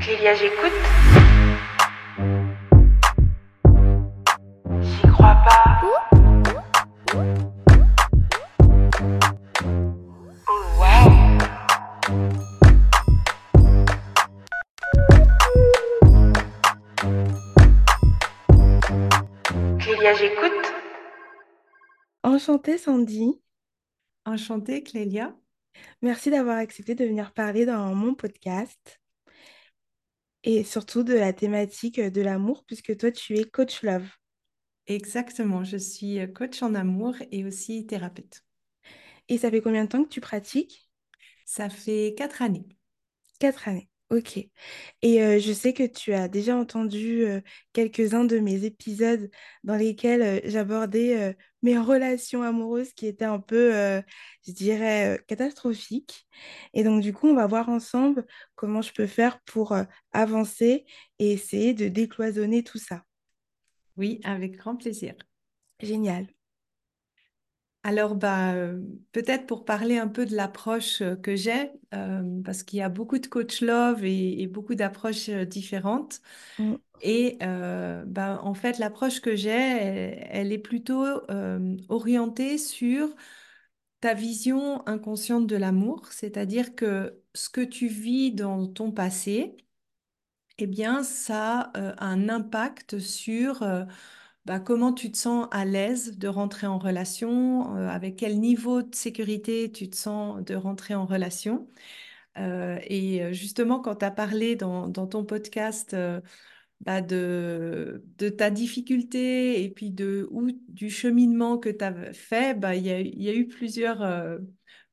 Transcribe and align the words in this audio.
Clélia, 0.00 0.34
j'écoute. 0.34 0.72
J'y 4.80 5.06
crois 5.12 5.36
pas. 5.44 5.80
Oh 10.48 10.62
wow. 10.80 11.38
Clélia, 19.78 20.14
j'écoute. 20.14 20.52
Enchantée 22.24 22.78
Sandy, 22.78 23.40
Enchantée, 24.26 24.82
Clélia. 24.82 25.36
Merci 26.02 26.30
d'avoir 26.30 26.58
accepté 26.58 26.94
de 26.94 27.04
venir 27.04 27.32
parler 27.32 27.66
dans 27.66 27.94
mon 27.94 28.14
podcast 28.14 29.00
et 30.42 30.62
surtout 30.64 31.02
de 31.02 31.14
la 31.14 31.32
thématique 31.32 32.00
de 32.00 32.20
l'amour 32.20 32.64
puisque 32.66 32.96
toi 32.96 33.10
tu 33.10 33.38
es 33.38 33.44
coach 33.44 33.82
love. 33.82 34.08
Exactement, 34.86 35.64
je 35.64 35.76
suis 35.78 36.20
coach 36.32 36.62
en 36.62 36.74
amour 36.74 37.14
et 37.30 37.44
aussi 37.44 37.86
thérapeute. 37.86 38.44
Et 39.28 39.38
ça 39.38 39.50
fait 39.50 39.62
combien 39.62 39.84
de 39.84 39.88
temps 39.88 40.04
que 40.04 40.08
tu 40.08 40.20
pratiques? 40.20 40.90
Ça 41.46 41.70
fait 41.70 42.14
quatre 42.16 42.42
années. 42.42 42.66
Quatre 43.38 43.68
années. 43.68 43.88
Ok. 44.10 44.38
Et 45.02 45.22
euh, 45.22 45.40
je 45.40 45.52
sais 45.52 45.72
que 45.72 45.82
tu 45.84 46.12
as 46.12 46.28
déjà 46.28 46.56
entendu 46.56 47.24
euh, 47.24 47.40
quelques-uns 47.72 48.24
de 48.24 48.38
mes 48.38 48.64
épisodes 48.64 49.30
dans 49.64 49.76
lesquels 49.76 50.22
euh, 50.22 50.40
j'abordais 50.44 51.36
mes 51.62 51.78
relations 51.78 52.42
amoureuses 52.42 52.92
qui 52.92 53.06
étaient 53.06 53.24
un 53.24 53.40
peu, 53.40 53.72
je 54.46 54.52
dirais, 54.52 55.18
catastrophiques. 55.26 56.26
Et 56.74 56.84
donc, 56.84 57.02
du 57.02 57.14
coup, 57.14 57.28
on 57.28 57.34
va 57.34 57.46
voir 57.46 57.70
ensemble 57.70 58.26
comment 58.54 58.82
je 58.82 58.92
peux 58.92 59.06
faire 59.06 59.40
pour 59.46 59.74
avancer 60.12 60.84
et 61.18 61.32
essayer 61.32 61.72
de 61.72 61.88
décloisonner 61.88 62.62
tout 62.62 62.78
ça. 62.78 63.02
Oui, 63.96 64.20
avec 64.24 64.58
grand 64.58 64.76
plaisir. 64.76 65.14
Génial. 65.80 66.33
Alors, 67.86 68.14
bah, 68.14 68.54
euh, 68.54 68.80
peut-être 69.12 69.46
pour 69.46 69.64
parler 69.66 69.98
un 69.98 70.08
peu 70.08 70.24
de 70.24 70.34
l'approche 70.34 71.02
euh, 71.02 71.16
que 71.16 71.36
j'ai, 71.36 71.70
euh, 71.92 72.40
parce 72.42 72.62
qu'il 72.62 72.78
y 72.78 72.82
a 72.82 72.88
beaucoup 72.88 73.18
de 73.18 73.26
coach 73.26 73.60
love 73.60 74.04
et, 74.04 74.40
et 74.42 74.46
beaucoup 74.46 74.74
d'approches 74.74 75.28
différentes. 75.30 76.22
Mm, 76.58 76.76
Et 77.02 77.38
euh, 77.42 78.04
bah, 78.06 78.40
en 78.44 78.54
fait, 78.54 78.78
l'approche 78.78 79.20
que 79.20 79.36
j'ai, 79.36 79.50
elle, 79.50 80.26
elle 80.30 80.52
est 80.52 80.58
plutôt 80.58 81.04
euh, 81.30 81.76
orientée 81.90 82.58
sur 82.58 83.14
ta 84.00 84.14
vision 84.14 84.86
inconsciente 84.88 85.46
de 85.48 85.56
l'amour, 85.56 86.06
c'est-à-dire 86.12 86.74
que 86.76 87.20
ce 87.34 87.48
que 87.50 87.62
tu 87.62 87.88
vis 87.88 88.32
dans 88.32 88.66
ton 88.68 88.92
passé, 88.92 89.56
eh 90.58 90.66
bien, 90.66 91.02
ça 91.02 91.70
a 91.74 92.04
un 92.04 92.28
impact 92.28 92.98
sur 93.00 93.62
bah, 94.44 94.60
comment 94.60 94.92
tu 94.92 95.10
te 95.10 95.16
sens 95.18 95.48
à 95.50 95.64
l'aise 95.64 96.18
de 96.18 96.28
rentrer 96.28 96.66
en 96.66 96.78
relation, 96.78 97.76
euh, 97.76 97.88
avec 97.88 98.16
quel 98.16 98.38
niveau 98.40 98.82
de 98.82 98.94
sécurité 98.94 99.72
tu 99.72 99.88
te 99.90 99.96
sens 99.96 100.42
de 100.44 100.54
rentrer 100.54 100.94
en 100.94 101.06
relation? 101.06 101.68
Euh, 102.38 102.78
et 102.84 103.22
euh, 103.24 103.32
justement, 103.32 103.80
quand 103.80 103.96
tu 103.96 104.04
as 104.04 104.10
parlé 104.10 104.56
dans, 104.56 104.88
dans 104.88 105.06
ton 105.06 105.24
podcast 105.24 105.94
euh, 105.94 106.20
bah, 106.80 107.00
de, 107.02 108.04
de 108.18 108.28
ta 108.30 108.50
difficulté 108.50 109.64
et 109.64 109.70
puis 109.70 109.90
de, 109.90 110.28
ou, 110.30 110.50
du 110.68 110.90
cheminement 110.90 111.58
que 111.58 111.70
tu 111.70 111.84
as 111.84 112.12
fait, 112.12 112.58
bah, 112.58 112.74
il 112.76 112.84
y 112.86 112.90
a, 112.90 113.00
y 113.00 113.28
a 113.30 113.34
eu 113.34 113.48
plusieurs 113.48 114.02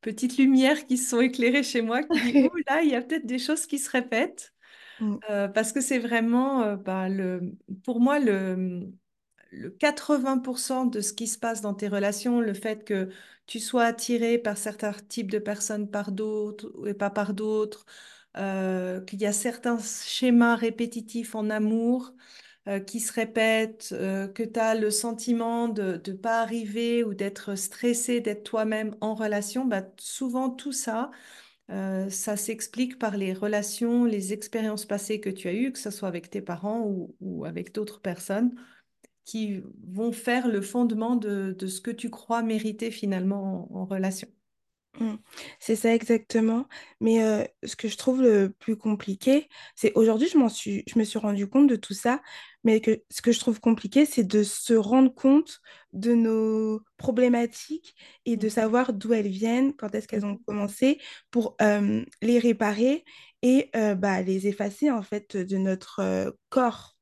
petites 0.02 0.38
lumières 0.38 0.86
qui 0.88 0.98
se 0.98 1.10
sont 1.10 1.22
éclairées 1.22 1.64
chez 1.64 1.82
moi 1.82 2.04
qui 2.04 2.22
disent, 2.22 2.42
oh 2.44 2.58
là, 2.68 2.82
il 2.84 2.90
y 2.92 2.96
a 2.96 3.02
peut-être 3.02 3.26
des 3.26 3.40
choses 3.40 3.66
qui 3.68 3.80
se 3.80 3.90
répètent. 3.90 4.54
mm, 5.00 5.22
Euh, 5.30 5.48
parce 5.48 5.72
que 5.74 5.82
c'est 5.82 6.00
vraiment, 6.00 6.64
euh, 6.64 6.76
bah, 6.78 7.10
le, 7.10 7.56
pour 7.84 8.00
moi, 8.02 8.20
le, 8.20 8.92
le 9.52 9.70
80% 9.70 10.86
de 10.86 11.02
ce 11.02 11.14
qui 11.14 11.28
se 11.28 11.38
passe 11.38 11.62
dans 11.62 11.74
tes 11.74 11.88
relations, 11.90 12.42
le 12.42 12.54
fait 12.54 12.84
que 12.86 13.10
tu 13.48 13.60
sois 13.60 13.84
attiré 13.86 14.38
par 14.38 14.58
certains 14.58 14.94
types 14.94 15.30
de 15.32 15.40
personnes 15.40 15.90
par 15.90 16.12
d'autres 16.12 16.72
et 16.88 16.94
pas 16.94 17.10
par 17.10 17.34
d'autres, 17.34 17.86
euh, 18.38 19.02
qu'il 19.02 19.22
y 19.22 19.26
a 19.26 19.34
certains 19.34 19.78
schémas 19.80 20.56
répétitifs 20.56 21.36
en 21.36 21.50
amour 21.50 22.14
euh, 22.70 22.80
qui 22.80 23.00
se 23.02 23.12
répètent, 23.14 23.90
euh, 23.94 24.28
que 24.28 24.44
tu 24.44 24.60
as 24.60 24.76
le 24.76 24.90
sentiment 24.92 25.68
de 25.68 26.02
ne 26.08 26.14
pas 26.14 26.42
arriver 26.42 27.04
ou 27.04 27.14
d'être 27.14 27.56
stressé 27.56 28.22
d'être 28.22 28.44
toi-même 28.44 28.96
en 29.02 29.16
relation, 29.16 29.66
bah, 29.66 29.84
souvent 30.00 30.50
tout 30.50 30.72
ça 30.74 31.12
ça 32.10 32.36
s'explique 32.38 33.00
par 33.00 33.16
les 33.18 33.34
relations, 33.34 34.04
les 34.06 34.34
expériences 34.34 34.86
passées 34.86 35.22
que 35.22 35.30
tu 35.30 35.48
as 35.48 35.54
eues, 35.54 35.72
que 35.72 35.80
ce 35.80 35.90
soit 35.90 36.10
avec 36.10 36.30
tes 36.30 36.42
parents 36.42 36.82
ou, 36.82 37.16
ou 37.22 37.46
avec 37.46 37.74
d'autres 37.74 38.02
personnes, 38.02 38.54
qui 39.32 39.62
vont 39.88 40.12
faire 40.12 40.48
le 40.48 40.62
fondement 40.62 41.16
de, 41.16 41.56
de 41.58 41.68
ce 41.68 41.82
que 41.82 41.92
tu 41.92 42.10
crois 42.10 42.44
mériter 42.44 42.92
finalement 42.92 43.70
en, 43.74 43.82
en 43.82 43.86
relation. 43.86 44.28
mm. 45.00 45.16
C'est 45.60 45.76
ça 45.76 45.94
exactement. 45.94 46.68
Mais 47.00 47.24
euh, 47.24 47.44
ce 47.64 47.76
que 47.76 47.88
je 47.88 47.98
trouve 47.98 48.22
le 48.22 48.50
plus 48.60 48.78
compliqué, 48.78 49.48
c'est 49.76 49.94
aujourd'hui, 49.96 50.28
je 50.30 50.48
suis, 50.50 50.84
je 50.88 51.00
me 51.00 51.04
suis 51.04 51.20
rendu 51.20 51.48
compte 51.48 51.68
de 51.68 51.76
tout 51.76 51.94
ça, 51.94 52.22
mais 52.64 52.82
que 52.82 53.02
ce 53.10 53.22
que 53.22 53.32
je 53.32 53.40
trouve 53.40 53.60
compliqué, 53.60 54.06
c'est 54.06 54.24
de 54.24 54.44
se 54.44 54.74
rendre 54.74 55.14
compte 55.14 55.62
de 55.94 56.14
nos 56.14 56.82
problématiques 56.98 57.96
et 58.26 58.38
de 58.38 58.50
Mhm. 58.50 58.50
savoir 58.50 58.94
d'où 58.94 59.14
elles 59.14 59.28
viennent, 59.28 59.74
quand 59.76 59.94
est-ce 59.96 60.08
qu'elles 60.08 60.26
ont 60.26 60.38
Mhm. 60.38 60.46
commencé, 60.46 61.00
pour 61.32 61.56
euh, 61.62 62.04
les 62.22 62.40
réparer 62.40 63.04
et 63.42 63.70
euh, 63.76 63.96
bah, 63.96 64.22
les 64.22 64.48
effacer 64.48 64.92
en 64.92 65.02
fait 65.02 65.36
de 65.38 65.58
notre 65.58 66.36
corps. 66.50 66.98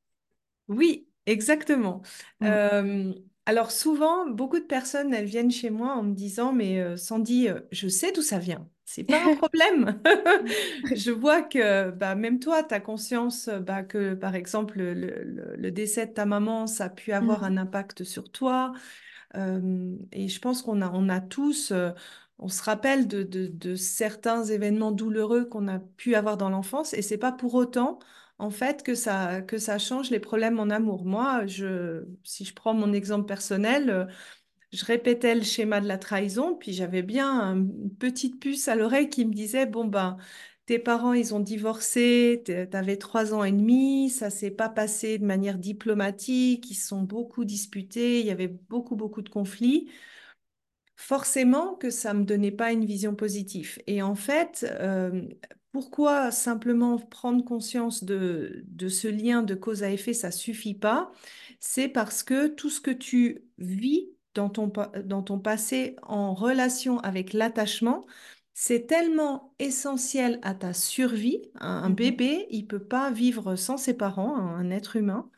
Oui, 0.68 1.09
exactement. 1.26 2.02
Mm. 2.40 2.60
Euh, 2.62 3.12
alors 3.46 3.70
souvent, 3.70 4.26
beaucoup 4.28 4.58
de 4.58 4.64
personnes, 4.64 5.12
elles 5.14 5.24
viennent 5.26 5.50
chez 5.50 5.70
moi 5.70 5.94
en 5.94 6.02
me 6.02 6.14
disant, 6.14 6.52
mais 6.52 6.80
euh, 6.80 6.96
Sandy, 6.96 7.48
euh, 7.48 7.60
je 7.72 7.88
sais 7.88 8.12
d'où 8.12 8.22
ça 8.22 8.38
vient. 8.38 8.68
C'est 8.84 9.04
pas 9.04 9.24
un 9.24 9.30
problème. 9.30 10.00
Je 10.94 11.12
vois 11.12 11.42
que 11.42 11.90
bah, 11.92 12.14
même 12.16 12.40
toi, 12.40 12.64
tu 12.64 12.74
as 12.74 12.80
conscience 12.80 13.48
bah, 13.48 13.82
que, 13.84 14.14
par 14.14 14.34
exemple, 14.34 14.78
le, 14.78 14.94
le- 14.94 15.54
le 15.56 15.70
décès 15.70 16.06
de 16.06 16.12
ta 16.12 16.26
maman, 16.26 16.66
ça 16.66 16.86
a 16.86 16.88
pu 16.90 17.12
avoir 17.12 17.44
Mm. 17.44 17.44
un 17.44 17.56
impact 17.56 18.02
sur 18.04 18.30
toi. 18.32 18.72
Euh, 19.36 19.96
et 20.12 20.28
je 20.28 20.40
pense 20.40 20.62
qu'on 20.62 20.82
a, 20.82 20.90
on 20.92 21.08
a 21.08 21.20
tous, 21.20 21.72
euh, 21.72 21.90
on 22.38 22.48
se 22.48 22.62
rappelle 22.62 23.06
de, 23.08 23.22
de- 23.22 23.46
de 23.46 23.76
certains 23.76 24.44
événements 24.44 24.92
douloureux 24.92 25.44
qu'on 25.46 25.68
a 25.68 25.78
pu 25.78 26.14
avoir 26.14 26.36
dans 26.36 26.50
l'enfance, 26.50 26.94
et 26.94 27.02
c'est 27.02 27.18
pas 27.18 27.32
pour 27.32 27.54
autant, 27.54 27.98
en 28.40 28.50
fait, 28.50 28.82
que 28.82 28.94
ça, 28.96 29.42
que 29.42 29.58
ça 29.58 29.78
change 29.78 30.10
les 30.10 30.20
problèmes 30.20 30.58
en 30.60 30.70
amour. 30.70 31.04
Moi, 31.04 31.46
je, 31.46 32.04
si 32.24 32.44
je 32.44 32.54
prends 32.54 32.74
mon 32.74 32.92
exemple 32.92 33.26
personnel, 33.26 33.90
euh, 33.90 34.06
je 34.72 34.84
répétais 34.84 35.34
le 35.34 35.42
schéma 35.42 35.80
de 35.80 35.88
la 35.88 35.98
trahison, 35.98 36.54
puis 36.56 36.72
j'avais 36.72 37.02
bien 37.02 37.28
un- 37.30 37.56
une 37.56 37.94
petite 37.96 38.40
puce 38.40 38.68
à 38.68 38.76
l'oreille 38.76 39.08
qui 39.10 39.24
me 39.26 39.34
disait, 39.34 39.66
bon 39.66 39.84
ben, 39.86 40.16
tes 40.66 40.78
parents, 40.78 41.12
ils 41.14 41.34
ont 41.34 41.40
divorcé, 41.40 42.42
tu 42.46 42.52
avais 42.76 42.96
trois 42.96 43.34
ans 43.34 43.44
et 43.44 43.52
demi, 43.52 44.10
ça 44.10 44.30
s'est 44.30 44.50
pas 44.52 44.68
passé 44.68 45.18
de 45.18 45.24
manière 45.26 45.58
diplomatique, 45.58 46.70
ils 46.70 46.74
sont 46.76 47.02
beaucoup 47.02 47.44
disputés, 47.44 48.20
il 48.20 48.26
y 48.26 48.30
avait 48.30 48.48
beaucoup, 48.48 48.96
beaucoup 48.96 49.22
de 49.22 49.28
conflits. 49.30 49.90
Forcément 51.02 51.76
que 51.76 51.88
ça 51.90 52.12
me 52.14 52.24
donnait 52.24 52.50
pas 52.50 52.72
une 52.72 52.84
vision 52.84 53.14
positive. 53.14 53.78
Et 53.86 54.02
en 54.02 54.14
fait, 54.14 54.66
euh, 54.80 55.22
pourquoi 55.72 56.30
simplement 56.30 56.98
prendre 56.98 57.42
conscience 57.44 58.04
de, 58.04 58.62
de 58.66 58.88
ce 58.88 59.08
lien 59.08 59.42
de 59.42 59.54
cause 59.54 59.82
à 59.82 59.90
effet, 59.90 60.12
ça 60.12 60.30
suffit 60.30 60.74
pas? 60.74 61.10
C'est 61.58 61.88
parce 61.88 62.22
que 62.22 62.48
tout 62.48 62.68
ce 62.70 62.80
que 62.82 62.90
tu 62.90 63.44
vis 63.58 64.10
dans 64.34 64.50
ton, 64.50 64.68
pa- 64.70 64.92
dans 65.04 65.22
ton 65.22 65.38
passé 65.40 65.96
en 66.02 66.34
relation 66.34 66.98
avec 67.00 67.32
l'attachement, 67.32 68.06
c'est 68.52 68.86
tellement 68.86 69.54
essentiel 69.58 70.38
à 70.42 70.54
ta 70.54 70.74
survie. 70.74 71.40
Un, 71.60 71.82
un 71.84 71.88
Mhm. 71.88 71.94
bébé, 71.96 72.46
il 72.50 72.66
peut 72.66 72.84
pas 72.84 73.10
vivre 73.10 73.56
sans 73.56 73.78
ses 73.78 73.94
parents, 73.94 74.36
un 74.36 74.70
être 74.70 74.96
humain 74.96 75.30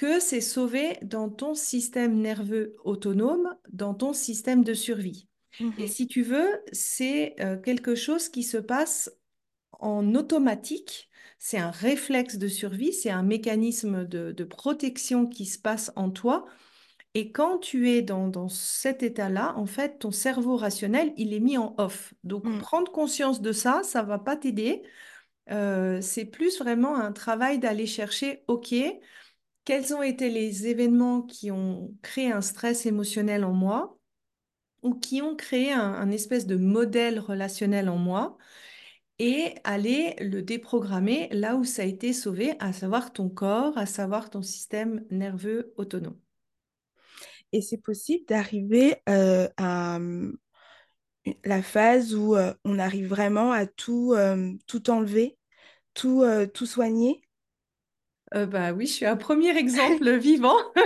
que 0.00 0.20
c'est 0.20 0.40
sauvé 0.40 0.98
dans 1.02 1.28
ton 1.28 1.54
système 1.54 2.14
nerveux 2.20 2.76
autonome, 2.84 3.54
dans 3.72 3.94
ton 3.94 4.12
système 4.14 4.64
de 4.64 4.74
survie. 4.74 5.28
Et 5.60 5.64
Mhm. 5.64 5.86
si 5.86 6.06
tu 6.06 6.22
veux, 6.22 6.48
c'est 6.72 7.34
euh, 7.40 7.58
quelque 7.58 7.94
chose 7.94 8.28
qui 8.30 8.42
se 8.42 8.56
passe 8.58 9.10
en 9.72 10.14
automatique. 10.14 11.10
C'est 11.38 11.58
un 11.58 11.70
réflexe 11.70 12.36
de 12.36 12.48
survie, 12.48 12.92
c'est 12.92 13.10
un 13.10 13.22
mécanisme 13.22 14.04
de, 14.06 14.32
de 14.32 14.44
protection 14.44 15.26
qui 15.26 15.46
se 15.46 15.58
passe 15.58 15.92
en 15.96 16.10
toi. 16.10 16.46
Et 17.14 17.32
quand 17.32 17.58
tu 17.58 17.90
es 17.90 18.02
dans, 18.02 18.28
dans 18.28 18.48
cet 18.48 19.02
état-là, 19.02 19.54
en 19.56 19.66
fait, 19.66 19.98
ton 19.98 20.12
cerveau 20.12 20.56
rationnel, 20.56 21.12
il 21.16 21.34
est 21.34 21.40
mis 21.40 21.58
en 21.58 21.74
off. 21.78 22.14
Donc, 22.24 22.44
Mm. 22.44 22.58
prendre 22.58 22.92
conscience 22.92 23.40
de 23.42 23.52
ça, 23.52 23.82
ça 23.84 24.02
va 24.02 24.18
pas 24.18 24.36
t'aider. 24.36 24.82
Euh, 25.50 26.00
c'est 26.00 26.26
plus 26.26 26.58
vraiment 26.60 26.96
un 26.96 27.12
travail 27.12 27.58
d'aller 27.58 27.86
chercher, 27.86 28.44
OK, 28.48 28.74
quels 29.64 29.94
ont 29.94 30.02
été 30.02 30.30
les 30.30 30.66
événements 30.66 31.22
qui 31.22 31.50
ont 31.50 31.94
créé 32.02 32.32
un 32.32 32.40
stress 32.40 32.86
émotionnel 32.86 33.44
en 33.44 33.52
moi? 33.52 34.00
ou 34.82 34.94
qui 34.94 35.22
ont 35.22 35.36
créé 35.36 35.72
un, 35.72 36.10
espèce 36.10 36.46
de 36.46 36.56
modèle 36.56 37.18
relationnel 37.18 37.88
en 37.88 37.98
moi 37.98 38.38
et 39.18 39.54
aller 39.64 40.16
le 40.20 40.42
déprogrammer 40.42 41.28
là 41.32 41.56
où 41.56 41.64
ça 41.64 41.82
a 41.82 41.84
été 41.84 42.12
sauvé, 42.12 42.54
à 42.58 42.72
savoir 42.72 43.12
ton 43.12 43.28
corps, 43.28 43.76
à 43.76 43.86
savoir 43.86 44.30
ton 44.30 44.42
système 44.42 45.04
nerveux 45.10 45.74
autonome. 45.76 46.18
Et 47.52 47.60
c'est 47.60 47.82
possible 47.82 48.24
d'arriver 48.26 48.96
euh, 49.08 49.48
à 49.56 49.96
hum, 49.96 50.38
la 51.44 51.62
phase 51.62 52.14
où 52.14 52.34
euh, 52.34 52.54
on 52.64 52.78
arrive 52.78 53.08
vraiment 53.08 53.52
à 53.52 53.66
tout, 53.66 54.14
euh, 54.14 54.52
tout 54.66 54.88
enlever, 54.88 55.36
tout, 55.92 56.22
euh, 56.22 56.46
tout 56.46 56.66
soigner? 56.66 57.20
Euh, 58.34 58.46
bah 58.46 58.72
oui, 58.72 58.86
je 58.86 58.92
suis 58.92 59.06
un 59.06 59.16
premier 59.16 59.56
exemple 59.56 60.16
vivant. 60.18 60.56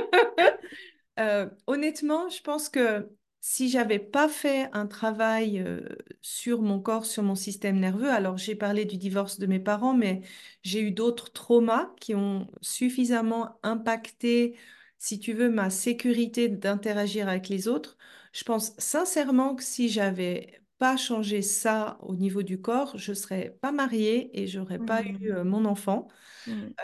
Euh, 1.21 1.49
honnêtement, 1.69 2.29
je 2.29 2.43
pense 2.43 2.69
que 2.69 3.09
si 3.41 3.69
j'avais 3.71 3.99
pas 4.01 4.29
fait 4.29 4.69
un 4.73 4.87
travail 4.87 5.61
euh, 5.61 5.81
sur 6.23 6.63
mon 6.63 6.81
corps, 6.81 7.07
sur 7.07 7.23
mon 7.23 7.37
système 7.37 7.79
nerveux, 7.81 8.11
alors 8.11 8.39
j'ai 8.39 8.57
parlé 8.57 8.85
du 8.85 8.97
divorce 8.99 9.39
de 9.39 9.47
mes 9.47 9.61
parents, 9.61 9.95
mais 9.95 10.23
j'ai 10.65 10.81
eu 10.81 10.91
d'autres 10.93 11.33
traumas 11.33 11.93
qui 12.01 12.15
ont 12.17 12.49
suffisamment 12.63 13.59
impacté, 13.63 14.59
si 14.99 15.21
tu 15.21 15.35
veux, 15.35 15.51
ma 15.51 15.71
sécurité 15.71 16.49
d'interagir 16.49 17.29
avec 17.29 17.49
les 17.49 17.69
autres. 17.69 17.97
Je 18.33 18.45
pense 18.45 18.75
sincèrement 18.79 19.55
que 19.57 19.63
si 19.63 19.89
j'avais 19.91 20.61
pas 20.79 20.97
changé 20.97 21.43
ça 21.43 21.99
au 22.03 22.17
niveau 22.17 22.43
du 22.43 22.61
corps, 22.61 22.99
je 22.99 23.13
serais 23.15 23.57
pas 23.61 23.73
mariée 23.73 24.31
et 24.41 24.47
j'aurais 24.47 24.79
pas 24.81 25.03
eu 25.03 25.31
Mhm. 25.31 25.33
euh, 25.33 25.45
mon 25.45 25.65
enfant. 25.65 26.09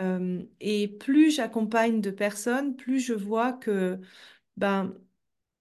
Euh, 0.03 0.45
et 0.61 0.89
plus 0.89 1.31
j'accompagne 1.35 2.01
de 2.01 2.11
personnes, 2.11 2.77
plus 2.77 3.01
je 3.01 3.15
vois 3.15 3.53
que, 3.55 4.01
ben, 4.57 4.95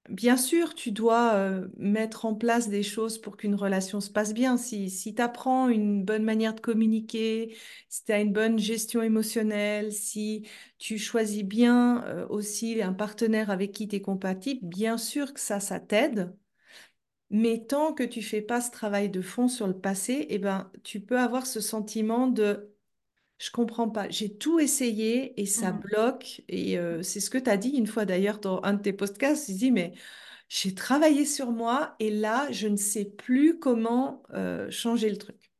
bien 0.10 0.38
sûr, 0.38 0.76
tu 0.76 0.92
dois 0.92 1.34
euh, 1.36 1.68
mettre 1.78 2.26
en 2.26 2.36
place 2.36 2.70
des 2.70 2.84
choses 2.84 3.20
pour 3.20 3.38
qu'une 3.38 3.56
relation 3.56 4.02
se 4.02 4.10
passe 4.12 4.34
bien. 4.34 4.58
Si, 4.58 4.90
si 4.90 5.16
tu 5.16 5.22
apprends 5.22 5.70
une 5.70 6.04
bonne 6.06 6.24
manière 6.24 6.56
de 6.56 6.62
communiquer, 6.62 7.56
si 7.90 8.06
tu 8.06 8.12
as 8.14 8.22
une 8.22 8.34
bonne 8.34 8.60
gestion 8.60 9.02
émotionnelle, 9.04 9.94
si 9.94 10.48
tu 10.80 10.98
choisis 10.98 11.44
bien 11.44 12.26
aussi 12.30 12.82
un 12.82 12.94
partenaire 12.94 13.50
avec 13.52 13.72
qui 13.74 13.88
tu 13.88 13.98
es 13.98 14.02
compatible, 14.02 14.62
bien 14.68 14.98
sûr 14.98 15.34
que 15.34 15.40
ça, 15.42 15.60
ça 15.60 15.80
t'aide. 15.80 16.34
Mais 17.32 17.66
tant 17.68 17.94
que 17.94 18.04
tu 18.04 18.22
fais 18.24 18.42
pas 18.42 18.62
ce 18.62 18.72
travail 18.72 19.10
de 19.10 19.22
fond 19.22 19.48
sur 19.48 19.68
le 19.68 19.80
passé, 19.80 20.26
eh 20.30 20.40
ben, 20.40 20.72
tu 20.84 21.00
peux 21.02 21.20
avoir 21.20 21.46
ce 21.48 21.62
sentiment 21.62 22.28
de 22.28 22.74
je 23.40 23.52
comprends 23.52 23.90
pas. 23.90 24.10
J'ai 24.10 24.38
tout 24.38 24.60
essayé 24.60 25.40
et 25.42 25.46
ça 25.48 25.72
Mhm. 25.72 25.84
bloque. 25.84 26.42
Et 26.50 26.78
euh, 26.80 27.04
c'est 27.04 27.20
ce 27.22 27.30
que 27.30 27.38
tu 27.40 27.50
as 27.50 27.58
dit 27.58 27.70
une 27.72 27.88
fois 27.88 28.06
d'ailleurs 28.06 28.40
dans 28.40 28.62
un 28.64 28.74
de 28.74 28.82
tes 28.82 28.94
podcasts. 28.94 29.48
Tu 29.48 29.54
dis, 29.54 29.72
mais 29.72 29.94
j'ai 30.50 30.76
travaillé 30.76 31.26
sur 31.26 31.52
moi 31.52 31.96
et 32.00 32.12
là, 32.12 32.52
je 32.52 32.68
ne 32.68 32.78
sais 32.78 33.06
plus 33.06 33.60
comment 33.60 34.24
euh, 34.34 34.70
changer 34.72 35.10
le 35.10 35.18
truc. 35.18 35.52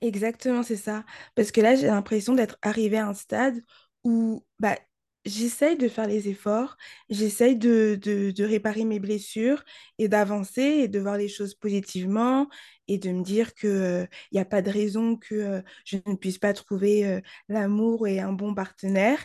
Exactement, 0.00 0.62
c'est 0.62 0.76
ça. 0.76 1.04
Parce 1.34 1.50
que 1.52 1.60
là, 1.60 1.74
j'ai 1.74 1.86
l'impression 1.86 2.34
d'être 2.34 2.56
arrivée 2.62 2.98
à 2.98 3.08
un 3.08 3.14
stade 3.14 3.62
où 4.04 4.44
bah, 4.58 4.76
j'essaye 5.24 5.76
de 5.76 5.88
faire 5.88 6.06
les 6.06 6.28
efforts, 6.28 6.76
j'essaye 7.10 7.56
de, 7.56 7.98
de, 8.00 8.30
de 8.30 8.44
réparer 8.44 8.84
mes 8.84 9.00
blessures 9.00 9.62
et 9.98 10.08
d'avancer 10.08 10.62
et 10.62 10.88
de 10.88 10.98
voir 11.00 11.16
les 11.18 11.28
choses 11.28 11.54
positivement 11.54 12.48
et 12.88 12.98
de 12.98 13.10
me 13.10 13.22
dire 13.22 13.54
qu'il 13.54 14.08
n'y 14.32 14.38
a 14.40 14.44
pas 14.44 14.62
de 14.62 14.70
raison 14.70 15.16
que 15.16 15.34
euh, 15.34 15.62
je 15.84 15.98
ne 16.06 16.14
puisse 16.16 16.38
pas 16.38 16.54
trouver 16.54 17.06
euh, 17.06 17.20
l'amour 17.48 18.06
et 18.08 18.20
un 18.20 18.32
bon 18.32 18.54
partenaire. 18.54 19.18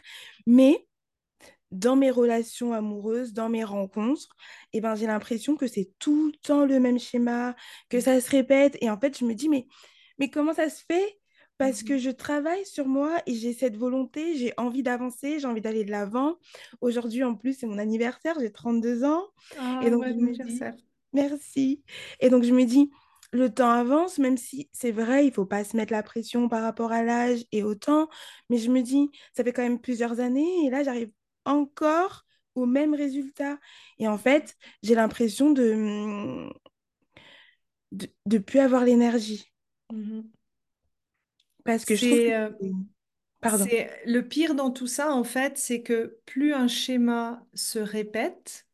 Mais 0.45 0.85
dans 1.71 1.95
mes 1.95 2.11
relations 2.11 2.73
amoureuses, 2.73 3.33
dans 3.33 3.49
mes 3.49 3.63
rencontres, 3.63 4.35
eh 4.73 4.81
ben, 4.81 4.95
j'ai 4.95 5.07
l'impression 5.07 5.55
que 5.55 5.67
c'est 5.67 5.91
tout 5.99 6.27
le 6.27 6.33
temps 6.39 6.65
le 6.65 6.79
même 6.79 6.99
schéma, 6.99 7.55
que 7.89 7.99
ça 7.99 8.21
se 8.21 8.29
répète. 8.29 8.77
Et 8.81 8.89
en 8.89 8.99
fait, 8.99 9.17
je 9.17 9.25
me 9.25 9.33
dis, 9.33 9.49
mais, 9.49 9.67
mais 10.19 10.29
comment 10.29 10.53
ça 10.53 10.69
se 10.69 10.83
fait? 10.87 11.19
Parce 11.57 11.83
que 11.83 11.97
Mhm. 11.97 11.99
je 11.99 12.09
travaille 12.09 12.65
sur 12.65 12.87
moi 12.87 13.21
et 13.27 13.35
j'ai 13.35 13.53
cette 13.53 13.77
volonté, 13.77 14.35
j'ai 14.37 14.53
envie 14.57 14.83
d'avancer, 14.83 15.39
j'ai 15.39 15.47
envie 15.47 15.61
d'aller 15.61 15.85
de 15.85 15.91
l'avant. 15.91 16.35
Aujourd'hui, 16.81 17.23
en 17.23 17.35
plus, 17.35 17.53
c'est 17.59 17.67
mon 17.67 17.77
anniversaire, 17.77 18.35
j'ai 18.39 18.51
32 18.51 19.03
ans. 19.05 19.23
Et 19.79 19.89
Ah, 19.89 19.91
donc, 19.91 20.05
bon 20.05 20.13
je 20.17 20.19
me 20.19 20.35
dis, 20.37 20.67
merci. 21.13 21.83
Et 22.19 22.29
donc, 22.29 22.43
je 22.43 22.51
me 22.53 22.65
dis, 22.65 22.91
le 23.31 23.53
temps 23.53 23.71
avance, 23.71 24.17
même 24.19 24.37
si 24.37 24.69
c'est 24.73 24.91
vrai, 24.91 25.25
il 25.25 25.33
faut 25.33 25.45
pas 25.45 25.63
se 25.63 25.75
mettre 25.77 25.91
la 25.93 26.03
pression 26.03 26.49
par 26.49 26.61
rapport 26.63 26.91
à 26.91 27.03
l'âge 27.03 27.45
et 27.51 27.63
au 27.63 27.75
temps. 27.75 28.09
Mais 28.49 28.57
je 28.57 28.69
me 28.71 28.81
dis, 28.81 29.09
ça 29.35 29.43
fait 29.43 29.53
quand 29.53 29.63
même 29.63 29.79
plusieurs 29.81 30.19
années 30.19 30.65
et 30.65 30.69
là, 30.69 30.83
j'arrive 30.83 31.11
encore 31.45 32.25
au 32.55 32.65
même 32.65 32.93
résultat. 32.93 33.57
Et 33.99 34.07
en 34.07 34.17
fait, 34.17 34.55
j'ai 34.83 34.95
l'impression 34.95 35.51
de 35.51 36.49
de, 37.93 38.07
de 38.25 38.37
plus 38.39 38.59
avoir 38.59 38.83
l'énergie 38.83 39.49
Mhm. 39.91 40.33
Parce 41.63 41.85
que 41.85 41.95
je 41.95 42.03
trouve 42.05 42.21
que 42.23 42.31
euh, 42.31 42.49
pardon. 43.41 43.77
le 44.05 44.21
pire 44.21 44.55
dans 44.55 44.71
tout 44.71 44.87
ça, 44.87 45.13
en 45.13 45.23
fait, 45.23 45.57
c'est 45.57 45.81
que 45.83 46.19
plus 46.25 46.53
un 46.53 46.67
schéma 46.67 47.45
se 47.53 47.79
répète, 47.79 48.67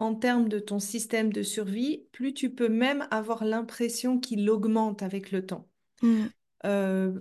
en 0.00 0.14
termes 0.14 0.48
de 0.48 0.58
ton 0.60 0.80
système 0.80 1.32
de 1.32 1.42
survie, 1.42 2.06
plus 2.12 2.34
tu 2.34 2.50
peux 2.54 2.68
même 2.68 3.06
avoir 3.10 3.44
l'impression 3.44 4.20
qu'il 4.20 4.48
augmente 4.50 5.02
avec 5.02 5.32
le 5.32 5.46
temps. 5.46 5.68
Mm, 6.02 6.28
Euh, 6.64 7.12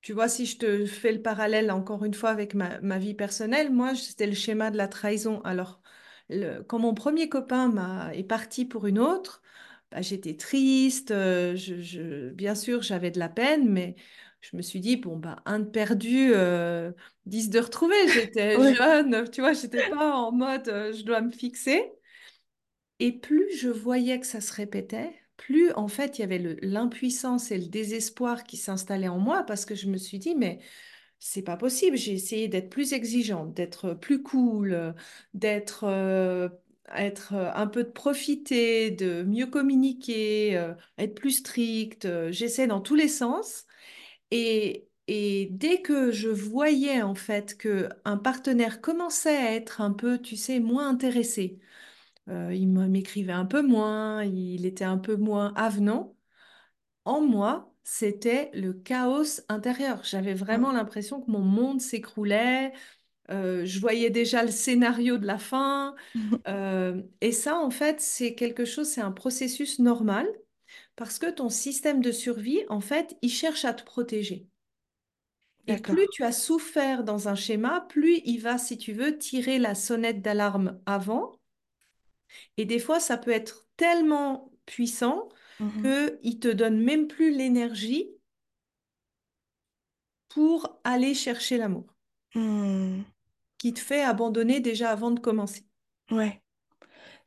tu 0.00 0.12
vois, 0.12 0.28
si 0.28 0.46
je 0.46 0.58
te 0.58 0.86
fais 0.86 1.12
le 1.12 1.22
parallèle 1.22 1.70
encore 1.70 2.04
une 2.04 2.14
fois 2.14 2.30
avec 2.30 2.54
ma, 2.54 2.80
ma 2.80 2.98
vie 2.98 3.14
personnelle, 3.14 3.72
moi, 3.72 3.94
c'était 3.94 4.26
le 4.26 4.34
schéma 4.34 4.70
de 4.70 4.76
la 4.76 4.88
trahison. 4.88 5.40
Alors, 5.42 5.80
le- 6.28 6.62
quand 6.62 6.78
mon 6.78 6.94
premier 6.94 7.28
copain 7.28 7.68
m'a, 7.68 8.14
est 8.14 8.24
parti 8.24 8.64
pour 8.64 8.86
une 8.86 8.98
autre, 8.98 9.42
bah, 9.92 10.02
j'étais 10.02 10.36
triste, 10.36 11.10
euh, 11.12 11.56
je, 11.56 11.80
je- 11.80 12.30
bien 12.30 12.54
sûr, 12.54 12.82
j'avais 12.82 13.10
de 13.10 13.18
la 13.20 13.28
peine, 13.28 13.68
mais 13.70 13.96
je 14.40 14.56
me 14.56 14.62
suis 14.62 14.80
dit, 14.80 14.96
bon, 14.96 15.16
bah, 15.18 15.42
un 15.46 15.60
de 15.60 15.64
perdu, 15.70 16.32
euh, 16.34 16.92
dix 17.26 17.50
de 17.50 17.58
retrouvé. 17.60 17.94
J'étais 18.08 18.60
ouais. 18.64 18.76
jeune, 18.76 19.30
tu 19.30 19.40
vois, 19.42 19.52
j'étais 19.54 19.84
pas 19.84 20.14
en 20.16 20.32
mode, 20.32 20.68
euh, 20.68 20.92
je 20.92 21.02
dois 21.04 21.20
me 21.20 21.30
fixer. 21.32 21.92
Et 22.98 23.12
plus 23.12 23.56
je 23.58 23.68
voyais 23.68 24.20
que 24.20 24.26
ça 24.26 24.40
se 24.40 24.52
répétait, 24.52 25.14
plus 25.36 25.72
en 25.72 25.88
fait 25.88 26.18
il 26.18 26.22
y 26.22 26.24
avait 26.24 26.58
l'impuissance 26.62 27.50
et 27.50 27.58
le 27.58 27.66
désespoir 27.66 28.44
qui 28.44 28.56
s'installaient 28.56 29.08
en 29.08 29.18
moi 29.18 29.42
parce 29.44 29.64
que 29.64 29.74
je 29.74 29.88
me 29.88 29.96
suis 29.98 30.18
dit, 30.18 30.34
mais 30.36 30.60
c'est 31.20 31.42
pas 31.42 31.56
possible. 31.56 31.96
J'ai 31.98 32.12
essayé 32.14 32.48
d'être 32.48 32.70
plus 32.70 32.92
exigeante, 32.94 33.54
d'être 33.54 33.94
plus 33.94 34.22
cool, 34.22 34.74
euh, 34.74 34.92
d'être 35.34 35.84
euh, 35.84 36.48
être 36.96 37.34
euh, 37.34 37.50
un 37.54 37.66
peu 37.66 37.84
de 37.84 37.90
profiter, 37.90 38.90
de 38.90 39.22
mieux 39.24 39.46
communiquer, 39.46 40.56
euh, 40.58 40.74
être 40.98 41.14
plus 41.14 41.32
stricte. 41.32 42.04
euh, 42.06 42.32
J'essaie 42.32 42.66
dans 42.66 42.80
tous 42.80 42.94
les 42.94 43.08
sens. 43.08 43.66
Et, 44.30 44.88
et 45.08 45.48
dès 45.52 45.82
que 45.82 46.10
je 46.12 46.28
voyais 46.30 47.02
en 47.02 47.14
fait 47.14 47.56
que 47.58 47.88
un 48.04 48.16
partenaire 48.18 48.80
commençait 48.80 49.36
à 49.36 49.54
être 49.54 49.80
un 49.80 49.92
peu, 49.92 50.18
tu 50.20 50.36
sais, 50.36 50.60
moins 50.60 50.88
intéressé, 50.90 51.58
euh, 52.28 52.54
il 52.54 52.68
m'écrivait 52.68 53.32
un 53.32 53.46
peu 53.46 53.62
moins, 53.62 54.24
il 54.24 54.66
était 54.66 54.84
un 54.84 54.98
peu 54.98 55.16
moins 55.16 55.52
avenant. 55.56 56.16
En 57.04 57.20
moi, 57.20 57.74
c'était 57.84 58.50
le 58.54 58.72
chaos 58.74 59.40
intérieur. 59.48 60.02
J'avais 60.04 60.34
Mm, 60.50 60.64
vraiment 60.64 60.72
l'impression 60.72 61.20
que 61.22 61.30
mon 61.30 61.40
monde 61.40 61.80
s'écroulait. 61.80 62.72
Euh, 63.32 63.64
je 63.64 63.80
voyais 63.80 64.10
déjà 64.10 64.42
le 64.44 64.50
scénario 64.50 65.18
de 65.18 65.26
la 65.26 65.38
fin. 65.38 65.94
Euh, 66.48 67.02
et 67.20 67.32
ça, 67.32 67.58
en 67.58 67.70
fait, 67.70 68.00
c'est 68.00 68.34
quelque 68.34 68.64
chose, 68.64 68.88
c'est 68.88 69.00
un 69.00 69.12
processus 69.12 69.78
normal 69.78 70.26
parce 70.96 71.18
que 71.18 71.30
ton 71.30 71.48
système 71.50 72.02
de 72.02 72.12
survie, 72.12 72.60
en 72.68 72.80
fait, 72.80 73.16
il 73.22 73.30
cherche 73.30 73.64
à 73.66 73.74
te 73.74 73.84
protéger. 73.84 74.48
Et 75.66 75.76
plus 75.76 76.08
tu 76.08 76.22
as 76.22 76.30
souffert 76.30 77.02
dans 77.02 77.28
un 77.28 77.34
schéma, 77.34 77.80
plus 77.88 78.20
il 78.24 78.38
va, 78.38 78.58
si 78.58 78.78
tu 78.78 78.92
veux, 78.92 79.18
tirer 79.18 79.58
la 79.58 79.74
sonnette 79.74 80.22
d'alarme 80.22 80.80
avant 80.86 81.32
Et 82.56 82.64
des 82.64 82.78
fois, 82.78 83.00
ça 83.00 83.16
peut 83.18 83.30
être 83.30 83.66
tellement 83.76 84.50
puissant 84.66 85.28
Mhm. 85.58 85.96
qu'il 86.20 86.38
te 86.40 86.48
donne 86.48 86.80
même 86.82 87.08
plus 87.08 87.30
l'énergie 87.36 88.08
pour 90.28 90.80
aller 90.82 91.14
chercher 91.14 91.58
l'amour, 91.58 91.94
Mm, 92.34 93.04
qui 93.62 93.72
te 93.74 93.80
fait 93.80 94.02
abandonner 94.02 94.60
déjà 94.60 94.90
avant 94.90 95.10
de 95.12 95.20
commencer. 95.20 95.64
ouais, 96.10 96.42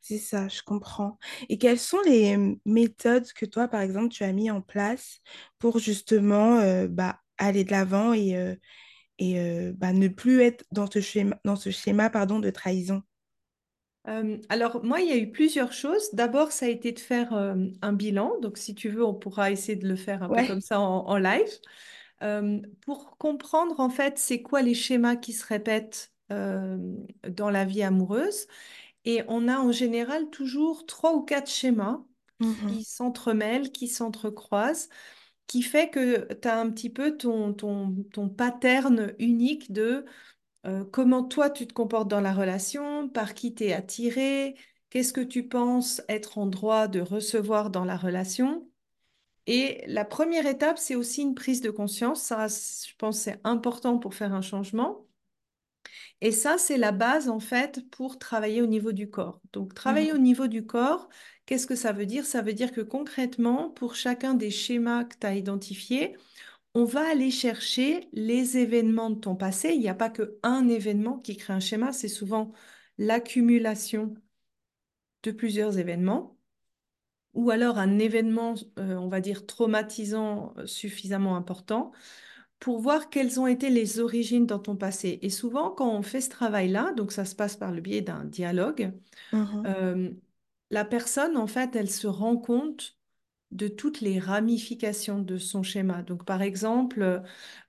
c'est 0.02 0.20
ça, 0.20 0.48
je 0.50 0.62
comprends. 0.64 1.20
Et 1.50 1.58
quelles 1.58 1.80
sont 1.80 2.02
les 2.06 2.38
méthodes 2.66 3.32
que 3.34 3.46
toi, 3.48 3.68
par 3.68 3.82
exemple, 3.82 4.10
tu 4.10 4.24
as 4.24 4.34
mis 4.34 4.52
en 4.52 4.62
place 4.62 5.22
pour 5.60 5.80
justement 5.80 6.60
euh, 6.60 6.88
bah, 6.90 7.20
aller 7.40 7.64
de 7.64 7.72
l'avant 7.72 8.14
et, 8.14 8.38
euh, 8.38 8.56
et 9.20 9.40
euh, 9.40 9.74
bah, 9.76 9.94
ne 9.94 10.10
plus 10.10 10.42
être 10.42 10.66
dans 10.72 10.90
ce 10.92 11.02
schéma, 11.02 11.38
dans 11.46 11.58
ce 11.58 11.72
schéma 11.72 12.10
pardon, 12.12 12.40
de 12.40 12.50
trahison? 12.52 13.04
Alors, 14.50 14.84
moi, 14.84 15.02
il 15.02 15.08
y 15.08 15.12
a 15.12 15.18
eu 15.18 15.32
plusieurs 15.32 15.74
choses. 15.74 16.10
D'abord, 16.14 16.52
ça 16.52 16.66
a 16.68 16.70
été 16.70 16.92
de 16.92 17.00
faire 17.00 17.34
un 17.34 17.94
bilan. 17.94 18.40
Donc, 18.42 18.58
si 18.58 18.76
tu 18.76 18.90
veux, 18.90 19.04
on 19.04 19.14
pourra 19.16 19.52
essayer 19.52 19.76
de 19.76 19.88
le 19.88 19.96
faire 19.96 20.22
un 20.24 20.30
peu 20.30 20.44
comme 20.44 20.62
ça 20.62 20.80
en, 20.80 21.06
en 21.08 21.18
live. 21.18 21.50
Pour 22.82 23.18
comprendre, 23.18 23.80
en 23.80 23.90
fait, 23.90 24.18
c'est 24.18 24.42
quoi 24.42 24.62
les 24.62 24.74
schémas 24.74 25.16
qui 25.16 25.34
se 25.34 25.46
répètent 25.46 26.14
dans 26.30 27.50
la 27.50 27.66
vie 27.66 27.84
amoureuse 27.84 28.48
Et 29.06 29.24
on 29.30 29.48
a 29.50 29.60
en 29.60 29.72
général 29.72 30.30
toujours 30.30 30.86
trois 30.86 31.16
ou 31.16 31.24
quatre 31.24 31.50
schémas 31.52 32.04
Mhm. 32.40 32.68
qui 32.68 32.84
s'entremêlent, 32.86 33.72
qui 33.72 33.88
s'entrecroisent, 33.88 34.90
qui 35.48 35.62
fait 35.64 35.90
que 35.90 36.34
tu 36.36 36.48
as 36.48 36.60
un 36.60 36.72
petit 36.72 36.90
peu 36.90 37.18
ton, 37.18 37.54
ton, 37.54 37.96
ton 38.14 38.30
pattern 38.30 39.14
unique 39.20 39.72
de 39.74 40.06
euh, 40.68 40.86
comment 40.86 41.24
toi 41.24 41.50
tu 41.52 41.68
te 41.68 41.74
comportes 41.74 42.10
dans 42.10 42.22
la 42.22 42.34
relation, 42.34 43.10
par 43.10 43.34
qui 43.36 43.56
tu 43.56 43.66
es 43.66 43.74
attiré, 43.74 44.56
qu'est-ce 44.90 45.14
que 45.14 45.22
tu 45.22 45.48
penses 45.48 46.02
être 46.10 46.38
en 46.40 46.48
droit 46.48 46.88
de 46.88 47.02
recevoir 47.02 47.70
dans 47.72 47.86
la 47.86 47.98
relation. 47.98 48.70
Et 49.48 49.84
la 49.88 50.06
première 50.06 50.46
étape, 50.48 50.78
c'est 50.80 50.96
aussi 50.96 51.22
une 51.24 51.36
prise 51.36 51.62
de 51.62 51.72
conscience. 51.72 52.22
Ça, 52.24 52.48
je 52.48 52.96
pense, 52.98 53.20
c'est 53.20 53.40
important 53.44 54.00
pour 54.00 54.16
faire 54.16 54.34
un 54.34 54.42
changement. 54.42 55.05
Et 56.22 56.32
ça, 56.32 56.58
c'est 56.58 56.78
la 56.78 56.92
base, 56.92 57.30
en 57.30 57.40
fait, 57.40 57.90
pour 57.92 58.20
travailler 58.20 58.62
au 58.62 58.68
niveau 58.68 58.92
du 58.92 59.10
corps. 59.10 59.42
Donc, 59.54 59.74
travailler 59.74 60.12
Mhm. 60.12 60.16
au 60.16 60.18
niveau 60.18 60.48
du 60.48 60.66
corps, 60.66 61.10
qu'est-ce 61.46 61.68
que 61.68 61.76
ça 61.76 61.92
veut 61.94 62.06
dire? 62.06 62.26
Ça 62.26 62.42
veut 62.42 62.54
dire 62.54 62.72
que 62.72 62.82
concrètement, 62.82 63.70
pour 63.72 63.96
chacun 63.96 64.34
des 64.34 64.52
schémas 64.52 65.06
que 65.06 65.16
tu 65.20 65.28
as 65.28 65.36
identifiés, 65.36 66.16
on 66.76 66.86
va 66.86 67.10
aller 67.10 67.32
chercher 67.32 68.10
les 68.14 68.58
événements 68.58 69.10
de 69.12 69.20
ton 69.20 69.36
passé. 69.36 69.72
Il 69.74 69.80
n'y 69.82 69.90
a 69.90 69.96
pas 69.96 70.10
qu'un 70.12 70.68
événement 70.70 71.20
qui 71.20 71.38
crée 71.38 71.54
un 71.54 71.60
schéma, 71.62 71.94
c'est 71.94 72.08
souvent 72.10 72.52
l'accumulation 72.98 74.16
de 75.24 75.32
plusieurs 75.32 75.78
événements 75.80 76.38
ou 77.34 77.52
alors 77.52 77.78
un 77.78 78.00
événement, 78.00 78.56
euh, 78.80 78.96
on 78.96 79.10
va 79.10 79.22
dire, 79.22 79.46
traumatisant 79.46 80.54
euh, 80.58 80.68
suffisamment 80.68 81.36
important 81.36 81.92
pour 82.60 82.80
voir 82.80 83.10
quelles 83.10 83.40
ont 83.40 83.48
été 83.48 83.70
les 83.70 84.00
origines 84.00 84.46
dans 84.46 84.60
ton 84.60 84.76
passé. 84.76 85.20
Et 85.22 85.30
souvent, 85.30 85.72
quand 85.72 85.90
on 85.92 86.02
fait 86.02 86.22
ce 86.22 86.30
travail-là, 86.30 86.94
donc 86.94 87.12
ça 87.12 87.26
se 87.26 87.36
passe 87.36 87.56
par 87.58 87.72
le 87.72 87.82
biais 87.82 88.02
d'un 88.02 88.26
dialogue, 88.26 88.94
euh, 89.68 90.12
la 90.72 90.86
personne, 90.86 91.38
en 91.38 91.48
fait, 91.48 91.76
elle 91.76 91.90
se 91.90 92.08
rend 92.08 92.38
compte 92.38 92.98
de 93.52 93.68
toutes 93.68 94.02
les 94.02 94.20
ramifications 94.20 95.20
de 95.20 95.38
son 95.38 95.64
schéma. 95.64 96.04
Donc, 96.04 96.26
par 96.26 96.42
exemple, 96.42 97.24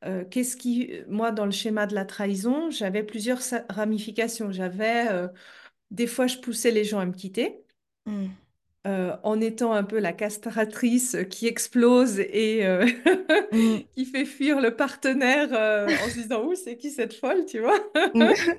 euh, 0.05 0.25
qu'est-ce 0.31 0.57
qui, 0.57 0.93
moi, 1.09 1.33
dans 1.33 1.45
le 1.47 1.53
schéma 1.53 1.87
de 1.87 1.95
la 1.95 2.05
trahison, 2.05 2.71
j'avais 2.71 3.05
plusieurs 3.05 3.41
ramifications. 3.71 4.51
J'avais, 4.53 5.09
euh, 5.11 5.29
des 5.93 6.07
fois, 6.09 6.27
je 6.29 6.39
poussais 6.39 6.71
les 6.73 6.85
gens 6.85 7.01
à 7.01 7.07
me 7.07 7.13
quitter. 7.15 7.65
Mhm. 8.07 8.46
Euh, 8.87 9.17
en 9.25 9.41
étant 9.41 9.73
un 9.75 9.85
peu 9.85 9.99
la 9.99 10.13
castratrice 10.15 11.17
qui 11.31 11.47
explose 11.49 12.21
et 12.21 12.67
euh, 12.67 12.87
Mhm. 13.53 13.87
qui 13.97 14.07
fait 14.07 14.25
fuir 14.27 14.61
le 14.61 14.77
partenaire 14.77 15.49
euh, 15.53 15.97
en 15.99 16.09
se 16.11 16.15
disant, 16.15 16.45
Ouh, 16.45 16.55
c'est 16.55 16.77
qui 16.79 16.91
cette 16.91 17.15
folle, 17.15 17.47
tu 17.47 17.61
vois? 17.61 17.79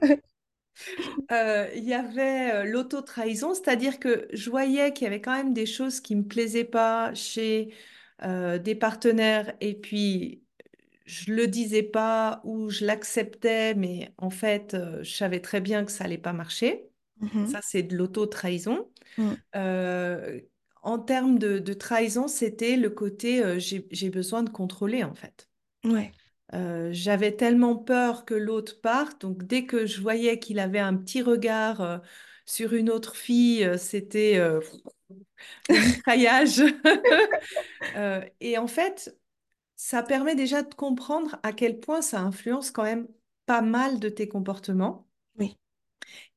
Euh, 1.32 1.70
Il 1.76 1.84
y 1.84 1.94
avait 1.94 2.66
l'auto-trahison, 2.66 3.54
c'est-à-dire 3.54 4.00
que 4.00 4.28
je 4.34 4.50
voyais 4.50 4.94
qu'il 4.94 5.04
y 5.06 5.08
avait 5.08 5.22
quand 5.22 5.36
même 5.36 5.54
des 5.54 5.66
choses 5.66 6.00
qui 6.00 6.16
me 6.16 6.24
plaisaient 6.24 6.64
pas 6.64 7.14
chez 7.14 7.74
des 8.24 8.74
partenaires 8.76 9.56
et 9.62 9.76
puis 9.76 10.44
je 11.06 11.34
le 11.34 11.48
disais 11.48 11.84
pas 11.84 12.42
ou 12.46 12.70
je 12.70 12.86
l'acceptais, 12.86 13.76
mais 13.76 14.14
en 14.18 14.30
fait, 14.32 14.78
je 15.04 15.12
savais 15.16 15.42
très 15.42 15.62
bien 15.62 15.86
que 15.86 15.92
ça 15.92 16.06
allait 16.06 16.18
pas 16.20 16.34
marcher. 16.34 16.90
Mhm. 17.20 17.48
Ça, 17.48 17.60
c'est 17.62 17.84
de 17.84 17.96
l'auto-trahison. 17.96 18.90
Mhm. 19.18 19.38
Euh, 19.56 20.40
en 20.82 21.00
termes 21.00 21.40
de, 21.40 21.60
de 21.60 21.74
trahison, 21.74 22.28
c'était 22.28 22.78
le 22.78 22.90
côté 22.90 23.44
euh, 23.44 23.60
j'ai, 23.60 24.10
besoin 24.10 24.44
de 24.44 24.50
contrôler 24.50 25.04
en 25.04 25.16
fait. 25.16 25.50
Ouais. 25.84 26.12
Euh, 26.54 26.90
j'avais 26.94 27.34
tellement 27.36 27.76
peur 27.76 28.24
que 28.24 28.34
l'autre 28.34 28.80
parte, 28.80 29.22
donc 29.22 29.44
dès 29.44 29.66
que 29.66 29.86
je 29.86 30.00
voyais 30.00 30.40
qu'il 30.40 30.60
avait 30.60 30.80
un 30.80 30.96
petit 30.96 31.22
regard 31.22 32.02
sur 32.46 32.74
une 32.74 32.90
autre 32.90 33.16
fille, 33.16 33.70
c'était 33.78 34.40
mitraillage. 35.70 36.64
Et 38.40 38.58
en 38.58 38.68
fait, 38.68 39.18
ça 39.76 40.04
permet 40.04 40.36
déjà 40.36 40.64
de 40.64 40.74
comprendre 40.74 41.38
à 41.44 41.52
quel 41.52 41.80
point 41.80 42.02
ça 42.02 42.22
influence 42.22 42.72
quand 42.72 42.84
même 42.84 43.08
pas 43.46 43.62
mal 43.62 44.00
de 44.00 44.10
tes 44.10 44.28
comportements. 44.28 45.08
Oui. 45.38 45.58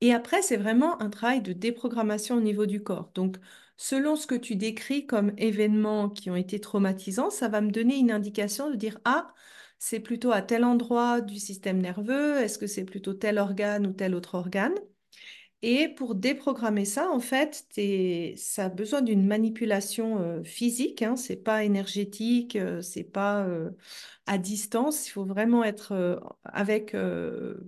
Et 0.01 0.13
après, 0.15 0.43
c'est 0.43 0.57
vraiment 0.57 1.01
un 1.03 1.11
travail 1.11 1.43
de 1.43 1.53
déprogrammation 1.53 2.37
au 2.37 2.41
niveau 2.41 2.67
du 2.67 2.83
corps. 2.83 3.11
Donc, 3.15 3.37
selon 3.77 4.17
ce 4.17 4.27
que 4.27 4.35
tu 4.35 4.57
décris 4.57 5.07
comme 5.07 5.33
événements 5.39 6.09
qui 6.11 6.31
ont 6.31 6.37
été 6.37 6.61
traumatisants, 6.61 7.31
ça 7.31 7.49
va 7.49 7.61
me 7.61 7.71
donner 7.71 7.97
une 7.99 8.11
indication 8.11 8.71
de 8.71 8.77
dire, 8.77 8.99
ah, 9.05 9.33
c'est 9.79 10.01
plutôt 10.01 10.33
à 10.33 10.43
tel 10.43 10.65
endroit 10.65 11.21
du 11.21 11.39
système 11.39 11.79
nerveux, 11.81 12.39
est-ce 12.39 12.59
que 12.59 12.67
c'est 12.67 12.85
plutôt 12.85 13.15
tel 13.15 13.39
organe 13.39 13.87
ou 13.87 13.93
tel 13.93 14.15
autre 14.15 14.35
organe? 14.35 14.75
Et 15.63 15.89
pour 15.89 16.15
déprogrammer 16.15 16.87
ça, 16.87 17.11
en 17.11 17.21
fait, 17.21 17.67
ça 18.39 18.65
a 18.67 18.69
besoin 18.71 19.03
d'une 19.03 19.27
manipulation 19.27 20.19
euh, 20.19 20.43
physique, 20.43 21.03
hein, 21.03 21.17
c'est 21.17 21.37
pas 21.37 21.65
énergétique, 21.65 22.57
euh, 22.57 22.81
c'est 22.81 23.05
pas 23.05 23.45
euh, 23.45 23.71
à 24.27 24.39
distance. 24.39 25.07
Il 25.09 25.11
faut 25.11 25.25
vraiment 25.27 25.63
être 25.65 26.21
avec 26.45 26.95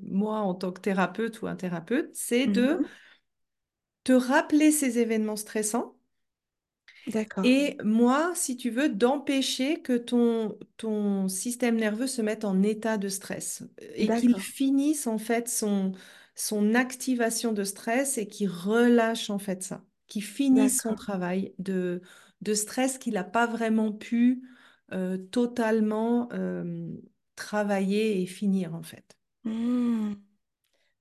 moi 0.02 0.38
en 0.40 0.54
tant 0.54 0.72
que 0.72 0.80
thérapeute 0.80 1.42
ou 1.42 1.46
un 1.48 1.56
thérapeute, 1.56 2.10
c'est 2.14 2.46
de 2.46 2.80
Mhm. 2.80 2.92
te 4.04 4.12
rappeler 4.12 4.70
ces 4.70 5.00
événements 5.00 5.34
stressants 5.34 5.96
D'accord. 7.06 7.52
et 7.64 7.76
moi, 7.84 8.32
si 8.36 8.56
tu 8.56 8.70
veux, 8.70 8.88
d'empêcher 8.88 9.82
que 9.82 9.96
ton, 9.96 10.56
ton 10.76 11.28
système 11.28 11.76
nerveux 11.76 12.06
se 12.06 12.22
mette 12.22 12.44
en 12.44 12.62
état 12.62 12.98
de 12.98 13.08
stress 13.08 13.64
et 13.96 14.12
qu'il 14.12 14.40
finisse 14.40 15.06
en 15.08 15.18
fait 15.18 15.48
son, 15.48 15.92
son 16.34 16.74
activation 16.74 17.52
de 17.52 17.64
stress 17.64 18.18
et 18.18 18.26
qu'il 18.26 18.48
relâche 18.50 19.30
en 19.30 19.38
fait 19.38 19.62
ça, 19.62 19.84
qu'il 20.06 20.24
finisse 20.24 20.80
son 20.82 20.94
travail 20.94 21.54
de, 21.58 22.02
de 22.40 22.54
stress 22.54 22.98
qu'il 22.98 23.14
n'a 23.14 23.24
pas 23.24 23.46
vraiment 23.46 23.92
pu 23.92 24.42
euh, 24.92 25.16
totalement 25.18 26.28
euh, 26.32 26.90
travailler 27.36 28.22
et 28.22 28.26
finir 28.26 28.74
en 28.74 28.82
fait. 28.82 29.16
Hmm. 29.44 30.14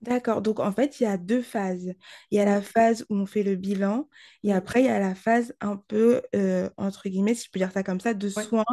D'accord. 0.01 0.41
Donc, 0.41 0.59
en 0.59 0.71
fait, 0.71 0.99
il 0.99 1.03
y 1.03 1.05
a 1.05 1.17
deux 1.17 1.43
phases. 1.43 1.93
Il 2.31 2.37
y 2.37 2.39
a 2.39 2.45
la 2.45 2.61
phase 2.61 3.05
où 3.09 3.15
on 3.15 3.25
fait 3.27 3.43
le 3.43 3.55
bilan 3.55 4.09
et 4.43 4.51
après, 4.51 4.81
il 4.81 4.85
y 4.87 4.89
a 4.89 4.99
la 4.99 5.13
phase 5.13 5.53
un 5.61 5.77
peu, 5.77 6.23
euh, 6.35 6.69
entre 6.77 7.07
guillemets, 7.07 7.35
si 7.35 7.45
je 7.45 7.51
peux 7.51 7.59
dire 7.59 7.71
ça 7.71 7.83
comme 7.83 7.99
ça, 7.99 8.13
de 8.15 8.27
ouais, 8.35 8.43
soins 8.43 8.65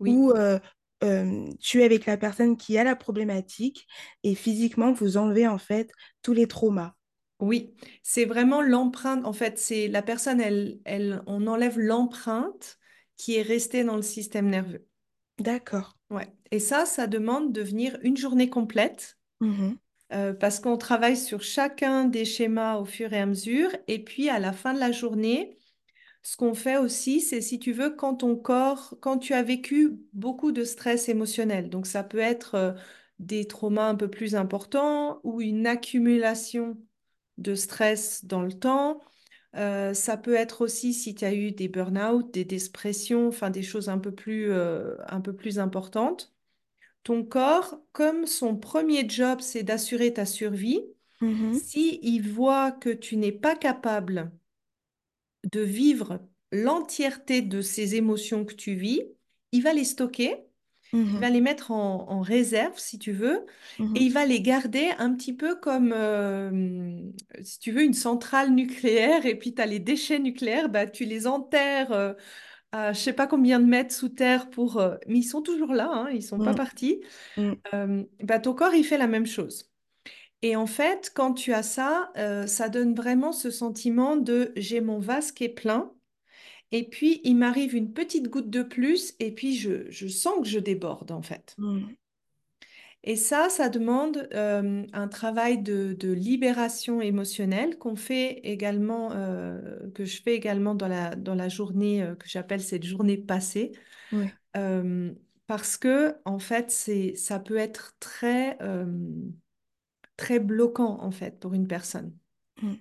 oui. 0.00 0.12
où 0.12 0.30
euh, 0.32 0.58
euh, 1.02 1.48
tu 1.60 1.80
es 1.82 1.84
avec 1.84 2.06
la 2.06 2.16
personne 2.16 2.56
qui 2.56 2.78
a 2.78 2.84
la 2.84 2.96
problématique 2.96 3.86
et 4.22 4.34
physiquement, 4.34 4.92
vous 4.92 5.16
enlevez 5.16 5.46
en 5.48 5.58
fait 5.58 5.90
tous 6.22 6.32
les 6.32 6.46
traumas. 6.48 6.94
Oui, 7.40 7.74
c'est 8.02 8.24
vraiment 8.24 8.62
l'empreinte. 8.62 9.24
En 9.26 9.32
fait, 9.32 9.58
c'est 9.58 9.88
la 9.88 10.00
personne, 10.02 10.40
elle, 10.40 10.80
elle, 10.84 11.22
on 11.26 11.46
enlève 11.46 11.78
l'empreinte 11.78 12.78
qui 13.16 13.36
est 13.36 13.42
restée 13.42 13.84
dans 13.84 13.96
le 13.96 14.02
système 14.02 14.48
nerveux. 14.48 14.86
D'accord. 15.38 15.92
Ouais. 16.10 16.28
Et 16.50 16.58
ça, 16.60 16.86
ça 16.86 17.06
demande 17.06 17.52
de 17.52 17.62
venir 17.62 17.98
une 18.02 18.16
journée 18.16 18.48
complète 18.50 19.18
Mhm. 19.40 19.76
euh, 20.12 20.34
parce 20.34 20.60
qu'on 20.60 20.76
travaille 20.76 21.16
sur 21.16 21.42
chacun 21.42 22.04
des 22.04 22.24
schémas 22.24 22.76
au 22.78 22.84
fur 22.84 23.12
et 23.12 23.20
à 23.20 23.26
mesure. 23.26 23.70
Et 23.88 24.04
puis, 24.04 24.28
à 24.28 24.38
la 24.38 24.52
fin 24.52 24.74
de 24.74 24.80
la 24.80 24.92
journée, 24.92 25.58
ce 26.22 26.36
qu'on 26.36 26.54
fait 26.54 26.76
aussi, 26.78 27.20
c'est 27.20 27.40
si 27.40 27.58
tu 27.58 27.72
veux, 27.72 27.90
quand 27.96 28.16
ton 28.16 28.36
corps, 28.36 28.94
quand 29.00 29.18
tu 29.18 29.34
as 29.34 29.42
vécu 29.42 29.98
beaucoup 30.12 30.52
de 30.52 30.64
stress 30.64 31.08
émotionnel, 31.08 31.68
donc 31.70 31.86
ça 31.86 32.04
peut 32.04 32.18
être 32.18 32.54
euh, 32.54 32.72
des 33.18 33.46
traumas 33.46 33.88
un 33.88 33.94
peu 33.96 34.08
plus 34.10 34.34
importants 34.36 35.20
ou 35.24 35.40
une 35.40 35.66
accumulation 35.66 36.78
de 37.38 37.54
stress 37.54 38.24
dans 38.24 38.42
le 38.42 38.52
temps. 38.52 39.00
Euh, 39.56 39.94
ça 39.94 40.16
peut 40.16 40.34
être 40.34 40.62
aussi 40.62 40.94
si 40.94 41.14
tu 41.14 41.24
as 41.24 41.34
eu 41.34 41.52
des 41.52 41.68
burn-out, 41.68 42.32
des 42.32 42.44
dépressions, 42.44 43.28
enfin 43.28 43.50
des 43.50 43.62
choses 43.62 43.88
un 43.88 43.98
peu 43.98 44.12
plus, 44.14 44.50
euh, 44.52 44.96
un 45.08 45.20
peu 45.20 45.34
plus 45.34 45.58
importantes. 45.58 46.34
Ton 47.04 47.24
corps, 47.24 47.80
comme 47.92 48.26
son 48.26 48.56
premier 48.56 49.08
job, 49.08 49.40
c'est 49.40 49.62
d'assurer 49.64 50.12
ta 50.14 50.26
survie, 50.26 50.80
Mhm. 51.20 51.62
si 51.68 51.98
il 52.02 52.28
voit 52.30 52.72
que 52.72 52.90
tu 52.90 53.16
n'es 53.16 53.32
pas 53.32 53.56
capable 53.56 54.32
de 55.50 55.60
vivre 55.60 56.20
l'entièreté 56.52 57.42
de 57.42 57.60
ces 57.62 57.94
émotions 57.96 58.44
que 58.44 58.54
tu 58.54 58.74
vis, 58.74 59.02
il 59.52 59.62
va 59.62 59.72
les 59.74 59.84
stocker, 59.84 60.46
il 61.12 61.20
va 61.20 61.30
les 61.30 61.40
mettre 61.40 61.70
en, 61.72 62.08
en 62.10 62.20
réserve, 62.22 62.78
si 62.78 62.98
tu 62.98 63.12
veux, 63.12 63.46
et 63.94 64.00
Mhm. 64.00 64.04
il 64.04 64.12
va 64.12 64.24
les 64.26 64.40
garder 64.42 64.90
un 64.98 65.14
petit 65.14 65.34
peu 65.34 65.56
comme, 65.56 65.92
euh, 65.94 67.00
si 67.42 67.58
tu 67.58 67.72
veux, 67.72 67.82
une 67.84 67.94
centrale 67.94 68.50
nucléaire, 68.54 69.26
et 69.26 69.38
puis 69.38 69.54
tu 69.54 69.62
as 69.62 69.66
les 69.66 69.78
déchets 69.80 70.18
nucléaires, 70.18 70.68
bah, 70.70 70.86
tu 70.86 71.04
les 71.04 71.26
enterres 71.26 71.92
euh, 71.92 72.14
à 72.72 72.92
je 72.94 73.00
sais 73.00 73.12
pas 73.14 73.26
combien 73.28 73.60
de 73.60 73.66
mètres 73.66 73.94
sous 73.94 74.08
terre 74.10 74.50
pour... 74.50 74.78
euh, 74.78 74.96
mais 75.08 75.18
ils 75.20 75.24
sont 75.24 75.42
toujours 75.42 75.74
là, 75.74 75.90
hein, 75.92 76.10
ils 76.12 76.22
sont 76.24 76.40
pas 76.42 76.54
Mhm. 76.54 76.56
partis. 76.56 77.02
Euh, 77.74 78.04
bah, 78.22 78.40
ton 78.40 78.54
corps, 78.54 78.74
il 78.74 78.84
fait 78.84 78.98
la 78.98 79.08
même 79.08 79.26
chose. 79.26 79.71
Et 80.42 80.56
en 80.56 80.66
fait, 80.66 81.12
quand 81.14 81.34
tu 81.34 81.52
as 81.52 81.62
ça, 81.62 82.12
euh, 82.16 82.46
ça 82.46 82.68
donne 82.68 82.94
vraiment 82.94 83.32
ce 83.32 83.50
sentiment 83.50 84.16
de 84.16 84.52
j'ai 84.56 84.80
mon 84.80 84.98
vase 84.98 85.32
qui 85.32 85.44
est 85.44 85.48
plein 85.48 85.92
et 86.72 86.84
puis, 86.84 87.20
il 87.22 87.36
m'arrive 87.36 87.74
une 87.74 87.92
petite 87.92 88.28
goutte 88.28 88.48
de 88.48 88.62
plus, 88.62 89.14
et 89.20 89.30
puis 89.30 89.54
je, 89.56 89.90
je 89.90 90.08
sens 90.08 90.38
que 90.40 90.48
je 90.48 90.58
déborde, 90.58 91.12
en 91.12 91.20
fait. 91.20 91.54
Mhm. 91.58 91.94
Et 93.04 93.16
ça, 93.16 93.48
ça 93.50 93.68
demande 93.68 94.28
euh, 94.32 94.86
un 94.92 95.08
travail 95.08 95.60
de, 95.60 95.94
de 95.98 96.12
libération 96.12 97.02
émotionnelle 97.02 97.76
qu'on 97.76 97.96
fait 97.96 98.40
également, 98.44 99.10
euh, 99.12 99.60
que 99.92 100.04
je 100.04 100.22
fais 100.22 100.34
également 100.34 100.74
dans 100.74 100.88
la, 100.88 101.14
dans 101.14 101.34
la 101.34 101.48
journée 101.48 102.08
que 102.18 102.28
j'appelle 102.28 102.62
cette 102.62 102.84
journée 102.84 103.18
passée. 103.18 103.72
Oui. 104.12 104.26
Parce 105.48 105.76
que, 105.76 106.14
en 106.24 106.38
fait, 106.38 106.70
ça 107.16 107.38
peut 107.38 107.58
être 107.58 107.96
très, 107.98 108.56
très 110.16 110.38
bloquant, 110.38 111.00
en 111.00 111.10
fait, 111.10 111.38
pour 111.40 111.54
une 111.54 111.66
personne. 111.66 112.14
Mm. 112.60 112.74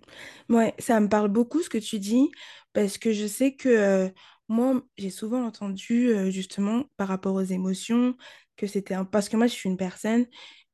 Ouais, 0.49 0.73
ça 0.79 0.99
me 0.99 1.09
parle 1.09 1.29
beaucoup 1.29 1.61
ce 1.61 1.69
que 1.69 1.77
tu 1.77 1.99
dis, 1.99 2.29
parce 2.73 2.97
que 2.97 3.13
je 3.13 3.25
sais 3.25 3.55
que 3.55 4.11
moi, 4.47 4.81
j'ai 4.97 5.09
souvent 5.09 5.45
entendu 5.45 6.13
justement 6.31 6.83
par 6.97 7.07
rapport 7.07 7.35
aux 7.35 7.41
émotions 7.41 8.15
que 8.57 8.67
c'était 8.67 8.93
un... 8.93 9.05
Parce 9.05 9.29
que 9.29 9.37
moi, 9.37 9.47
je 9.47 9.53
suis 9.53 9.69
une 9.69 9.77
personne, 9.77 10.25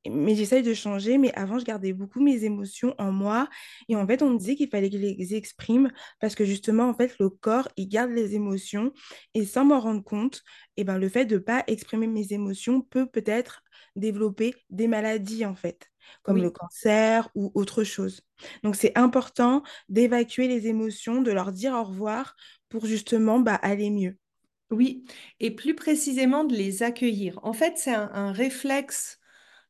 mais 0.10 0.36
j'essaye 0.36 0.64
de 0.64 0.74
changer, 0.74 1.18
mais 1.18 1.34
avant, 1.34 1.60
je 1.60 1.66
gardais 1.66 1.94
beaucoup 1.94 2.22
mes 2.22 2.44
émotions 2.44 2.96
en 2.98 3.12
moi, 3.12 3.50
et 3.90 3.96
en 3.96 4.06
fait, 4.08 4.22
on 4.22 4.30
me 4.32 4.38
disait 4.38 4.56
qu'il 4.56 4.70
fallait 4.70 4.90
que 4.90 4.98
je 4.98 5.02
les 5.02 5.36
exprime, 5.36 5.92
parce 6.20 6.36
que 6.36 6.46
justement, 6.46 6.90
en 6.90 6.94
fait, 6.94 7.18
le 7.20 7.30
corps, 7.30 7.68
il 7.78 7.88
garde 7.88 8.12
les 8.12 8.36
émotions, 8.36 8.94
et 9.34 9.46
sans 9.46 9.66
m'en 9.66 9.80
rendre 9.80 10.04
compte, 10.04 10.44
et 10.78 10.84
ben, 10.84 10.98
le 10.98 11.10
fait 11.10 11.26
de 11.26 11.38
pas 11.38 11.64
exprimer 11.68 12.08
mes 12.08 12.34
émotions 12.34 12.82
peut 12.82 13.06
peut-être 13.06 13.64
développer 13.96 14.54
des 14.70 14.88
maladies, 14.88 15.46
en 15.46 15.56
fait, 15.56 15.88
comme 16.24 16.38
le 16.38 16.52
cancer 16.52 17.30
ou 17.36 17.52
autre 17.56 17.84
chose. 17.84 18.22
Donc, 18.64 18.76
c'est 18.76 18.98
important 18.98 19.64
d'évacuer 19.90 20.48
les 20.48 20.68
émotions, 20.68 21.22
de 21.22 21.32
leur 21.32 21.52
dire 21.52 21.74
au 21.74 21.84
revoir 21.84 22.36
pour 22.70 22.86
justement 22.86 23.40
bah, 23.40 23.56
aller 23.56 23.90
mieux. 23.90 24.18
Oui, 24.70 25.06
et 25.40 25.52
plus 25.52 25.76
précisément 25.76 26.44
de 26.44 26.54
les 26.54 26.84
accueillir. 26.84 27.40
En 27.44 27.54
fait, 27.54 27.78
c'est 27.78 27.94
un, 27.94 28.10
un 28.14 28.32
réflexe 28.32 29.20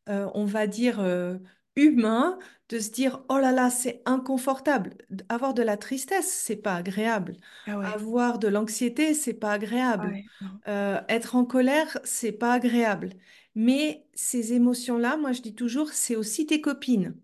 euh, 0.09 0.29
on 0.33 0.45
va 0.45 0.67
dire, 0.67 0.99
euh, 0.99 1.37
humain 1.75 2.39
de 2.69 2.79
se 2.79 2.91
dire, 2.91 3.23
oh 3.29 3.37
là 3.37 3.51
là, 3.51 3.69
c'est 3.69 4.01
inconfortable. 4.05 4.95
Avoir 5.29 5.53
de 5.53 5.63
la 5.63 5.77
tristesse, 5.77 6.31
c'est 6.31 6.55
pas 6.55 6.75
agréable. 6.75 7.37
Ah 7.65 7.77
ouais, 7.77 7.85
Avoir 7.85 8.39
de 8.39 8.47
l'anxiété, 8.47 9.13
c'est 9.13 9.33
pas 9.33 9.51
ah 9.51 9.53
agréable. 9.53 10.07
ouais. 10.07 10.25
Euh, 10.67 11.01
être 11.09 11.35
en 11.35 11.45
colère, 11.45 11.97
c'est 12.03 12.31
pas 12.31 12.53
agréable. 12.53 13.11
Mais 13.57 14.07
ces 14.15 14.53
émotions-là, 14.53 15.17
moi 15.17 15.33
je 15.33 15.41
dis 15.43 15.55
toujours, 15.55 15.91
c'est 15.91 16.15
aussi 16.17 16.47
tes 16.47 16.61
copines. 16.61 17.15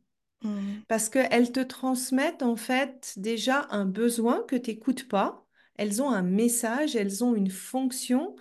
Mhm, 0.41 0.85
Parce 0.87 1.09
qu'elles 1.09 1.51
te 1.51 1.59
transmettent 1.61 2.43
en 2.43 2.55
fait 2.55 3.13
déjà 3.17 3.67
un 3.71 3.85
besoin 3.85 4.43
que 4.43 4.55
tu 4.55 4.71
n'écoutes 4.71 5.07
pas. 5.07 5.45
Elles 5.77 6.01
ont 6.01 6.09
un 6.11 6.21
message, 6.23 6.95
elles 6.95 7.23
ont 7.23 7.35
une 7.35 7.49
fonction. 7.49 8.35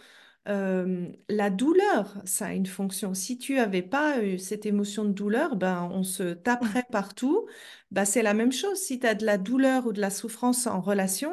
Euh, 0.49 1.09
la 1.29 1.51
douleur, 1.51 2.21
ça 2.25 2.47
a 2.47 2.53
une 2.55 2.67
fonction. 2.67 3.15
Si 3.15 3.39
tu 3.39 3.59
avais 3.59 3.83
pas 3.83 4.23
eu 4.25 4.39
cette 4.39 4.67
émotion 4.67 5.05
de 5.05 5.13
douleur, 5.13 5.57
ben, 5.57 5.89
on 5.93 6.03
se 6.03 6.35
taperait 6.35 6.85
partout. 6.91 7.47
Ben, 7.93 8.05
c'est 8.05 8.23
la 8.23 8.35
même 8.35 8.53
chose. 8.53 8.79
Si 8.79 8.99
tu 8.99 9.07
as 9.07 9.15
de 9.15 9.25
la 9.25 9.39
douleur 9.39 9.87
ou 9.87 9.93
de 9.93 10.01
la 10.01 10.11
souffrance 10.11 10.67
en 10.67 10.81
relation, 10.81 11.33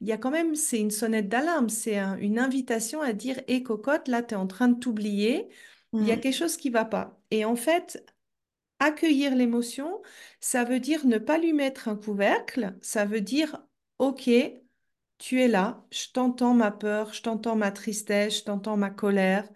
il 0.00 0.08
y 0.08 0.12
a 0.12 0.18
quand 0.18 0.30
même, 0.30 0.54
c'est 0.54 0.78
une 0.80 0.90
sonnette 0.90 1.28
d'alarme. 1.28 1.68
C'est 1.70 1.96
un- 1.98 2.16
une 2.18 2.38
invitation 2.38 3.00
à 3.00 3.12
dire, 3.14 3.40
hé 3.48 3.62
cocotte, 3.62 4.08
là, 4.08 4.22
tu 4.22 4.34
es 4.34 4.36
en 4.36 4.46
train 4.46 4.68
de 4.68 4.78
t'oublier. 4.78 5.48
Il 5.98 6.06
y 6.06 6.12
a 6.12 6.16
mhm, 6.16 6.18
quelque 6.18 6.34
chose 6.36 6.56
qui 6.56 6.70
va 6.70 6.84
pas. 6.84 7.20
Et 7.30 7.44
en 7.44 7.56
fait, 7.56 8.04
Accueillir 8.80 9.34
l'émotion, 9.36 10.02
ça 10.40 10.64
veut 10.64 10.80
dire 10.80 11.06
ne 11.06 11.18
pas 11.18 11.38
lui 11.38 11.52
mettre 11.52 11.88
un 11.88 11.96
couvercle, 11.96 12.76
ça 12.82 13.04
veut 13.06 13.20
dire, 13.22 13.62
OK, 13.98 14.30
tu 15.18 15.40
es 15.42 15.48
là, 15.48 15.84
je 15.92 16.08
t'entends 16.12 16.54
ma 16.54 16.70
peur, 16.70 17.12
je 17.14 17.22
t'entends 17.22 17.56
ma 17.56 17.72
tristesse, 17.72 18.38
je 18.38 18.44
t'entends 18.44 18.76
ma 18.76 18.90
colère, 18.90 19.48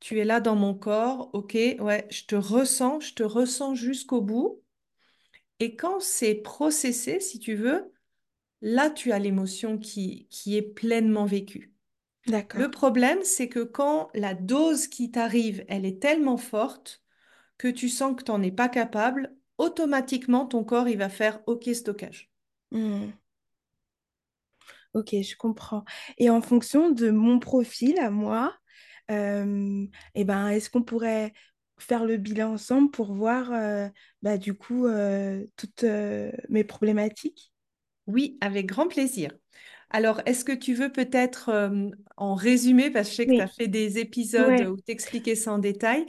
tu 0.00 0.18
es 0.20 0.24
là 0.24 0.40
dans 0.40 0.56
mon 0.56 0.74
corps, 0.74 1.30
OK, 1.34 1.54
ouais, 1.54 2.06
je 2.10 2.24
te 2.26 2.36
ressens, 2.36 3.00
je 3.00 3.14
te 3.14 3.22
ressens 3.22 3.74
jusqu'au 3.74 4.20
bout. 4.22 4.62
Et 5.60 5.76
quand 5.76 6.00
c'est 6.00 6.34
processé, 6.36 7.20
si 7.20 7.38
tu 7.40 7.54
veux, 7.56 7.92
là, 8.62 8.90
tu 8.90 9.12
as 9.12 9.20
l'émotion 9.20 9.78
qui, 9.78 10.28
qui 10.30 10.56
est 10.56 10.62
pleinement 10.62 11.26
vécue. 11.26 11.74
Le 12.26 12.70
problème, 12.70 13.18
c'est 13.22 13.48
que 13.48 13.60
quand 13.62 14.08
la 14.14 14.34
dose 14.34 14.88
qui 14.88 15.10
t'arrive, 15.10 15.64
elle 15.68 15.84
est 15.86 16.00
tellement 16.02 16.36
forte, 16.36 17.02
que 17.58 17.68
tu 17.68 17.88
sens 17.88 18.16
que 18.16 18.24
tu 18.24 18.30
n'en 18.32 18.42
es 18.42 18.52
pas 18.52 18.68
capable, 18.68 19.34
automatiquement, 19.58 20.46
ton 20.46 20.64
corps, 20.64 20.88
il 20.88 20.98
va 20.98 21.08
faire 21.08 21.40
OK 21.46 21.68
stockage. 21.74 22.30
Mhm. 22.70 23.18
Ok, 24.94 25.10
je 25.22 25.36
comprends. 25.36 25.84
Et 26.18 26.30
en 26.30 26.40
fonction 26.40 26.90
de 26.90 27.10
mon 27.10 27.38
profil 27.38 27.98
à 27.98 28.10
moi, 28.10 28.54
euh, 29.10 29.86
eh 30.14 30.24
ben, 30.24 30.48
est-ce 30.48 30.70
qu'on 30.70 30.82
pourrait 30.82 31.32
faire 31.78 32.04
le 32.04 32.16
bilan 32.16 32.52
ensemble 32.54 32.90
pour 32.90 33.12
voir 33.12 33.52
euh, 33.52 33.88
bah, 34.22 34.38
du 34.38 34.54
coup 34.54 34.86
euh, 34.86 35.44
toutes 35.56 35.84
euh, 35.84 36.32
mes 36.48 36.64
problématiques? 36.64 37.52
Oui, 38.06 38.38
avec 38.40 38.66
grand 38.66 38.88
plaisir. 38.88 39.30
Alors, 39.96 40.20
est-ce 40.26 40.44
que 40.44 40.52
tu 40.52 40.74
veux 40.74 40.92
peut-être 40.92 41.48
euh, 41.48 41.88
en 42.18 42.34
résumé, 42.34 42.90
parce 42.90 43.08
que 43.08 43.12
je 43.12 43.16
sais 43.16 43.26
que 43.26 43.32
tu 43.32 43.40
as 43.40 43.48
fait 43.48 43.66
des 43.66 43.98
épisodes 43.98 44.50
ouais. 44.50 44.66
où 44.66 44.76
t'expliquais 44.76 45.34
ça 45.34 45.54
en 45.54 45.58
détail, 45.58 46.04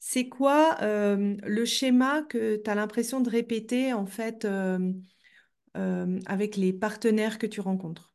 c'est 0.00 0.28
quoi 0.28 0.76
euh, 0.82 1.36
le 1.44 1.64
schéma 1.64 2.22
que 2.28 2.56
tu 2.56 2.68
as 2.68 2.74
l'impression 2.74 3.20
de 3.20 3.30
répéter 3.30 3.92
en 3.92 4.06
fait 4.06 4.44
euh, 4.44 4.90
avec 6.26 6.56
les 6.56 6.72
partenaires 6.72 7.38
que 7.38 7.46
tu 7.46 7.60
rencontres? 7.60 8.12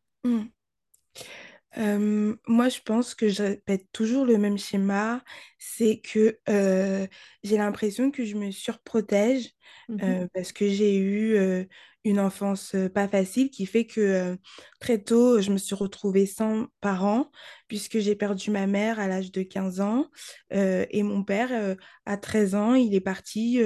Euh, 1.77 2.35
moi, 2.45 2.67
je 2.67 2.81
pense 2.81 3.15
que 3.15 3.29
je 3.29 3.43
répète 3.43 3.87
toujours 3.93 4.25
le 4.25 4.37
même 4.37 4.57
schéma. 4.57 5.23
C'est 5.57 6.01
que 6.01 6.37
j'ai 6.47 7.57
l'impression 7.57 8.11
que 8.11 8.25
je 8.25 8.35
me 8.35 8.51
surprotège 8.51 9.51
euh, 9.89 10.27
parce 10.33 10.51
que 10.51 10.67
j'ai 10.67 10.97
eu 10.97 11.65
une 12.05 12.19
enfance 12.19 12.75
pas 12.93 13.07
facile 13.07 13.49
qui 13.49 13.65
fait 13.65 13.85
que 13.85 14.01
euh, 14.01 14.35
très 14.79 14.99
tôt, 15.01 15.39
je 15.41 15.51
me 15.51 15.57
suis 15.57 15.75
retrouvée 15.75 16.25
sans 16.25 16.67
parents 16.81 17.31
puisque 17.67 17.99
j'ai 17.99 18.15
perdu 18.15 18.51
ma 18.51 18.67
mère 18.67 18.99
à 18.99 19.07
l'âge 19.07 19.31
de 19.31 19.41
15 19.43 19.79
ans 19.81 20.07
euh, 20.53 20.85
et 20.91 21.03
mon 21.03 21.23
père 21.23 21.49
euh, 21.51 21.75
à 22.05 22.17
13 22.17 22.55
ans, 22.55 22.73
il 22.75 22.93
est 22.95 22.99
parti, 23.01 23.61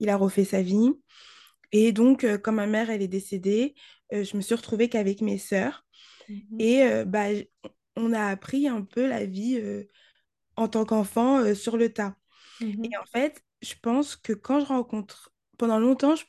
il 0.00 0.08
a 0.08 0.16
refait 0.16 0.44
sa 0.44 0.62
vie. 0.62 0.90
Et 1.72 1.92
donc, 1.92 2.26
quand 2.42 2.52
ma 2.52 2.66
mère, 2.66 2.90
elle 2.90 3.02
est 3.02 3.08
décédée, 3.08 3.74
je 4.12 4.36
me 4.36 4.42
suis 4.42 4.54
retrouvée 4.54 4.88
qu'avec 4.88 5.20
mes 5.20 5.38
sœurs. 5.38 5.84
mhm, 6.28 6.60
Et 6.60 6.82
bah, 7.06 7.26
on 7.96 8.12
a 8.12 8.26
appris 8.26 8.68
un 8.68 8.82
peu 8.82 9.08
la 9.08 9.24
vie 9.26 9.60
en 10.56 10.68
tant 10.68 10.84
qu'enfant 10.84 11.54
sur 11.54 11.76
le 11.76 11.92
tas. 11.92 12.16
Et 12.82 12.88
mhm, 12.88 12.94
en 13.02 13.06
fait, 13.06 13.42
je 13.62 13.74
pense 13.82 14.16
que 14.16 14.32
quand 14.32 14.60
je 14.60 14.66
rencontre, 14.66 15.32
pendant 15.58 15.78
longtemps, 15.78 16.16
je, 16.16 16.24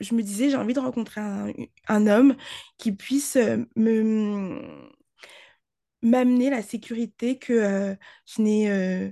je 0.00 0.14
me 0.14 0.22
disais, 0.22 0.50
j'ai 0.50 0.56
envie 0.56 0.74
de 0.74 0.80
rencontrer 0.80 1.20
un, 1.20 1.52
un 1.88 2.06
homme 2.06 2.36
qui 2.78 2.92
puisse 2.92 3.36
euh, 3.36 3.64
me, 3.76 4.90
m'amener 6.02 6.50
la 6.50 6.62
sécurité 6.62 7.38
que 7.38 7.52
euh, 7.52 7.94
je 8.26 8.42
n'ai 8.42 8.70
euh, 8.70 9.10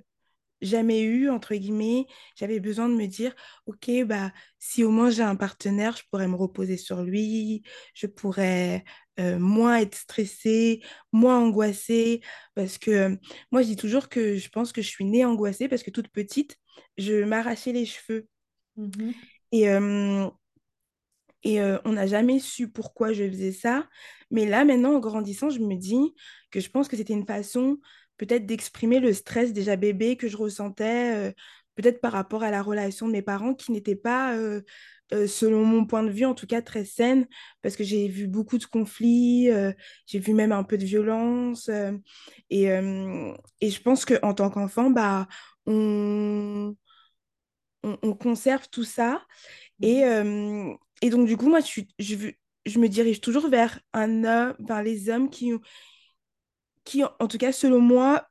jamais 0.63 1.03
eu, 1.03 1.31
entre 1.31 1.55
guillemets. 1.57 2.07
J'avais 2.37 2.61
besoin 2.61 2.89
de 2.89 2.95
me 2.97 3.07
dire, 3.07 3.35
OK, 3.67 3.91
bah, 4.07 4.33
si 4.59 4.85
au 4.85 4.91
moins 4.91 5.11
j'ai 5.11 5.23
un 5.23 5.37
partenaire, 5.37 5.97
je 5.97 6.05
pourrais 6.11 6.29
me 6.29 6.37
reposer 6.37 6.77
sur 6.77 7.03
lui, 7.05 7.65
je 7.95 8.07
pourrais 8.09 8.85
euh, 9.21 9.39
moins 9.39 9.79
être 9.79 9.97
stressée, 9.97 10.83
moins 11.13 11.39
angoissée. 11.41 12.23
Parce 12.55 12.79
que 12.79 13.19
moi, 13.53 13.63
je 13.63 13.69
dis 13.69 13.77
toujours 13.77 14.09
que 14.09 14.37
je 14.37 14.49
pense 14.51 14.73
que 14.73 14.83
je 14.83 14.89
suis 14.89 15.05
née 15.05 15.25
angoissée 15.25 15.69
parce 15.69 15.83
que 15.83 15.91
toute 15.91 16.09
petite, 16.11 16.57
je 16.99 17.25
m'arrachais 17.25 17.73
les 17.73 17.87
cheveux. 17.87 18.29
mhm, 18.77 19.27
Et, 19.53 19.67
et 21.47 21.61
euh, 21.61 21.79
on 21.85 21.93
n'a 21.93 22.07
jamais 22.09 22.41
su 22.41 22.69
pourquoi 22.69 23.13
je 23.13 23.25
faisais 23.29 23.53
ça. 23.53 23.89
Mais 24.33 24.47
là, 24.47 24.65
maintenant, 24.65 24.95
en 24.97 24.99
grandissant, 25.01 25.49
je 25.49 25.61
me 25.61 25.77
dis 25.77 26.15
que 26.51 26.59
je 26.61 26.69
pense 26.71 26.89
que 26.89 26.97
c'était 26.97 27.13
une 27.15 27.27
façon 27.27 27.79
peut-être 28.17 28.47
d'exprimer 28.47 28.99
le 28.99 29.13
stress 29.13 29.53
déjà 29.53 29.77
bébé 29.77 30.17
que 30.17 30.27
je 30.29 30.37
ressentais, 30.37 31.15
euh, 31.31 31.33
peut-être 31.77 32.01
par 32.01 32.13
rapport 32.13 32.43
à 32.43 32.51
la 32.51 32.63
relation 32.63 33.07
de 33.07 33.13
mes 33.13 33.23
parents 33.23 33.55
qui 33.55 33.71
n'était 33.71 33.95
pas, 33.95 34.35
euh, 34.37 34.63
selon 35.29 35.65
mon 35.65 35.87
point 35.87 36.03
de 36.03 36.11
vue, 36.11 36.25
en 36.25 36.35
tout 36.35 36.49
cas 36.49 36.63
très 36.63 36.85
saine, 36.85 37.29
parce 37.63 37.77
que 37.77 37.85
j'ai 37.85 38.09
vu 38.09 38.27
beaucoup 38.27 38.59
de 38.59 38.65
conflits, 38.65 39.49
j'ai 40.07 40.19
vu 40.19 40.35
même 40.35 40.51
un 40.53 40.65
peu 40.65 40.77
de 40.79 40.85
violence. 40.85 41.71
et, 42.51 42.65
et 43.61 43.71
je 43.71 43.81
pense 43.83 44.05
qu'en 44.05 44.35
tant 44.35 44.51
qu'enfant, 44.51 44.91
bah, 44.91 45.29
on, 45.67 46.75
on, 47.83 47.99
on 48.03 48.15
conserve 48.15 48.69
tout 48.71 48.85
ça. 48.85 49.23
Et, 49.83 50.05
mhm, 50.05 50.71
euh, 50.73 50.75
et 51.03 51.11
donc, 51.11 51.27
du 51.27 51.37
coup, 51.37 51.49
moi, 51.49 51.61
je, 51.61 51.67
suis- 51.67 51.89
je, 51.99 52.79
me 52.79 52.89
dirige 52.89 53.21
toujours 53.21 53.49
vers 53.49 53.81
un 53.93 54.25
homme, 54.25 54.55
vers 54.59 54.83
les 54.83 55.11
hommes 55.11 55.31
qui, 55.31 55.53
qui, 56.85 57.05
en 57.05 57.29
tout 57.29 57.39
cas, 57.39 57.53
selon 57.53 57.81
moi, 57.81 58.29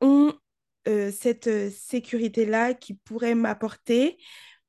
ont 0.00 0.34
euh, 0.88 1.10
cette 1.10 1.48
euh, 1.48 1.70
sécurité-là 1.70 2.74
qui 2.74 2.94
pourrait 2.94 3.34
m'apporter. 3.34 4.18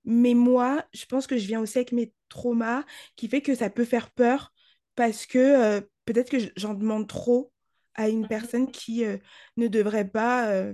Mais 0.05 0.33
moi, 0.33 0.85
je 0.93 1.05
pense 1.05 1.27
que 1.27 1.37
je 1.37 1.45
viens 1.45 1.61
aussi 1.61 1.77
avec 1.77 1.91
mes 1.91 2.13
traumas 2.29 2.83
qui 3.15 3.27
fait 3.27 3.41
que 3.41 3.55
ça 3.55 3.69
peut 3.69 3.85
faire 3.85 4.09
peur 4.11 4.53
parce 4.95 5.25
que 5.25 5.37
euh, 5.37 5.81
peut-être 6.05 6.29
que 6.31 6.37
j'en 6.55 6.73
demande 6.73 7.07
trop 7.07 7.51
à 7.93 8.09
une 8.09 8.21
mhm. 8.21 8.27
personne 8.27 8.71
qui 8.71 9.05
euh, 9.05 9.17
ne 9.57 9.67
devrait 9.67 10.09
pas. 10.09 10.73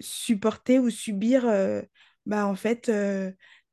supporter 0.00 0.78
ou 0.78 0.88
subir 0.88 1.44
bah, 2.24 2.46
en 2.46 2.54
fait 2.54 2.90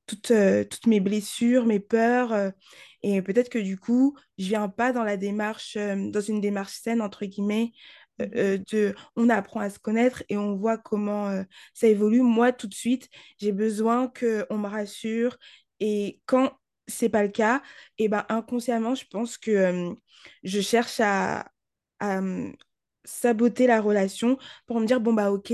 toutes, 0.05 0.31
euh, 0.31 0.63
toutes 0.63 0.87
mes 0.87 0.99
blessures, 0.99 1.65
mes 1.65 1.79
peurs. 1.79 2.33
euh, 2.33 2.51
et 3.03 3.21
peut-être 3.21 3.49
que 3.49 3.59
du 3.59 3.77
coup, 3.77 4.17
je 4.37 4.45
viens 4.47 4.67
pas 4.69 4.91
dans 4.91 5.03
la 5.03 5.17
démarche, 5.17 5.75
euh, 5.77 6.09
dans 6.09 6.21
une 6.21 6.41
démarche 6.41 6.73
saine, 6.81 7.01
entre 7.01 7.25
guillemets, 7.25 7.71
euh, 8.21 8.27
euh, 8.35 8.57
de 8.71 8.95
on 9.15 9.29
apprend 9.29 9.59
à 9.59 9.69
se 9.69 9.79
connaître 9.79 10.23
et 10.29 10.37
on 10.37 10.55
voit 10.55 10.77
comment 10.77 11.27
euh, 11.29 11.43
ça 11.73 11.87
évolue. 11.87 12.21
Moi, 12.21 12.51
tout 12.53 12.67
de 12.67 12.73
suite, 12.73 13.09
j'ai 13.39 13.51
besoin 13.51 14.07
qu'on 14.07 14.57
me 14.57 14.67
rassure. 14.67 15.37
Et 15.79 16.21
quand 16.25 16.53
c'est 16.87 17.09
pas 17.09 17.23
le 17.23 17.29
cas, 17.29 17.61
et 17.97 18.07
ben 18.07 18.25
inconsciemment, 18.29 18.95
je 18.95 19.05
pense 19.09 19.37
que 19.37 19.51
euh, 19.51 19.93
je 20.43 20.61
cherche 20.61 20.99
à, 20.99 21.51
à, 21.99 22.21
saboter 23.03 23.67
la 23.67 23.81
relation 23.81 24.37
pour 24.65 24.79
me 24.79 24.85
dire, 24.85 24.99
bon, 24.99 25.13
bah 25.13 25.31
ok, 25.31 25.51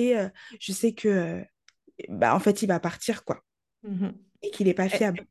je 0.59 0.71
sais 0.71 0.93
que, 0.93 1.43
bah, 2.09 2.35
en 2.35 2.39
fait, 2.39 2.61
il 2.61 2.67
va 2.67 2.79
partir, 2.79 3.23
quoi, 3.23 3.43
Mhm. 3.83 4.30
Et 4.43 4.51
qu'il 4.51 4.67
n'est 4.67 4.73
pas 4.73 4.89
Eh, 4.93 4.99
fiable. 4.99 5.25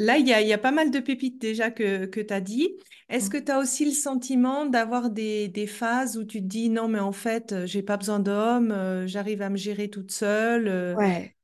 Là, 0.00 0.18
il 0.18 0.28
y 0.28 0.32
a, 0.32 0.40
il 0.42 0.48
y 0.48 0.52
a 0.52 0.58
pas 0.58 0.72
mal 0.72 0.90
de 0.92 1.00
pépites 1.00 1.40
déjà 1.40 1.70
que, 1.70 2.06
que 2.06 2.20
tu 2.20 2.32
as 2.34 2.40
dit. 2.40 2.68
Est-ce 3.08 3.30
que 3.30 3.36
Mm. 3.36 3.38
tu 3.38 3.50
as 3.52 3.58
aussi 3.58 3.84
le 3.84 3.92
sentiment 3.92 4.66
d'avoir 4.66 5.10
des, 5.10 5.48
des 5.48 5.66
phases 5.66 6.16
où 6.18 6.24
tu 6.24 6.40
te 6.40 6.46
dis 6.46 6.70
non, 6.70 6.88
mais 6.88 7.00
en 7.00 7.12
fait, 7.12 7.52
euh, 7.52 7.66
j'ai 7.66 7.82
pas 7.82 7.96
besoin 7.96 8.20
d'homme, 8.20 8.72
euh, 8.72 9.06
j'arrive 9.08 9.42
à 9.42 9.50
me 9.50 9.56
gérer 9.56 9.90
toute 9.90 10.12
seule. 10.12 10.68
euh, 10.68 10.96
Ouais. 10.96 11.34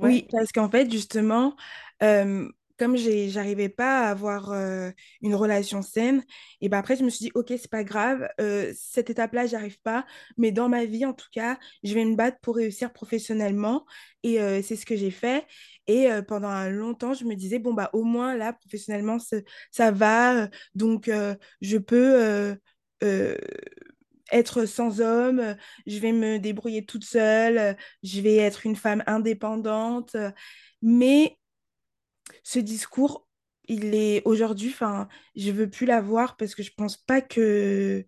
ouais. 0.00 0.18
Oui, 0.18 0.28
parce 0.32 0.52
qu'en 0.52 0.68
fait, 0.70 0.90
justement, 0.90 1.56
euh, 2.02 2.48
comme 2.80 2.96
j'arrivais 2.96 3.68
pas 3.68 4.06
à 4.06 4.10
avoir 4.10 4.52
euh, 4.52 4.90
une 5.20 5.34
relation 5.34 5.82
saine, 5.82 6.24
et 6.62 6.70
ben 6.70 6.78
après, 6.78 6.96
je 6.96 7.04
me 7.04 7.10
suis 7.10 7.26
dit, 7.26 7.30
ok, 7.34 7.48
c'est 7.50 7.70
pas 7.70 7.84
grave, 7.84 8.26
euh, 8.40 8.72
cette 8.74 9.10
étape-là, 9.10 9.46
j'arrive 9.46 9.78
pas, 9.82 10.06
mais 10.38 10.50
dans 10.50 10.70
ma 10.70 10.86
vie, 10.86 11.04
en 11.04 11.12
tout 11.12 11.28
cas, 11.30 11.58
je 11.84 11.92
vais 11.92 12.06
me 12.06 12.16
battre 12.16 12.38
pour 12.40 12.56
réussir 12.56 12.90
professionnellement, 12.94 13.84
et 14.22 14.40
euh, 14.40 14.62
c'est 14.62 14.76
ce 14.76 14.86
que 14.86 14.96
j'ai 14.96 15.10
fait. 15.10 15.46
Et 15.88 16.08
pendant 16.28 16.48
un 16.48 16.70
longtemps, 16.70 17.14
je 17.14 17.24
me 17.24 17.34
disais, 17.34 17.58
bon, 17.58 17.74
bah, 17.74 17.90
au 17.92 18.04
moins, 18.04 18.36
là, 18.36 18.52
professionnellement, 18.54 19.18
ça, 19.72 19.90
va, 19.90 20.48
donc 20.74 21.10
je 21.60 21.76
peux. 21.78 22.56
être 24.32 24.64
sans 24.64 25.00
homme, 25.00 25.56
je 25.86 25.98
vais 25.98 26.12
me 26.12 26.38
débrouiller 26.38 26.84
toute 26.86 27.04
seule, 27.04 27.76
je 28.04 28.20
vais 28.20 28.36
être 28.36 28.64
une 28.66 28.76
femme 28.76 29.02
indépendante. 29.06 30.16
Mais 30.82 31.39
ce 32.44 32.58
discours, 32.58 33.26
il 33.68 33.94
est 33.94 34.22
aujourd'hui, 34.24 34.70
enfin, 34.70 35.08
je 35.36 35.50
veux 35.50 35.68
plus 35.70 35.86
l'avoir 35.86 36.36
parce 36.36 36.54
que 36.54 36.62
je 36.62 36.72
pense 36.76 36.96
pas 36.96 37.20
que 37.20 38.06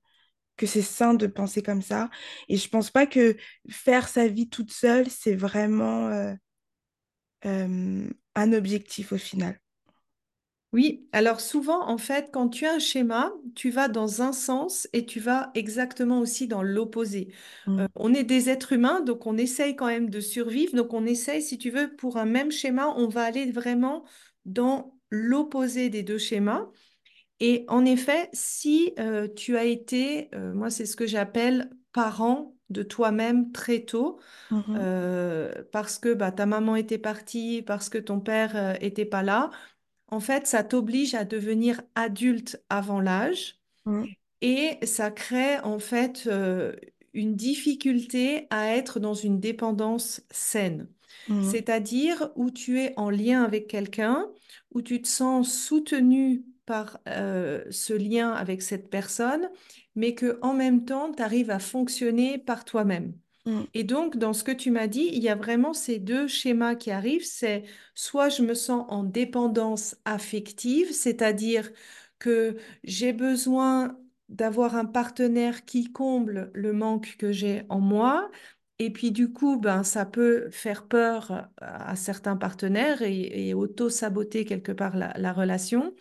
que 0.56 0.66
c'est 0.66 0.82
sain 0.82 1.14
de 1.14 1.26
penser 1.26 1.62
comme 1.62 1.82
ça. 1.82 2.10
Et 2.48 2.56
je 2.56 2.68
pense 2.68 2.90
pas 2.90 3.06
que 3.06 3.36
faire 3.70 4.08
sa 4.08 4.28
vie 4.28 4.48
toute 4.50 4.72
seule, 4.72 5.10
c'est 5.10 5.34
vraiment 5.34 6.08
euh, 6.08 6.34
euh, 7.46 8.08
un 8.34 8.52
objectif 8.52 9.12
au 9.12 9.18
final. 9.18 9.58
Oui, 10.72 11.06
alors 11.12 11.40
souvent, 11.42 11.86
en 11.86 11.98
fait, 11.98 12.30
quand 12.32 12.48
tu 12.48 12.64
as 12.64 12.74
un 12.74 12.78
schéma, 12.78 13.32
tu 13.54 13.70
vas 13.70 13.88
dans 13.88 14.22
un 14.22 14.32
sens 14.32 14.88
et 14.94 15.04
tu 15.04 15.20
vas 15.20 15.50
exactement 15.54 16.18
aussi 16.20 16.48
dans 16.48 16.62
l'opposé. 16.62 17.28
Euh, 17.78 17.86
Mm, 17.86 17.88
on 17.94 18.14
est 18.14 18.24
des 18.24 18.48
êtres 18.48 18.72
humains, 18.72 19.00
donc 19.02 19.26
on 19.26 19.36
essaye 19.36 19.76
quand 19.76 19.86
même 19.86 20.08
de 20.08 20.20
survivre. 20.20 20.74
Donc 20.74 20.94
on 20.94 21.04
essaye, 21.04 21.42
si 21.42 21.58
tu 21.58 21.70
veux, 21.70 21.94
pour 21.94 22.16
un 22.16 22.24
même 22.24 22.50
schéma, 22.50 22.88
on 22.96 23.06
va 23.08 23.24
aller 23.24 23.50
vraiment 23.52 24.04
dans 24.46 24.98
l'opposé 25.10 25.90
des 25.90 26.02
deux 26.02 26.16
schémas. 26.18 26.70
Et 27.40 27.64
en 27.68 27.84
effet, 27.84 28.28
si 28.32 28.92
euh, 28.98 29.28
tu 29.28 29.56
as 29.56 29.64
été, 29.64 30.28
euh, 30.34 30.52
moi 30.54 30.70
c'est 30.70 30.86
ce 30.86 30.96
que 30.96 31.06
j'appelle 31.06 31.70
parent 31.92 32.56
de 32.70 32.82
toi-même 32.82 33.52
très 33.52 33.80
tôt, 33.84 34.18
euh, 34.76 35.52
parce 35.72 35.98
que 35.98 36.14
bah, 36.14 36.32
ta 36.32 36.46
maman 36.46 36.76
était 36.76 36.98
partie, 36.98 37.62
parce 37.62 37.88
que 37.88 37.98
ton 37.98 38.20
père 38.20 38.56
euh, 38.56 38.74
était 38.80 39.06
pas 39.06 39.22
là, 39.22 39.50
en 40.12 40.20
fait, 40.20 40.46
ça 40.48 40.64
t'oblige 40.64 41.16
à 41.16 41.26
devenir 41.26 41.82
adulte 41.96 42.62
avant 42.70 43.00
l'âge 43.00 43.60
mm, 43.86 44.14
et 44.40 44.78
ça 44.86 45.10
crée 45.10 45.58
en 45.60 45.78
fait 45.78 46.24
euh, 46.26 46.74
une 47.14 47.36
difficulté 47.36 48.46
à 48.50 48.68
être 48.76 49.00
dans 49.00 49.14
une 49.14 49.40
dépendance 49.40 50.22
saine. 50.30 50.88
mm, 51.28 51.52
C'est-à-dire 51.52 52.30
où 52.36 52.50
tu 52.50 52.80
es 52.80 52.94
en 52.98 53.10
lien 53.10 53.44
avec 53.44 53.68
quelqu'un, 53.68 54.28
où 54.72 54.82
tu 54.82 55.02
te 55.02 55.08
sens 55.08 55.52
soutenu 55.52 56.44
par 56.66 56.98
euh, 57.08 57.64
ce 57.70 57.92
lien 57.94 58.32
avec 58.32 58.62
cette 58.62 58.90
personne, 58.90 59.50
mais 59.96 60.14
que 60.14 60.38
en 60.42 60.54
même 60.54 60.84
temps, 60.84 61.12
tu 61.12 61.22
arrives 61.22 61.50
à 61.50 61.58
fonctionner 61.58 62.38
par 62.38 62.64
toi-même. 62.64 63.14
Mm, 63.46 63.62
Et 63.74 63.84
donc, 63.84 64.16
dans 64.16 64.32
ce 64.32 64.44
que 64.44 64.52
tu 64.52 64.70
m'as 64.70 64.86
dit, 64.86 65.08
il 65.12 65.22
y 65.22 65.28
a 65.28 65.34
vraiment 65.34 65.72
ces 65.74 65.98
deux 65.98 66.28
schémas 66.28 66.74
qui 66.74 66.90
arrivent. 66.90 67.24
C'est 67.26 67.64
soit 67.94 68.28
je 68.28 68.42
me 68.42 68.54
sens 68.54 68.86
en 68.88 69.04
dépendance 69.04 69.96
affective, 70.04 70.92
c'est-à-dire 70.92 71.70
que 72.18 72.56
j'ai 72.84 73.12
besoin 73.12 73.98
d'avoir 74.28 74.76
un 74.76 74.84
partenaire 74.86 75.64
qui 75.64 75.92
comble 75.92 76.50
le 76.54 76.72
manque 76.72 77.16
que 77.18 77.32
j'ai 77.32 77.64
en 77.68 77.80
moi. 77.80 78.30
Et 78.78 78.90
puis 78.92 79.12
du 79.12 79.32
coup, 79.32 79.58
ben, 79.58 79.84
ça 79.84 80.06
peut 80.06 80.48
faire 80.50 80.86
peur 80.88 81.48
à 81.58 81.94
certains 81.96 82.36
partenaires 82.36 83.02
et, 83.02 83.54
auto-saboter 83.54 84.44
quelque 84.44 84.72
part 84.72 84.96
la 84.96 85.32
relation. 85.32 85.94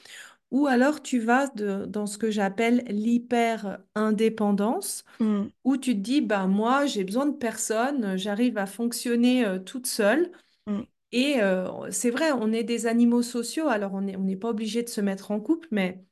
Ou 0.51 0.67
alors 0.67 1.01
tu 1.01 1.19
vas 1.19 1.47
de- 1.49 1.85
dans 1.85 2.05
ce 2.07 2.17
que 2.17 2.29
j'appelle 2.31 2.83
l'hyper-indépendance 2.89 5.05
mm, 5.19 5.51
où 5.63 5.77
tu 5.77 5.93
te 5.95 5.99
dis, 6.01 6.19
bah, 6.21 6.47
moi, 6.47 6.85
j'ai 6.87 7.03
besoin 7.05 7.25
de 7.27 7.35
personne, 7.37 8.17
j'arrive 8.17 8.57
à 8.57 8.65
fonctionner 8.67 9.45
euh, 9.45 9.59
toute 9.59 9.87
seule. 9.87 10.31
mm, 10.67 10.81
Et 11.13 11.41
euh, 11.41 11.89
c'est 11.91 12.09
vrai, 12.11 12.31
on 12.33 12.51
est 12.53 12.63
des 12.63 12.85
animaux 12.87 13.21
sociaux, 13.23 13.67
alors 13.69 13.93
on 13.93 14.01
n'est 14.01 14.15
on 14.17 14.37
pas 14.37 14.49
obligé 14.49 14.83
de 14.83 14.89
se 14.89 15.01
mettre 15.01 15.31
en 15.31 15.39
couple, 15.41 15.67
mais 15.71 16.03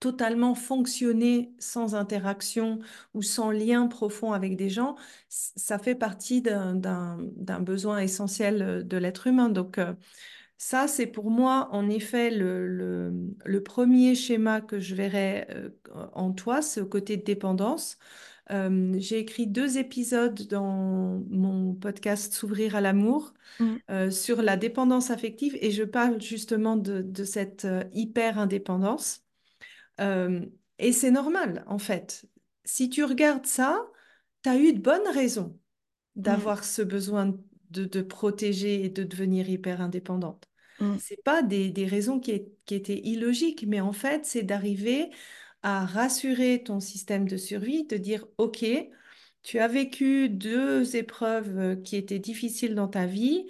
totalement 0.00 0.54
fonctionner 0.54 1.52
sans 1.58 1.94
interaction 1.96 2.78
ou 3.14 3.22
sans 3.22 3.50
lien 3.50 3.88
profond 3.88 4.32
avec 4.32 4.54
des 4.56 4.70
gens, 4.70 4.94
ça 5.28 5.78
fait 5.78 5.96
partie 5.96 6.40
d'un 6.42 7.16
besoin 7.60 7.98
essentiel 7.98 8.62
euh, 8.62 8.82
de 8.84 8.96
l'être 8.96 9.26
humain. 9.26 9.48
Donc, 9.48 9.78
euh, 9.78 9.94
ça, 10.58 10.88
c'est 10.88 11.06
pour 11.06 11.30
moi, 11.30 11.68
en 11.72 11.88
effet, 11.88 12.30
le, 12.30 12.66
le, 12.66 13.12
le 13.44 13.62
premier 13.62 14.14
schéma 14.16 14.60
que 14.60 14.80
je 14.80 14.94
verrais 14.94 15.46
euh, 15.50 15.70
en 16.14 16.32
toi, 16.32 16.62
ce 16.62 16.80
côté 16.80 17.16
de 17.16 17.22
dépendance. 17.22 17.96
Euh, 18.50 18.94
j'ai 18.98 19.18
écrit 19.18 19.46
deux 19.46 19.78
épisodes 19.78 20.40
dans 20.48 21.22
mon 21.30 21.74
podcast 21.74 22.32
S'ouvrir 22.32 22.76
à 22.76 22.80
l'amour 22.80 23.34
mm, 23.58 23.82
euh, 23.90 24.10
sur 24.10 24.42
la 24.42 24.56
dépendance 24.56 25.10
affective 25.10 25.56
et 25.60 25.70
je 25.70 25.84
parle 25.84 26.20
justement 26.22 26.76
de, 26.76 27.02
de 27.02 27.24
cette 27.24 27.64
euh, 27.66 27.84
hyper-indépendance. 27.92 29.24
Et 30.78 30.92
c'est 30.92 31.10
normal, 31.10 31.64
en 31.66 31.78
fait. 31.78 32.26
Si 32.64 32.88
tu 32.90 33.04
regardes 33.04 33.46
ça, 33.46 33.84
tu 34.42 34.48
as 34.50 34.56
eu 34.58 34.72
de 34.72 34.80
bonnes 34.80 35.08
raisons 35.12 35.58
mm, 36.16 36.22
d'avoir 36.22 36.64
ce 36.64 36.82
besoin 36.82 37.36
de, 37.70 37.84
de 37.84 38.02
protéger 38.02 38.84
et 38.84 38.90
de 38.90 39.04
devenir 39.04 39.48
hyper 39.50 39.80
indépendante. 39.80 40.47
Mm, 40.80 40.96
C'est 40.98 41.22
pas 41.22 41.42
des, 41.42 41.72
raisons 41.86 42.20
qui, 42.20 42.32
étaient 42.70 43.00
illogiques, 43.04 43.64
mais 43.66 43.80
en 43.80 43.92
fait, 43.92 44.24
c'est 44.26 44.42
d'arriver 44.42 45.10
à 45.62 45.84
rassurer 45.86 46.62
ton 46.62 46.80
système 46.80 47.28
de 47.28 47.36
survie, 47.36 47.84
de 47.86 47.96
dire, 47.96 48.26
OK, 48.38 48.64
tu 49.42 49.58
as 49.58 49.68
vécu 49.68 50.28
deux 50.28 50.96
épreuves 50.96 51.58
euh, 51.58 51.76
qui 51.76 51.96
étaient 51.96 52.18
difficiles 52.18 52.74
dans 52.74 52.88
ta 52.88 53.06
vie 53.06 53.46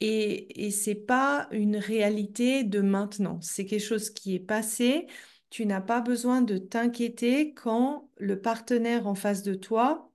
et, 0.00 0.66
et 0.66 0.70
c'est 0.70 0.94
pas 0.94 1.48
une 1.50 1.76
réalité 1.76 2.64
de 2.64 2.80
maintenant. 2.80 3.40
C'est 3.42 3.66
quelque 3.66 3.82
chose 3.82 4.10
qui 4.10 4.34
est 4.34 4.38
passé. 4.40 5.06
Tu 5.50 5.66
n'as 5.66 5.80
pas 5.80 6.00
besoin 6.00 6.42
de 6.42 6.58
t'inquiéter 6.58 7.52
quand 7.54 8.10
le 8.18 8.40
partenaire 8.40 9.06
en 9.06 9.14
face 9.14 9.42
de 9.42 9.54
toi 9.54 10.10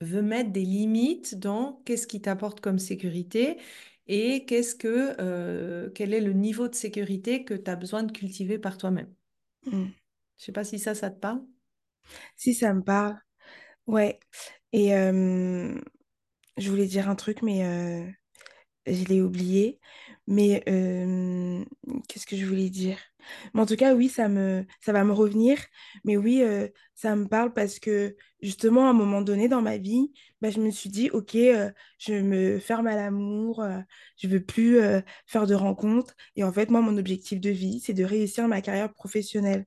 veut 0.00 0.22
mettre 0.22 0.50
des 0.50 0.64
limites 0.64 1.38
dans 1.38 1.80
qu'est-ce 1.84 2.06
qui 2.06 2.20
t'apporte 2.20 2.60
comme 2.60 2.78
sécurité 2.78 3.58
et 4.06 4.44
qu'est-ce 4.46 4.74
que, 4.74 5.16
euh, 5.20 5.90
quel 5.94 6.14
est 6.14 6.20
le 6.20 6.32
niveau 6.32 6.68
de 6.68 6.74
sécurité 6.74 7.44
que 7.44 7.54
tu 7.54 7.70
as 7.70 7.76
besoin 7.76 8.02
de 8.04 8.12
cultiver 8.12 8.58
par 8.58 8.78
toi-même? 8.78 9.14
mm. 9.66 9.94
Je 10.38 10.44
sais 10.44 10.52
pas 10.52 10.62
si 10.64 10.78
ça, 10.78 10.94
ça 10.94 11.10
te 11.10 11.18
parle. 11.18 11.42
Si 12.36 12.54
ça 12.54 12.72
me 12.74 12.82
parle, 12.82 13.18
ouais. 13.86 14.20
Et 14.72 14.96
euh, 14.96 15.80
je 16.58 16.70
voulais 16.70 16.86
dire 16.86 17.08
un 17.10 17.16
truc, 17.16 17.42
mais 17.42 17.64
euh, 17.66 18.10
je 18.86 19.04
l'ai 19.06 19.22
oublié. 19.22 19.80
Mais 20.26 20.62
qu'est-ce 22.08 22.26
que 22.26 22.36
je 22.36 22.46
voulais 22.46 22.70
dire? 22.70 22.98
Mais 23.54 23.60
en 23.60 23.66
tout 23.66 23.76
cas, 23.76 23.94
oui, 23.94 24.08
ça 24.08 24.28
me, 24.28 24.64
ça 24.80 24.92
va 24.92 25.04
me 25.04 25.12
revenir. 25.12 25.58
Mais 26.04 26.16
oui, 26.16 26.42
euh, 26.42 26.68
ça 26.94 27.16
me 27.16 27.26
parle 27.26 27.52
parce 27.52 27.78
que 27.78 28.16
justement, 28.42 28.86
à 28.86 28.90
un 28.90 28.92
moment 28.92 29.22
donné 29.22 29.48
dans 29.48 29.62
ma 29.62 29.78
vie, 29.78 30.12
bah, 30.40 30.50
je 30.50 30.60
me 30.60 30.70
suis 30.70 30.90
dit, 30.90 31.10
OK, 31.10 31.34
euh, 31.36 31.70
je 31.98 32.14
me 32.14 32.58
ferme 32.58 32.86
à 32.86 32.96
l'amour, 32.96 33.62
euh, 33.62 33.80
je 34.18 34.28
veux 34.28 34.40
plus 34.44 34.78
euh, 34.78 35.00
faire 35.26 35.46
de 35.46 35.54
rencontres. 35.54 36.14
Et 36.36 36.44
en 36.44 36.52
fait, 36.52 36.70
moi, 36.70 36.80
mon 36.80 36.96
objectif 36.98 37.40
de 37.40 37.50
vie, 37.50 37.80
c'est 37.80 37.94
de 37.94 38.04
réussir 38.04 38.48
ma 38.48 38.60
carrière 38.60 38.92
professionnelle. 38.92 39.64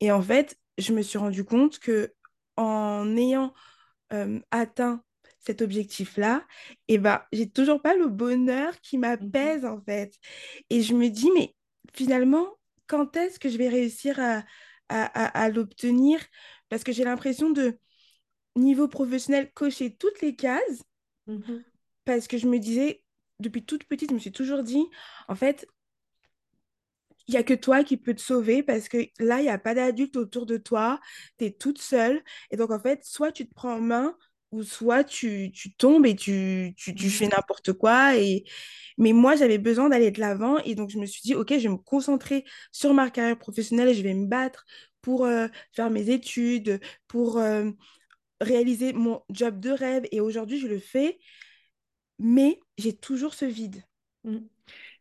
Et 0.00 0.12
en 0.12 0.22
fait, 0.22 0.56
je 0.78 0.92
me 0.92 1.02
suis 1.02 1.18
rendu 1.18 1.44
compte 1.44 1.78
que 1.78 2.12
en 2.56 3.16
ayant 3.16 3.52
atteint 4.50 5.02
cet 5.40 5.62
objectif-là, 5.62 6.44
et 6.88 6.98
ben, 6.98 7.22
j'ai 7.32 7.48
toujours 7.48 7.80
pas 7.80 7.94
le 7.96 8.08
bonheur 8.08 8.78
qui 8.80 8.98
Mhm. 8.98 9.00
m'apaise 9.02 9.64
en 9.64 9.80
fait. 9.82 10.14
Et 10.70 10.82
je 10.82 10.94
me 10.94 11.08
dis, 11.08 11.30
mais 11.34 11.54
finalement, 11.94 12.57
quand 12.88 13.16
est-ce 13.16 13.40
que 13.40 13.50
je 13.50 13.58
vais 13.58 13.68
réussir 13.70 14.20
à, 14.20 14.38
à, 14.90 15.04
à- 15.06 15.44
à 15.44 15.50
l'obtenir? 15.50 16.20
Parce 16.70 16.84
que 16.84 16.92
j'ai 16.92 17.04
l'impression 17.04 17.50
de, 17.50 17.78
niveau 18.56 18.88
professionnel, 18.88 19.52
cocher 19.54 19.96
toutes 19.96 20.20
les 20.22 20.36
cases, 20.36 20.84
Mhm. 21.26 21.64
parce 22.04 22.26
que 22.28 22.38
je 22.38 22.46
me 22.46 22.58
disais, 22.58 23.04
depuis 23.40 23.64
toute 23.64 23.84
petite, 23.84 24.10
je 24.10 24.14
me 24.14 24.18
suis 24.20 24.32
toujours 24.32 24.62
dit, 24.62 24.84
en 25.28 25.34
fait, 25.34 25.66
il 27.26 27.32
n'y 27.32 27.38
a 27.38 27.42
que 27.42 27.54
toi 27.54 27.84
qui 27.84 27.96
peux 27.96 28.14
te 28.14 28.20
sauver 28.22 28.62
parce 28.62 28.88
que 28.88 28.98
là, 29.18 29.40
il 29.40 29.42
n'y 29.44 29.48
a 29.50 29.58
pas 29.58 29.74
d'adulte 29.74 30.16
autour 30.16 30.46
de 30.46 30.56
toi, 30.56 30.98
tu 31.38 31.44
es 31.44 31.50
toute 31.52 31.78
seule. 31.80 32.22
Et 32.50 32.56
donc, 32.56 32.70
en 32.70 32.80
fait, 32.80 33.04
soit 33.04 33.32
tu 33.32 33.46
te 33.46 33.54
prends 33.54 33.74
en 33.74 33.80
main 33.80 34.16
ou 34.52 34.62
soit 34.62 35.04
tu, 35.04 35.50
tu 35.52 35.74
tombes 35.74 36.06
et 36.06 36.16
tu, 36.16 36.74
tu, 36.76 36.94
tu 36.94 37.10
fais 37.10 37.26
Mhm. 37.26 37.30
n'importe 37.30 37.72
quoi. 37.74 38.16
Et... 38.16 38.44
Mais 38.98 39.12
moi, 39.12 39.36
j'avais 39.36 39.58
besoin 39.58 39.88
d'aller 39.90 40.10
de 40.10 40.20
l'avant 40.20 40.58
et 40.58 40.74
donc 40.74 40.90
je 40.90 40.98
me 40.98 41.06
suis 41.06 41.22
dit, 41.22 41.34
OK, 41.34 41.50
je 41.50 41.56
vais 41.64 41.68
me 41.68 41.76
concentrer 41.76 42.44
sur 42.72 42.94
ma 42.94 43.10
carrière 43.10 43.38
professionnelle 43.38 43.88
et 43.88 43.94
je 43.94 44.02
vais 44.02 44.14
me 44.14 44.26
battre 44.26 44.64
pour 45.02 45.24
euh, 45.26 45.48
faire 45.72 45.90
mes 45.90 46.10
études, 46.10 46.80
pour 47.08 47.38
euh, 47.38 47.70
réaliser 48.40 48.92
mon 48.94 49.22
job 49.30 49.60
de 49.60 49.70
rêve. 49.70 50.04
Et 50.12 50.20
aujourd'hui, 50.20 50.60
je 50.60 50.68
le 50.68 50.78
fais, 50.80 51.18
mais 52.18 52.60
j'ai 52.78 52.96
toujours 52.96 53.34
ce 53.34 53.44
vide. 53.44 53.82
Mm. 54.24 54.38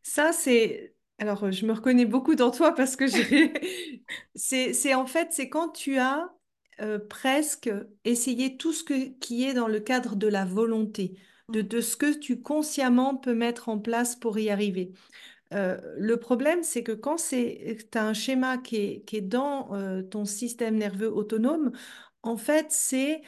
Ça, 0.04 0.34
c'est... 0.34 0.96
Alors, 1.20 1.52
je 1.52 1.66
me 1.66 1.74
reconnais 1.74 2.06
beaucoup 2.06 2.36
dans 2.36 2.52
toi 2.52 2.74
parce 2.76 2.96
que 2.96 3.08
j'ai... 3.08 3.54
C'est, 4.36 4.74
c'est 4.74 4.94
en 4.94 5.06
fait, 5.08 5.34
c'est 5.34 5.50
quand 5.50 5.70
tu 5.70 5.98
as 5.98 6.30
euh, 6.82 7.00
presque 7.00 7.70
essayé 8.06 8.58
tout 8.58 8.74
ce 8.74 8.84
que, 8.84 9.10
qui 9.20 9.46
est 9.46 9.54
dans 9.54 9.68
le 9.68 9.80
cadre 9.80 10.16
de 10.16 10.28
la 10.28 10.46
volonté, 10.46 11.18
de, 11.52 11.62
Mm, 11.62 11.64
de 11.64 11.82
ce 11.82 11.98
que 11.98 12.14
tu 12.18 12.42
consciemment 12.42 13.16
peux 13.16 13.34
mettre 13.34 13.70
en 13.70 13.80
place 13.80 14.16
pour 14.16 14.38
y 14.40 14.50
arriver. 14.50 14.92
Euh, 15.54 15.80
le 15.98 16.18
problème, 16.18 16.64
c'est 16.64 16.84
que 16.84 16.92
quand 16.94 17.18
c'est, 17.18 17.78
tu 17.92 17.98
as 17.98 18.06
un 18.06 18.14
schéma 18.14 18.58
qui 18.58 18.78
est, 18.78 19.06
qui 19.06 19.18
est 19.18 19.22
dans 19.22 19.74
euh, 19.76 20.04
ton 20.04 20.26
système 20.26 20.78
nerveux 20.78 21.12
autonome, 21.12 21.72
en 22.24 22.38
fait, 22.38 22.68
c'est 22.72 23.22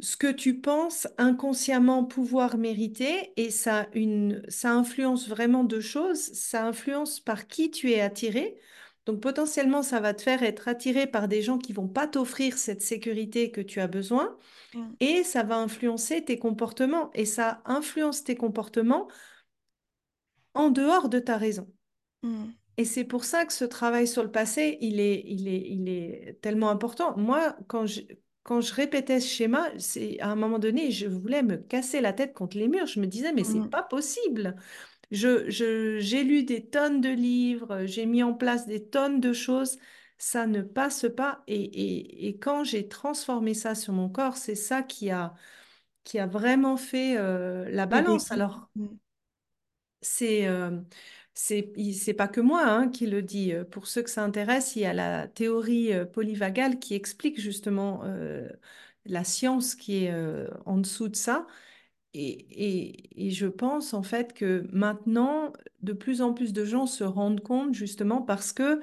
ce 0.00 0.16
que 0.16 0.30
tu 0.30 0.60
penses 0.60 1.08
inconsciemment 1.18 2.04
pouvoir 2.04 2.58
mériter 2.58 3.32
et 3.36 3.50
ça, 3.50 3.86
une, 3.94 4.42
ça 4.48 4.72
influence 4.72 5.28
vraiment 5.28 5.64
deux 5.64 5.80
choses. 5.80 6.20
Ça 6.34 6.66
influence 6.66 7.20
par 7.20 7.46
qui 7.48 7.70
tu 7.70 7.90
es 7.92 8.00
attiré. 8.00 8.58
Donc 9.06 9.20
potentiellement, 9.20 9.82
ça 9.82 10.00
va 10.00 10.14
te 10.14 10.22
faire 10.22 10.42
être 10.42 10.68
attiré 10.68 11.06
par 11.06 11.28
des 11.28 11.42
gens 11.42 11.58
qui 11.58 11.72
vont 11.72 11.88
pas 11.88 12.08
t'offrir 12.08 12.58
cette 12.58 12.82
sécurité 12.82 13.50
que 13.50 13.60
tu 13.60 13.80
as 13.80 13.86
besoin 13.88 14.36
mm, 14.74 14.96
et 15.00 15.24
ça 15.24 15.42
va 15.44 15.58
influencer 15.58 16.24
tes 16.24 16.38
comportements 16.38 17.10
et 17.14 17.26
ça 17.26 17.62
influence 17.66 18.24
tes 18.24 18.36
comportements 18.36 19.08
en 20.54 20.70
dehors 20.70 21.08
de 21.08 21.20
ta 21.20 21.36
raison. 21.36 21.72
mm, 22.22 22.56
Et 22.78 22.84
c'est 22.84 23.04
pour 23.04 23.24
ça 23.24 23.46
que 23.46 23.52
ce 23.52 23.64
travail 23.64 24.06
sur 24.06 24.22
le 24.22 24.30
passé, 24.30 24.76
il 24.82 25.00
est, 25.00 25.22
il 25.26 25.48
est, 25.48 25.60
il 25.70 25.88
est 25.88 26.38
tellement 26.42 26.68
important. 26.70 27.16
Moi, 27.16 27.56
quand 27.68 27.86
je, 27.86 28.02
quand 28.42 28.60
je 28.60 28.74
répétais 28.74 29.18
ce 29.20 29.28
schéma, 29.28 29.70
c'est 29.78 30.20
à 30.20 30.28
un 30.30 30.36
moment 30.36 30.58
donné, 30.58 30.90
je 30.90 31.06
voulais 31.06 31.42
me 31.42 31.56
casser 31.56 32.00
la 32.02 32.12
tête 32.12 32.34
contre 32.34 32.58
les 32.58 32.68
murs. 32.68 32.86
Je 32.86 33.00
me 33.00 33.06
disais, 33.06 33.32
mais 33.32 33.44
c'est 33.44 33.62
mm, 33.62 33.70
pas 33.70 33.82
possible. 33.82 34.56
Je, 35.10 35.48
je, 35.50 35.98
j'ai 36.00 36.24
lu 36.24 36.42
des 36.44 36.66
tonnes 36.68 37.00
de 37.00 37.08
livres, 37.10 37.84
j'ai 37.86 38.06
mis 38.06 38.22
en 38.22 38.34
place 38.34 38.66
des 38.66 38.84
tonnes 38.88 39.20
de 39.20 39.32
choses. 39.32 39.78
Ça 40.18 40.46
ne 40.46 40.62
passe 40.62 41.06
pas. 41.16 41.42
Et, 41.46 41.62
et, 41.62 42.28
et 42.28 42.38
quand 42.38 42.64
j'ai 42.64 42.88
transformé 42.88 43.54
ça 43.54 43.74
sur 43.74 43.92
mon 43.92 44.08
corps, 44.08 44.36
c'est 44.36 44.54
ça 44.56 44.82
qui 44.82 45.10
a, 45.10 45.34
qui 46.04 46.18
a 46.18 46.26
vraiment 46.26 46.76
fait 46.76 47.16
euh, 47.18 47.70
la 47.70 47.86
balance. 47.86 48.30
Alors, 48.32 48.70
Mm, 48.76 48.96
c'est 50.02 50.46
euh, 50.46 50.80
c'est 51.34 52.14
pas 52.16 52.28
que 52.28 52.40
moi 52.40 52.64
hein, 52.66 52.88
qui 52.88 53.06
le 53.06 53.22
dis. 53.22 53.52
Euh, 53.52 53.64
Pour 53.64 53.86
ceux 53.86 54.02
que 54.02 54.10
ça 54.10 54.22
intéresse, 54.24 54.76
il 54.76 54.80
y 54.82 54.84
a 54.86 54.92
la 54.94 55.28
théorie 55.28 55.92
euh, 55.92 56.04
polyvagale 56.06 56.78
qui 56.78 56.94
explique 56.94 57.40
justement 57.40 58.02
euh, 58.04 58.48
la 59.04 59.24
science 59.24 59.74
qui 59.74 60.04
est 60.04 60.12
euh, 60.12 60.48
en 60.66 60.78
dessous 60.78 61.08
de 61.08 61.16
ça. 61.16 61.46
Et, 62.16 62.46
et- 63.18 63.26
et 63.28 63.30
je 63.30 63.46
pense 63.46 63.94
en 63.94 64.02
fait 64.02 64.32
que 64.34 64.66
maintenant, 64.72 65.52
de 65.82 65.92
plus 65.92 66.22
en 66.22 66.32
plus 66.34 66.52
de 66.52 66.64
gens 66.64 66.86
se 66.86 67.04
rendent 67.04 67.40
compte 67.42 67.74
justement 67.74 68.22
parce 68.22 68.52
que 68.52 68.80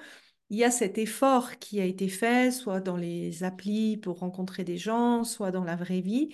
il 0.49 0.57
y 0.57 0.63
a 0.63 0.71
cet 0.71 0.97
effort 0.99 1.57
qui 1.59 1.81
a 1.81 1.85
été 1.85 2.07
fait, 2.09 2.51
soit 2.51 2.79
dans 2.81 2.97
les 2.97 3.43
applis 3.43 3.97
pour 3.97 4.19
rencontrer 4.19 4.63
des 4.63 4.77
gens, 4.77 5.23
soit 5.23 5.51
dans 5.51 5.63
la 5.63 5.75
vraie 5.75 6.01
vie, 6.01 6.29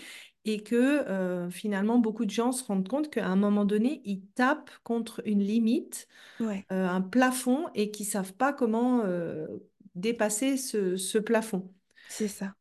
et 0.45 0.61
que 0.63 0.75
euh, 1.09 1.49
finalement 1.51 1.99
beaucoup 1.99 2.25
de 2.25 2.31
gens 2.31 2.51
se 2.51 2.63
rendent 2.65 2.87
compte 2.87 3.09
qu'à 3.11 3.27
un 3.27 3.35
moment 3.37 3.65
donné, 3.65 4.01
ils 4.05 4.25
tapent 4.35 4.71
contre 4.83 5.21
une 5.25 5.41
limite, 5.43 6.07
Ouais, 6.39 6.67
euh, 6.71 6.87
un 6.87 7.01
plafond, 7.01 7.67
et 7.75 7.91
qu'ils 7.91 8.05
savent 8.07 8.33
pas 8.33 8.53
comment 8.53 9.01
euh, 9.05 9.47
dépasser 9.95 10.57
ce 10.57 10.97
ce 10.97 11.17
plafond. 11.19 11.73
c'est 12.07 12.27
ça. 12.27 12.55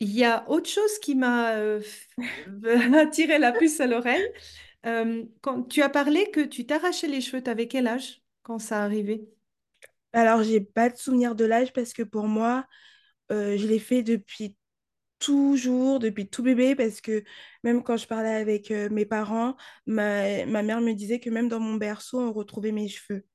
Il 0.00 0.10
y 0.10 0.24
a 0.24 0.48
autre 0.50 0.68
chose 0.68 0.98
qui 1.00 1.14
m'a 1.14 1.52
euh, 1.56 1.80
attiré 2.94 3.38
la 3.38 3.52
puce 3.52 3.80
à 3.80 3.86
l'oreille. 3.86 4.26
Euh, 4.86 5.24
quand 5.40 5.64
tu 5.64 5.82
as 5.82 5.88
parlé 5.88 6.30
que 6.30 6.40
tu 6.40 6.66
t'arrachais 6.66 7.08
les 7.08 7.20
cheveux, 7.20 7.42
t'avais 7.42 7.68
quel 7.68 7.86
âge 7.86 8.22
quand 8.42 8.58
ça 8.58 8.82
arrivait? 8.82 9.22
Alors, 10.12 10.42
j'ai 10.42 10.60
pas 10.60 10.90
de 10.90 10.96
souvenir 10.96 11.34
de 11.34 11.44
l'âge 11.44 11.72
parce 11.72 11.92
que 11.92 12.02
pour 12.02 12.28
moi, 12.28 12.66
euh, 13.32 13.56
je 13.58 13.66
l'ai 13.66 13.78
fait 13.78 14.02
depuis 14.02 14.56
toujours, 15.20 16.00
depuis 16.00 16.28
tout 16.28 16.42
bébé, 16.44 16.76
parce 16.76 17.00
que 17.00 17.24
même 17.64 17.82
quand 17.84 17.96
je 17.96 18.06
parlais 18.08 18.34
avec 18.36 18.70
euh, 18.72 18.90
mes 18.90 19.06
parents, 19.06 19.56
ma 19.86 20.46
mère 20.46 20.80
me 20.82 20.92
disait 20.94 21.20
que 21.20 21.30
même 21.30 21.48
dans 21.48 21.60
mon 21.60 21.74
berceau, 21.76 22.20
on 22.20 22.32
retrouvait 22.32 22.72
mes 22.72 22.88
cheveux. 22.88 23.26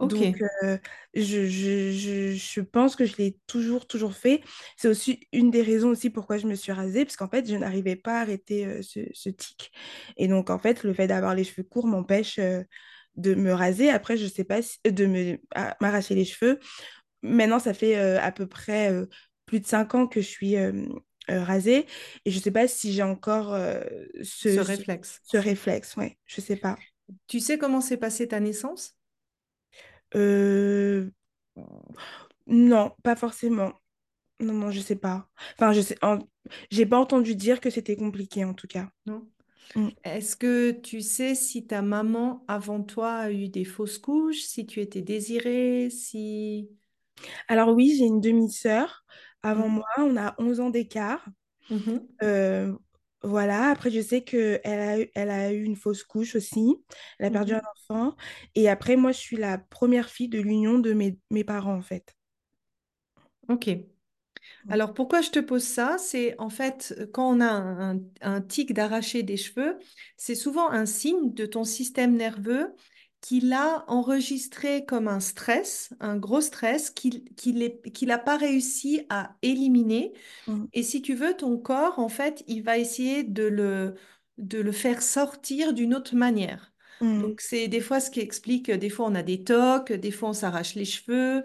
Donc, 0.00 0.42
euh, 0.64 0.78
je, 1.14 1.46
je, 1.46 1.92
je, 1.92 2.32
je 2.36 2.60
pense 2.60 2.96
que 2.96 3.04
je 3.06 3.16
l'ai 3.16 3.38
toujours, 3.46 3.86
toujours 3.86 4.14
fait. 4.14 4.42
C'est 4.76 4.88
aussi 4.88 5.20
une 5.32 5.50
des 5.50 5.62
raisons 5.62 5.90
aussi 5.90 6.10
pourquoi 6.10 6.38
je 6.38 6.46
me 6.46 6.54
suis 6.54 6.72
rasée, 6.72 7.04
parce 7.04 7.16
qu'en 7.16 7.28
fait, 7.28 7.48
je 7.48 7.56
n'arrivais 7.56 7.96
pas 7.96 8.18
à 8.18 8.20
arrêter 8.22 8.66
euh, 8.66 8.82
ce, 8.82 9.00
ce 9.14 9.30
tic. 9.30 9.72
Et 10.16 10.28
donc, 10.28 10.50
en 10.50 10.58
fait, 10.58 10.82
le 10.84 10.92
fait 10.94 11.06
d'avoir 11.06 11.34
les 11.34 11.44
cheveux 11.44 11.62
courts 11.64 11.86
m'empêche 11.86 12.38
euh, 12.38 12.62
de 13.16 13.34
me 13.34 13.52
raser. 13.52 13.90
Après, 13.90 14.16
je 14.16 14.26
sais 14.26 14.44
pas 14.44 14.62
si, 14.62 14.78
de 14.84 15.06
me, 15.06 15.38
à- 15.54 15.76
m'arracher 15.80 16.14
les 16.14 16.24
cheveux. 16.24 16.58
Maintenant, 17.22 17.58
ça 17.58 17.74
fait 17.74 17.96
à 17.96 18.32
peu 18.32 18.46
près 18.46 18.92
plus 19.46 19.60
de 19.60 19.66
cinq 19.66 19.94
ans 19.94 20.06
que 20.06 20.20
je 20.20 20.26
suis 20.28 20.56
rasée. 21.28 21.86
Et 22.24 22.30
je 22.30 22.38
sais 22.38 22.50
pas 22.50 22.68
si 22.68 22.92
j'ai 22.92 23.02
encore 23.02 23.56
ce 24.48 24.48
ce, 24.48 24.62
ce, 24.62 24.62
réflexe. 24.62 25.22
ce 25.22 25.36
réflexe. 25.36 25.96
Ouais, 25.96 26.18
je 26.26 26.40
sais 26.40 26.56
pas. 26.56 26.78
Tu 27.26 27.40
sais 27.40 27.58
comment 27.58 27.80
s'est 27.80 27.96
passée 27.98 28.28
ta 28.28 28.40
naissance? 28.40 28.96
Euh, 30.16 31.10
Non, 32.46 32.92
pas 33.02 33.16
forcément. 33.16 33.72
Non, 34.40 34.54
non, 34.54 34.70
je 34.70 34.80
sais 34.80 34.96
pas. 34.96 35.28
Enfin, 35.54 35.72
je 35.72 35.80
sais, 35.80 35.96
en- 36.02 36.18
j'ai 36.70 36.86
pas 36.86 36.98
entendu 36.98 37.36
dire 37.36 37.60
que 37.60 37.70
c'était 37.70 37.96
compliqué 37.96 38.44
en 38.44 38.54
tout 38.54 38.66
cas. 38.68 38.90
Non? 39.06 39.28
Mm. 39.76 39.90
Est-ce 40.04 40.36
que 40.36 40.72
tu 40.72 41.00
sais 41.02 41.34
si 41.34 41.66
ta 41.66 41.82
maman 41.82 42.44
avant 42.48 42.82
toi 42.82 43.14
a 43.16 43.32
eu 43.32 43.48
des 43.48 43.64
fausses 43.64 43.98
couches, 43.98 44.42
si 44.42 44.66
tu 44.66 44.80
étais 44.80 45.02
désirée, 45.02 45.90
si... 45.90 46.70
Alors 47.48 47.70
oui, 47.74 47.94
j'ai 47.98 48.04
une 48.06 48.20
demi-sœur. 48.20 49.04
Avant 49.42 49.68
Mhm. 49.68 49.76
moi, 49.76 49.86
on 49.98 50.16
a 50.16 50.34
11 50.38 50.60
ans 50.60 50.70
d'écart. 50.70 51.26
Mhm. 51.68 52.14
Euh, 52.22 52.74
voilà, 53.24 53.70
après 53.70 53.90
je 53.90 54.00
sais 54.00 54.22
qu'elle 54.24 54.60
a, 54.66 55.00
eu- 55.00 55.10
elle 55.14 55.30
a 55.30 55.52
eu 55.52 55.62
une 55.64 55.76
fausse 55.76 56.04
couche 56.04 56.36
aussi. 56.36 56.76
Elle 57.18 57.26
a 57.26 57.30
perdu 57.30 57.54
un 57.54 57.60
Mhm. 57.60 57.84
enfant. 57.90 58.16
Et 58.54 58.68
après, 58.68 58.96
moi, 58.96 59.12
je 59.12 59.18
suis 59.18 59.36
la 59.36 59.58
première 59.58 60.08
fille 60.10 60.28
de 60.28 60.40
l'union 60.40 60.78
de 60.78 60.92
mes, 60.92 61.18
mes 61.30 61.44
parents 61.44 61.74
en 61.76 61.82
fait. 61.82 62.14
Ok. 63.48 63.68
Alors 64.68 64.94
pourquoi 64.94 65.20
je 65.22 65.30
te 65.30 65.38
pose 65.38 65.62
ça? 65.64 65.96
C'est 65.98 66.38
en 66.40 66.50
fait 66.50 66.94
quand 67.12 67.28
on 67.36 67.40
a 67.40 67.46
un, 67.46 67.96
un- 67.96 68.00
un 68.22 68.40
tic 68.42 68.72
d'arracher 68.72 69.22
des 69.22 69.36
cheveux, 69.36 69.78
c'est 70.16 70.34
souvent 70.34 70.70
un 70.70 70.86
signe 70.86 71.32
de 71.34 71.46
ton 71.46 71.64
système 71.64 72.16
nerveux 72.16 72.74
qui 73.24 73.40
l'a 73.40 73.84
enregistré 73.88 74.84
comme 74.86 75.08
un 75.08 75.20
stress, 75.20 75.94
un 76.00 76.18
gros 76.18 76.42
stress 76.42 76.90
qu'il 76.90 77.24
qu'il 77.36 77.80
qu'il 77.94 78.08
n'a 78.08 78.18
pas 78.18 78.36
réussi 78.38 79.06
à 79.10 79.36
éliminer. 79.42 80.14
Mm. 80.46 80.66
Et 80.72 80.82
si 80.82 81.02
tu 81.02 81.14
veux, 81.14 81.36
ton 81.36 81.58
corps, 81.58 81.98
en 81.98 82.08
fait, 82.08 82.44
il 82.48 82.62
va 82.62 82.78
essayer 82.78 83.24
de 83.24 83.44
le, 83.44 83.94
de 84.38 84.58
le 84.60 84.72
faire 84.72 85.02
sortir 85.02 85.72
d'une 85.74 85.94
autre 85.94 86.16
manière. 86.16 86.72
Mm. 87.00 87.24
Donc, 87.24 87.40
c'est 87.40 87.68
des 87.68 87.80
fois 87.80 88.00
ce 88.00 88.10
qui 88.10 88.20
explique, 88.20 88.70
des 88.70 88.90
fois 88.90 89.06
on 89.08 89.14
a 89.14 89.22
des 89.22 89.44
tocs, 89.44 89.92
des 89.92 90.10
fois 90.10 90.30
on 90.30 90.32
s'arrache 90.34 90.74
les 90.74 90.84
cheveux, 90.84 91.42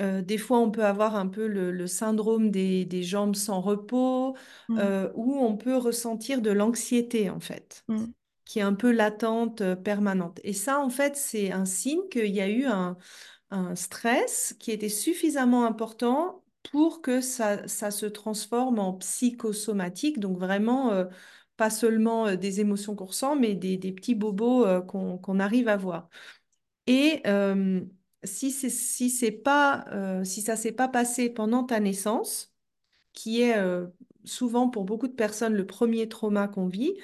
euh, 0.00 0.22
des 0.22 0.38
fois 0.38 0.58
on 0.60 0.70
peut 0.70 0.84
avoir 0.84 1.16
un 1.16 1.28
peu 1.28 1.46
le, 1.46 1.70
le 1.72 1.86
syndrome 1.86 2.50
des, 2.50 2.84
des 2.86 3.02
jambes 3.02 3.36
sans 3.36 3.60
repos, 3.60 4.36
Mm. 4.68 4.78
euh, 4.78 5.10
ou 5.14 5.36
on 5.38 5.56
peut 5.56 5.76
ressentir 5.76 6.42
de 6.42 6.50
l'anxiété, 6.50 7.30
en 7.30 7.40
fait, 7.40 7.86
Mm. 7.88 8.12
Qui 8.50 8.58
est 8.58 8.62
un 8.62 8.74
peu 8.74 8.90
latente, 8.90 9.60
euh, 9.60 9.76
permanente. 9.76 10.40
Et 10.42 10.52
ça, 10.54 10.80
en 10.80 10.90
fait, 10.90 11.16
c'est 11.16 11.52
un 11.52 11.64
signe 11.64 12.08
qu'il 12.10 12.34
y 12.34 12.40
a 12.40 12.48
eu 12.48 12.64
un, 12.66 12.96
stress 13.76 14.56
qui 14.58 14.72
était 14.72 14.88
suffisamment 14.88 15.64
important 15.66 16.44
pour 16.72 17.00
que 17.00 17.20
ça, 17.20 17.66
ça 17.68 17.92
se 17.92 18.06
transforme 18.06 18.80
en 18.80 18.94
psychosomatique, 18.94 20.18
donc 20.18 20.36
vraiment 20.38 20.90
euh, 20.90 21.04
pas 21.56 21.70
seulement 21.70 22.26
euh, 22.26 22.36
des 22.36 22.60
émotions 22.60 22.96
qu'on 22.96 23.06
ressent, 23.06 23.36
mais 23.36 23.54
des, 23.54 23.76
des 23.76 23.92
petits 23.92 24.16
bobos 24.16 24.82
qu'on 24.82 25.40
arrive 25.40 25.68
à 25.68 25.76
voir. 25.76 26.08
Et 26.88 27.22
si 28.24 28.50
si 28.50 29.32
pas 29.32 29.84
si 30.24 30.42
ça 30.42 30.56
s'est 30.56 30.72
pas 30.72 30.88
passé 30.88 31.30
pendant 31.30 31.64
ta 31.64 31.80
naissance, 31.80 32.52
qui 33.12 33.42
est 33.42 33.56
souvent 34.24 34.68
pour 34.68 34.84
beaucoup 34.84 35.08
de 35.08 35.12
personnes 35.12 35.54
le 35.54 35.66
premier 35.66 36.08
trauma 36.08 36.48
qu'on 36.48 36.66
vit, 36.68 36.94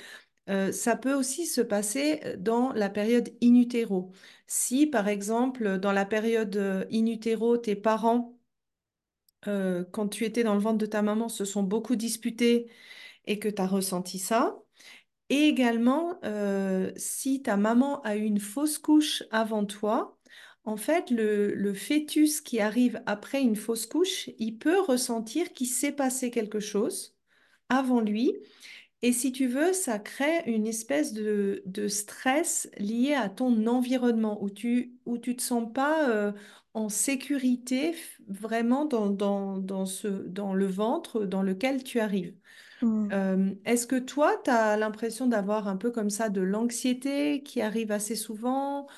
euh, 0.48 0.72
ça 0.72 0.96
peut 0.96 1.14
aussi 1.14 1.46
se 1.46 1.60
passer 1.60 2.20
euh, 2.24 2.36
dans 2.36 2.72
la 2.72 2.88
période 2.90 3.30
in 3.42 3.54
utero. 3.56 4.12
Si 4.46 4.86
par 4.86 5.08
exemple 5.08 5.78
dans 5.78 5.92
la 5.92 6.04
période 6.06 6.56
euh, 6.56 6.84
in 6.92 7.06
utero, 7.06 7.56
tes 7.58 7.76
parents 7.76 8.38
euh, 9.48 9.84
quand 9.92 10.08
tu 10.08 10.24
étais 10.24 10.44
dans 10.44 10.54
le 10.54 10.60
ventre 10.60 10.78
de 10.78 10.86
ta 10.86 11.02
maman 11.02 11.28
se 11.28 11.44
sont 11.44 11.62
beaucoup 11.62 11.96
disputés 11.96 12.70
et 13.26 13.38
que 13.38 13.48
tu 13.48 13.62
as 13.62 13.66
ressenti 13.66 14.18
ça. 14.18 14.58
Et 15.30 15.48
également, 15.48 16.18
euh, 16.24 16.92
si 16.96 17.42
ta 17.42 17.56
maman 17.56 18.02
a 18.02 18.16
eu 18.16 18.22
une 18.24 18.40
fausse 18.40 18.78
couche 18.78 19.24
avant 19.32 19.66
toi, 19.66 20.18
en 20.64 20.76
fait, 20.76 21.10
le, 21.10 21.54
le 21.54 21.74
fœtus 21.74 22.40
qui 22.42 22.60
arrive 22.60 23.02
après 23.06 23.42
une 23.42 23.56
fausse 23.56 23.86
couche, 23.86 24.30
il 24.38 24.58
peut 24.58 24.80
ressentir 24.80 25.52
qu'il 25.54 25.68
s'est 25.68 25.92
passé 25.92 26.30
quelque 26.30 26.60
chose 26.60 27.16
avant 27.70 28.00
lui. 28.00 28.34
Et 29.02 29.12
si 29.12 29.30
tu 29.32 29.46
veux, 29.46 29.72
ça 29.72 29.98
crée 29.98 30.42
une 30.46 30.66
espèce 30.66 31.12
de, 31.12 31.62
de 31.66 31.86
stress 31.88 32.68
lié 32.78 33.14
à 33.14 33.28
ton 33.28 33.66
environnement 33.66 34.42
où 34.42 34.50
tu 34.50 34.96
où 35.06 35.18
tu 35.18 35.36
te 35.36 35.42
sens 35.42 35.70
pas 35.72 36.08
euh, 36.10 36.32
en 36.74 36.88
sécurité 36.88 37.94
vraiment 38.28 38.84
dans, 38.86 39.10
dans, 39.10 39.58
dans 39.58 39.86
ce, 39.86 40.08
dans 40.08 40.54
le 40.54 40.66
ventre 40.66 41.24
dans 41.26 41.42
lequel 41.42 41.84
tu 41.84 42.00
arrives. 42.00 42.34
Mm. 42.82 43.12
Euh, 43.12 43.54
est-ce 43.64 43.86
que 43.86 43.96
toi, 43.98 44.36
tu 44.44 44.50
as 44.50 44.76
l'impression 44.76 45.26
d'avoir 45.28 45.68
un 45.68 45.76
peu 45.76 45.90
comme 45.92 46.10
ça 46.10 46.28
de 46.28 46.40
l'anxiété 46.40 47.42
qui 47.42 47.62
arrive 47.62 47.92
assez 47.92 48.16
souvent 48.16 48.88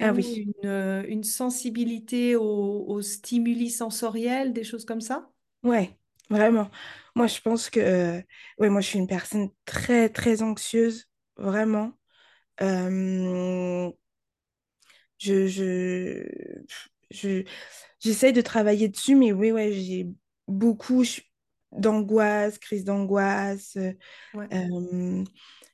Ah 0.00 0.12
ou 0.12 0.14
oui, 0.14 0.24
une, 0.36 0.54
euh, 0.66 1.04
une 1.08 1.24
sensibilité 1.24 2.36
aux, 2.36 2.42
aux 2.88 3.02
stimuli 3.02 3.70
sensoriels, 3.70 4.52
des 4.54 4.64
choses 4.64 4.84
comme 4.86 5.00
ça? 5.02 5.30
ouais, 5.62 5.96
vraiment. 6.30 6.70
Moi, 7.18 7.26
je 7.26 7.40
pense 7.40 7.70
que, 7.70 7.80
euh, 7.80 8.22
ouais, 8.58 8.70
moi, 8.70 8.80
je 8.80 8.88
suis 8.88 8.98
une 8.98 9.08
personne 9.08 9.50
très, 9.64 10.08
très 10.08 10.42
anxieuse, 10.42 11.06
vraiment. 11.36 11.92
Euh, 12.62 13.90
je, 15.18 15.46
je, 15.48 16.24
je, 17.10 17.44
j'essaye 18.00 18.32
de 18.32 18.40
travailler 18.42 18.88
dessus, 18.88 19.14
mais 19.16 19.32
oui, 19.32 19.52
ouais, 19.52 19.72
j'ai 19.72 20.08
beaucoup 20.48 21.04
d'angoisse, 21.72 22.58
crise 22.58 22.84
d'angoisse. 22.84 23.76
euh, 23.76 23.92
Ouais, 24.32 24.50
euh, 24.54 25.24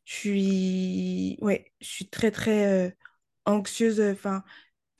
je 0.06 0.14
suis, 0.14 1.38
ouais, 1.42 1.72
je 1.82 1.88
suis 1.88 2.08
très, 2.10 2.30
très 2.30 2.88
euh, 2.88 2.90
anxieuse. 3.46 4.00
Enfin, 4.02 4.44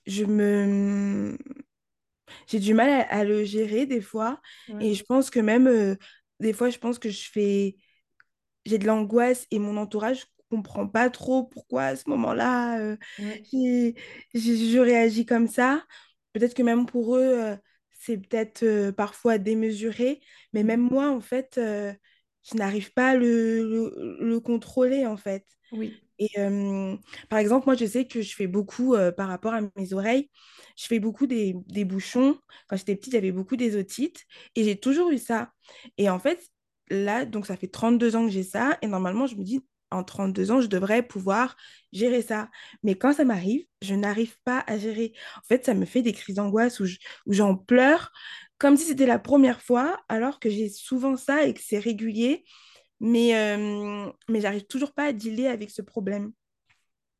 je 0.07 0.25
me, 0.25 1.39
j'ai 2.47 2.59
du 2.61 2.75
mal 2.75 2.89
à, 2.91 3.01
à 3.03 3.25
le 3.25 3.45
gérer 3.45 3.87
des 3.87 4.01
fois. 4.01 4.41
ouais, 4.69 4.87
Et 4.87 4.95
je 4.95 5.05
pense 5.05 5.31
que 5.31 5.41
même, 5.41 5.67
euh, 5.67 5.97
des 6.41 6.53
fois, 6.53 6.71
je 6.71 6.79
pense 6.79 6.99
que 6.99 7.11
je 7.11 7.31
fais 7.31 7.77
j'ai 8.65 8.79
de 8.79 8.87
l'angoisse 8.87 9.47
et 9.51 9.59
mon 9.59 9.77
entourage 9.77 10.27
comprend 10.51 10.87
pas 10.87 11.11
trop 11.11 11.45
pourquoi 11.45 11.85
à 11.85 11.97
ce 11.97 12.09
moment-là 12.11 12.79
euh, 12.81 12.97
ouais. 13.19 13.49
je 13.53 14.79
réagis 14.79 15.27
comme 15.27 15.49
ça. 15.49 15.85
Peut-être 16.33 16.55
que 16.55 16.63
même 16.63 16.87
pour 16.87 17.17
eux, 17.17 17.23
euh, 17.23 17.57
c'est 17.93 18.19
peut-être 18.19 18.63
euh, 18.63 18.93
parfois 18.93 19.39
démesuré, 19.39 20.21
mais 20.53 20.63
même 20.63 20.81
moi, 20.81 21.11
en 21.11 21.21
fait, 21.21 21.55
je 21.57 22.57
n'arrive 22.57 22.93
pas 22.93 23.11
à 23.11 23.15
le, 23.17 23.63
le, 23.63 24.19
le 24.21 24.41
contrôler, 24.41 25.07
en 25.07 25.17
fait. 25.17 25.47
Oui, 25.73 26.04
Et 26.19 26.29
par 27.29 27.39
exemple, 27.39 27.67
moi, 27.67 27.75
je 27.75 27.87
sais 27.87 28.07
que 28.07 28.23
je 28.23 28.35
fais 28.35 28.47
beaucoup 28.47 28.95
par 29.17 29.29
rapport 29.29 29.55
à 29.55 29.61
mes 29.77 29.93
oreilles. 29.93 30.31
Je 30.77 30.87
fais 30.87 30.99
beaucoup 31.01 31.27
des, 31.27 31.55
bouchons. 31.85 32.39
Quand 32.69 32.77
j'étais 32.77 32.97
petite, 32.97 33.13
j'avais 33.13 33.33
beaucoup 33.33 33.57
des 33.57 33.77
otites 33.77 34.25
et 34.55 34.65
j'ai 34.65 34.77
toujours 34.77 35.11
eu 35.11 35.19
ça. 35.19 35.51
Et 35.99 36.09
en 36.09 36.19
fait, 36.19 36.49
là, 36.91 37.25
donc 37.25 37.47
ça 37.47 37.57
fait 37.57 37.69
32 37.69 38.17
ans 38.17 38.25
que 38.27 38.33
j'ai 38.33 38.43
ça. 38.43 38.79
Et 38.83 38.87
normalement, 38.87 39.27
je 39.27 39.37
me 39.37 39.45
dis, 39.45 39.65
en 39.91 40.03
32 40.03 40.51
ans, 40.51 40.61
je 40.61 40.67
devrais 40.67 41.03
pouvoir 41.03 41.57
gérer 41.93 42.23
ça. 42.23 42.49
Mais 42.83 42.97
quand 42.97 43.13
ça 43.13 43.25
m'arrive, 43.25 43.65
je 43.83 43.95
n'arrive 43.95 44.37
pas 44.45 44.65
à 44.67 44.79
gérer. 44.79 45.13
En 45.37 45.47
fait, 45.47 45.65
ça 45.65 45.75
me 45.75 45.85
fait 45.85 46.03
des 46.03 46.13
crises 46.13 46.37
d'angoisse 46.37 46.81
où 46.81 46.87
j'en 47.27 47.57
pleure 47.57 48.11
comme 48.59 48.77
si 48.77 48.85
c'était 48.87 49.07
la 49.07 49.19
première 49.19 49.61
fois, 49.61 49.99
alors 50.09 50.39
que 50.41 50.49
j'ai 50.49 50.69
souvent 50.69 51.17
ça 51.17 51.45
et 51.45 51.55
que 51.55 51.61
c'est 51.63 51.79
régulier 51.79 52.45
mais, 53.01 53.37
euh, 53.37 54.11
mais 54.29 54.41
j'arrive 54.41 54.67
toujours 54.67 54.93
pas 54.93 55.05
à 55.07 55.13
dealer 55.13 55.49
avec 55.49 55.71
ce 55.71 55.83
problème. 55.83 56.33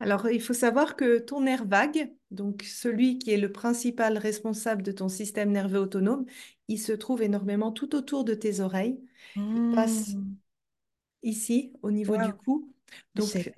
Alors, 0.01 0.29
il 0.31 0.43
faut 0.43 0.55
savoir 0.55 0.97
que 0.97 1.19
ton 1.19 1.43
nerf 1.43 1.67
vague, 1.67 2.13
donc 2.31 2.63
celui 2.65 3.19
qui 3.19 3.31
est 3.33 3.37
le 3.39 3.53
principal 3.53 4.19
responsable 4.19 4.83
de 4.83 4.93
ton 4.93 5.09
système 5.09 5.51
nerveux 5.53 5.79
autonome, 5.81 6.27
il 6.69 6.79
se 6.81 6.93
trouve 6.93 7.23
énormément 7.23 7.73
tout 7.73 7.95
autour 7.97 8.25
de 8.25 8.35
tes 8.35 8.61
oreilles. 8.61 9.01
Il 9.55 9.63
passe 9.65 10.17
Hmm. 10.17 10.35
ici, 11.23 11.73
au 11.83 11.91
niveau 11.91 12.17
du 12.19 12.35
cou. 12.35 12.73
Donc, 13.15 13.53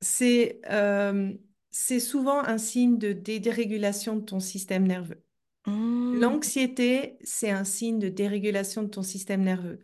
c'est 0.00 0.60
euh, 0.70 1.34
c'est 1.70 2.00
souvent 2.00 2.40
un 2.44 2.58
signe 2.58 2.98
de 2.98 3.12
dé- 3.12 3.40
dérégulation 3.40 4.16
de 4.16 4.22
ton 4.24 4.40
système 4.40 4.86
nerveux. 4.86 5.22
Hmm. 5.66 6.06
L'anxiété, 6.12 7.18
c'est 7.24 7.50
un 7.50 7.64
signe 7.64 7.98
de 7.98 8.08
dérégulation 8.08 8.82
de 8.84 8.88
ton 8.88 9.02
système 9.02 9.42
nerveux. 9.42 9.80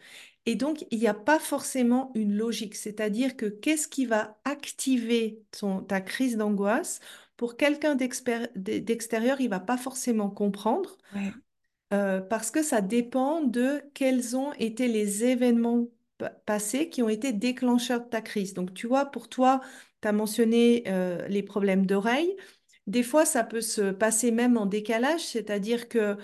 Et 0.47 0.57
donc, 0.57 0.85
il 0.91 0.99
n'y 0.99 1.07
a 1.07 1.15
pas 1.15 1.39
forcément 1.39 2.11
une 2.15 2.35
logique, 2.37 2.75
c'est-à-dire 2.75 3.37
que 3.37 3.47
qu'est-ce 3.47 3.89
qui 3.89 4.07
va 4.07 4.39
activer 4.45 5.43
ton, 5.53 5.83
ta 5.83 6.01
crise 6.01 6.37
d'angoisse 6.37 7.01
pour 7.37 7.57
quelqu'un 7.57 7.95
d'extérieur, 7.97 9.41
il 9.41 9.49
va 9.49 9.61
pas 9.61 9.77
forcément 9.79 10.31
comprendre 10.31 10.97
Ouais. 11.13 11.35
euh, 11.93 12.21
parce 12.21 12.51
que 12.51 12.63
ça 12.63 12.81
dépend 12.81 13.43
de 13.43 13.83
quels 13.95 14.37
ont 14.37 14.53
été 14.55 14.89
les 14.89 15.25
événements 15.25 15.89
pa- 16.19 16.31
passés 16.31 16.89
qui 16.89 17.03
ont 17.03 17.09
été 17.09 17.33
déclencheurs 17.33 18.01
de 18.05 18.09
ta 18.09 18.23
crise. 18.23 18.55
Donc, 18.55 18.73
tu 18.75 18.87
vois, 18.87 19.07
pour 19.07 19.29
toi, 19.29 19.61
tu 20.01 20.09
as 20.09 20.13
mentionné 20.13 20.85
euh, 20.89 21.27
les 21.29 21.43
problèmes 21.43 21.87
d'oreille. 21.87 22.35
Des 22.87 23.03
fois, 23.03 23.25
ça 23.27 23.45
peut 23.45 23.61
se 23.61 23.93
passer 23.93 24.31
même 24.33 24.57
en 24.57 24.67
décalage, 24.67 25.21
c'est-à-dire 25.27 25.89
que 25.89 26.17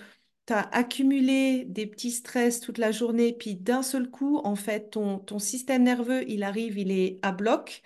tu 0.49 0.53
as 0.53 0.67
accumulé 0.71 1.63
des 1.65 1.85
petits 1.85 2.09
stress 2.09 2.59
toute 2.59 2.79
la 2.79 2.91
journée, 2.91 3.33
puis 3.33 3.55
d'un 3.55 3.83
seul 3.83 4.09
coup, 4.09 4.39
en 4.43 4.55
fait, 4.55 4.89
ton, 4.89 5.19
ton 5.19 5.37
système 5.37 5.83
nerveux, 5.83 6.27
il 6.27 6.41
arrive, 6.41 6.79
il 6.79 6.91
est 6.91 7.19
à 7.21 7.31
bloc. 7.31 7.83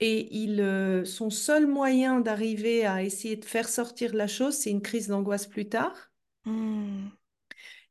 Et 0.00 0.36
il, 0.36 0.60
euh, 0.60 1.04
son 1.04 1.30
seul 1.30 1.68
moyen 1.68 2.18
d'arriver 2.20 2.84
à 2.84 3.04
essayer 3.04 3.36
de 3.36 3.44
faire 3.44 3.68
sortir 3.68 4.14
la 4.14 4.26
chose, 4.26 4.56
c'est 4.56 4.70
une 4.70 4.82
crise 4.82 5.06
d'angoisse 5.06 5.46
plus 5.46 5.68
tard. 5.68 6.10
Hmm. 6.44 7.06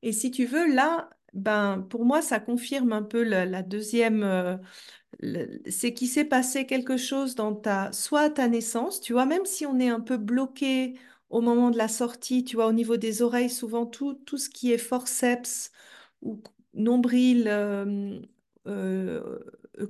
Et 0.02 0.12
si 0.12 0.30
tu 0.30 0.46
veux, 0.46 0.74
là, 0.74 1.10
ben, 1.32 1.88
pour 1.90 2.04
moi, 2.04 2.22
ça 2.22 2.42
confirme 2.42 2.92
un 2.92 3.04
peu 3.04 3.24
la, 3.24 3.46
la 3.46 3.64
deuxième, 3.64 4.24
euh, 4.24 4.58
c'est 5.70 5.94
qu'il 5.94 6.10
s'est 6.10 6.26
passé 6.26 6.66
quelque 6.66 6.98
chose 6.98 7.36
dans 7.36 7.56
ta, 7.56 7.94
soit 7.94 8.24
à 8.24 8.30
ta 8.30 8.50
naissance, 8.50 9.00
tu 9.00 9.14
vois, 9.14 9.26
même 9.26 9.46
si 9.46 9.66
on 9.66 9.80
est 9.80 9.88
un 9.88 10.02
peu 10.02 10.18
bloqué 10.18 10.96
au 11.32 11.42
moment 11.42 11.72
de 11.72 11.78
la 11.78 11.88
sortie, 11.90 12.44
tu 12.46 12.56
vois, 12.58 12.68
au 12.68 12.74
niveau 12.74 12.98
des 12.98 13.22
oreilles, 13.24 13.50
souvent 13.50 13.86
tout, 13.88 14.14
tout 14.26 14.38
ce 14.38 14.50
qui 14.50 14.72
est 14.74 14.78
forceps 14.78 15.72
ou 16.22 16.42
nombril, 16.74 17.46
euh, 17.48 18.20
euh, 18.68 19.40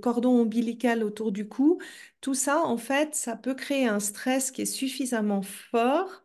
cordon 0.02 0.32
ombilical 0.42 1.04
autour 1.04 1.32
du 1.32 1.48
cou, 1.48 1.80
tout 2.22 2.34
ça, 2.34 2.62
en 2.66 2.78
fait, 2.78 3.16
ça 3.16 3.36
peut 3.36 3.56
créer 3.56 3.88
un 3.88 4.00
stress 4.00 4.52
qui 4.52 4.62
est 4.64 4.66
suffisamment 4.66 5.42
fort 5.42 6.24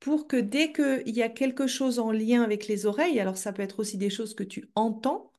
pour 0.00 0.28
que 0.28 0.36
dès 0.36 0.72
qu'il 0.72 1.10
y 1.16 1.22
a 1.22 1.28
quelque 1.28 1.66
chose 1.66 1.98
en 1.98 2.12
lien 2.12 2.42
avec 2.42 2.68
les 2.68 2.86
oreilles, 2.86 3.20
alors 3.20 3.36
ça 3.38 3.52
peut 3.52 3.62
être 3.62 3.80
aussi 3.80 3.98
des 3.98 4.10
choses 4.10 4.34
que 4.34 4.44
tu 4.44 4.70
entends 4.74 5.32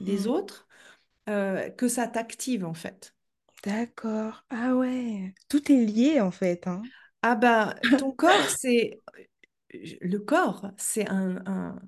des 0.00 0.26
Hmm. 0.26 0.28
autres, 0.28 0.68
euh, 1.30 1.70
que 1.70 1.88
ça 1.88 2.08
t'active 2.08 2.64
en 2.66 2.74
fait. 2.74 3.14
D'accord. 3.64 4.44
Ah 4.50 4.72
ouais. 4.76 5.34
Tout 5.48 5.70
est 5.70 5.84
lié 5.86 6.20
en 6.20 6.32
fait, 6.32 6.66
hein. 6.66 6.90
Ah 7.22 7.34
bah, 7.36 7.74
ton 7.96 8.12
corps, 8.12 8.50
c'est... 8.50 9.02
Le 10.02 10.18
corps, 10.18 10.70
c'est 10.78 11.08
un, 11.08 11.42
un- 11.46 11.80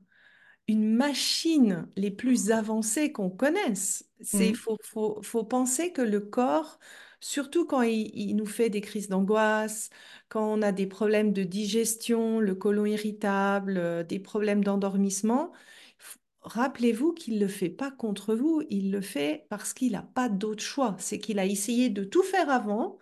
une 0.69 0.95
machine 0.97 1.89
les 1.97 2.11
plus 2.13 2.51
avancées 2.53 3.13
qu'on 3.13 3.31
connaisse. 3.31 4.09
C'est, 4.23 4.53
Hmm. 4.53 4.55
faut, 4.55 4.79
faut, 4.85 5.23
faut 5.23 5.45
penser 5.45 5.93
que 5.93 6.03
le 6.03 6.21
corps, 6.21 6.79
surtout 7.21 7.67
quand 7.67 7.83
il, 7.83 8.11
il 8.15 8.37
nous 8.37 8.47
fait 8.47 8.71
des 8.71 8.81
crises 8.83 9.09
d'angoisse, 9.09 9.91
quand 10.31 10.45
on 10.53 10.63
a 10.63 10.73
des 10.73 10.87
problèmes 10.87 11.33
de 11.35 11.45
digestion, 11.45 12.41
le 12.41 12.55
côlon 12.57 12.87
irritable, 12.87 13.79
euh, 13.79 14.05
des 14.05 14.19
problèmes 14.21 14.65
d'endormissement, 14.65 15.53
f- 16.01 16.17
rappelez-vous 16.43 17.13
qu'il 17.15 17.37
ne 17.37 17.41
le 17.41 17.49
fait 17.49 17.71
pas 17.71 17.91
contre 17.93 18.35
vous, 18.37 18.63
il 18.71 18.91
le 18.93 19.01
fait 19.03 19.47
parce 19.51 19.75
qu'il 19.75 19.93
n'a 19.93 20.03
pas 20.03 20.29
d'autre 20.31 20.63
choix. 20.65 20.97
C'est 20.99 21.19
qu'il 21.19 21.39
a 21.41 21.47
essayé 21.47 21.91
de 21.91 22.05
tout 22.05 22.23
faire 22.23 22.51
avant 22.51 22.99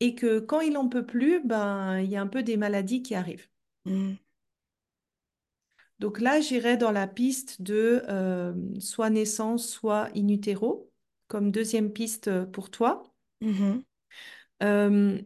et 0.00 0.14
que 0.14 0.40
quand 0.40 0.60
il 0.60 0.72
n'en 0.72 0.88
peut 0.88 1.06
plus, 1.06 1.40
ben, 1.44 2.00
il 2.00 2.10
y 2.10 2.16
a 2.16 2.22
un 2.22 2.26
peu 2.26 2.42
des 2.42 2.56
maladies 2.56 3.02
qui 3.02 3.14
arrivent. 3.14 3.48
Hmm. 3.84 4.14
Donc 5.98 6.20
là, 6.20 6.40
j'irais 6.40 6.76
dans 6.76 6.90
la 6.90 7.06
piste 7.06 7.62
de 7.62 8.02
euh, 8.08 8.52
soit 8.80 9.10
naissance, 9.10 9.68
soit 9.68 10.08
in 10.16 10.28
utero. 10.28 10.90
comme 11.28 11.50
deuxième 11.50 11.92
piste 11.92 12.28
euh, 12.28 12.46
pour 12.46 12.70
toi. 12.70 13.02
Mhm. 13.40 13.82
Euh, 14.62 15.18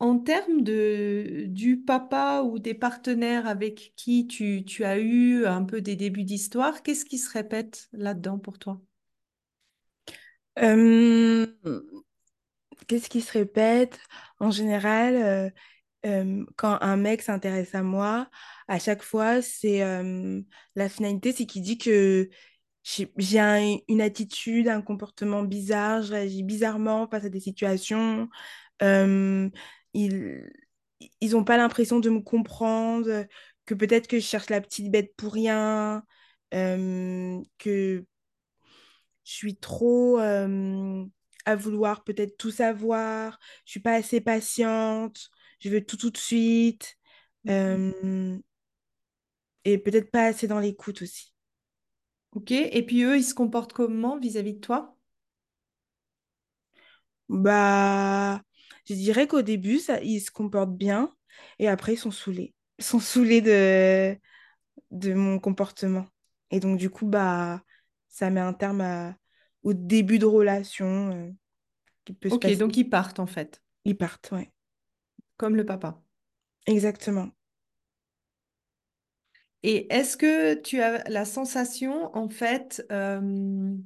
en 0.00 0.18
termes 0.18 0.62
de, 0.62 1.44
du 1.46 1.78
papa 1.78 2.42
ou 2.42 2.58
des 2.58 2.74
partenaires 2.74 3.46
avec 3.46 3.92
qui 3.96 4.26
tu, 4.26 4.64
tu 4.64 4.84
as 4.84 4.98
eu 4.98 5.44
un 5.46 5.64
peu 5.64 5.80
des 5.80 5.96
débuts 5.96 6.24
d'histoire, 6.24 6.82
qu'est-ce 6.82 7.04
qui 7.04 7.18
se 7.18 7.30
répète 7.32 7.88
là-dedans 7.92 8.38
pour 8.38 8.58
toi? 8.58 8.80
Euh, 10.58 11.46
qu'est-ce 12.86 13.08
qui 13.08 13.20
se 13.20 13.32
répète? 13.32 13.98
En 14.40 14.50
général, 14.50 15.16
euh, 15.16 15.50
euh, 16.06 16.44
quand 16.56 16.78
un 16.82 16.96
mec 16.96 17.22
s'intéresse 17.22 17.74
à 17.74 17.82
moi, 17.82 18.28
à 18.68 18.78
chaque 18.78 19.02
fois, 19.02 19.42
c'est 19.42 19.82
euh, 19.82 20.40
la 20.76 20.88
finalité, 20.88 21.32
c'est 21.32 21.46
qu'il 21.46 21.62
dit 21.62 21.78
que 21.78 22.30
j'ai 22.84 23.12
j'ai 23.18 23.40
un- 23.40 23.78
une 23.88 24.00
attitude, 24.02 24.68
un 24.68 24.82
comportement 24.82 25.42
bizarre, 25.44 26.02
je 26.02 26.12
réagis 26.14 26.42
bizarrement 26.44 27.08
face 27.08 27.24
à 27.26 27.30
des 27.30 27.40
situations. 27.40 28.28
Ils 31.20 31.30
n'ont 31.32 31.44
pas 31.44 31.56
l'impression 31.56 32.00
de 32.00 32.10
me 32.10 32.20
comprendre, 32.20 33.26
que 33.66 33.74
peut-être 33.74 34.08
que 34.08 34.18
je 34.18 34.24
cherche 34.24 34.50
la 34.50 34.60
petite 34.60 34.90
bête 34.90 35.14
pour 35.16 35.32
rien, 35.32 36.02
que 37.58 38.04
je 39.24 39.32
suis 39.32 39.56
trop 39.56 40.18
à 41.48 41.56
vouloir 41.56 42.04
peut-être 42.04 42.36
tout 42.38 42.50
savoir, 42.50 43.38
je 43.64 43.72
suis 43.72 43.80
pas 43.80 43.94
assez 43.94 44.20
patiente, 44.20 45.30
je 45.60 45.70
veux 45.70 45.84
tout 45.84 45.96
tout 45.96 46.10
de 46.10 46.16
suite, 46.18 46.96
Mhm. 47.44 47.94
euh, 47.94 48.38
et 49.64 49.78
peut-être 49.78 50.10
pas 50.10 50.24
assez 50.26 50.48
dans 50.48 50.58
l'écoute 50.58 51.02
aussi. 51.02 51.32
Ok, 52.32 52.52
et 52.52 52.82
puis 52.86 53.02
eux, 53.04 53.18
ils 53.18 53.22
se 53.24 53.34
comportent 53.34 53.74
comment 53.74 54.18
vis-à-vis 54.18 54.54
de 54.54 54.60
toi? 54.60 54.96
Bah, 57.28 58.42
je 58.86 58.94
dirais 58.94 59.26
qu'au 59.26 59.42
début, 59.42 59.78
ça, 59.78 60.00
ils 60.02 60.20
se 60.20 60.30
comportent 60.30 60.74
bien, 60.76 61.14
et 61.58 61.68
après, 61.68 61.94
ils 61.94 61.96
sont 61.98 62.10
saoulés. 62.10 62.54
Ils 62.78 62.84
sont 62.84 63.00
saoulés 63.00 63.40
de, 63.42 64.16
de 64.92 65.14
mon 65.14 65.38
comportement. 65.40 66.06
Et 66.50 66.60
donc, 66.60 66.78
du 66.78 66.90
coup, 66.90 67.06
bah, 67.06 67.62
ça 68.08 68.30
met 68.30 68.40
un 68.40 68.54
terme 68.54 68.80
à- 68.82 69.16
au 69.68 69.74
début 69.74 70.18
de 70.18 70.26
relation 70.26 71.12
euh, 71.12 71.32
qui 72.06 72.14
peut 72.14 72.30
se 72.30 72.38
Ok, 72.38 72.40
passer. 72.40 72.56
donc 72.56 72.76
ils 72.78 72.88
partent 72.88 73.20
en 73.20 73.26
fait, 73.26 73.62
Ils 73.84 73.96
partent, 73.96 74.30
ouais. 74.30 74.52
comme 75.38 75.56
le 75.56 75.64
papa. 75.64 76.02
Exactement. 76.66 77.34
Et 79.62 79.92
est-ce 79.92 80.16
que 80.16 80.54
tu 80.54 80.80
as 80.82 81.02
la 81.08 81.24
sensation, 81.24 82.14
en 82.16 82.28
fait, 82.28 82.84
euh, 82.92 83.76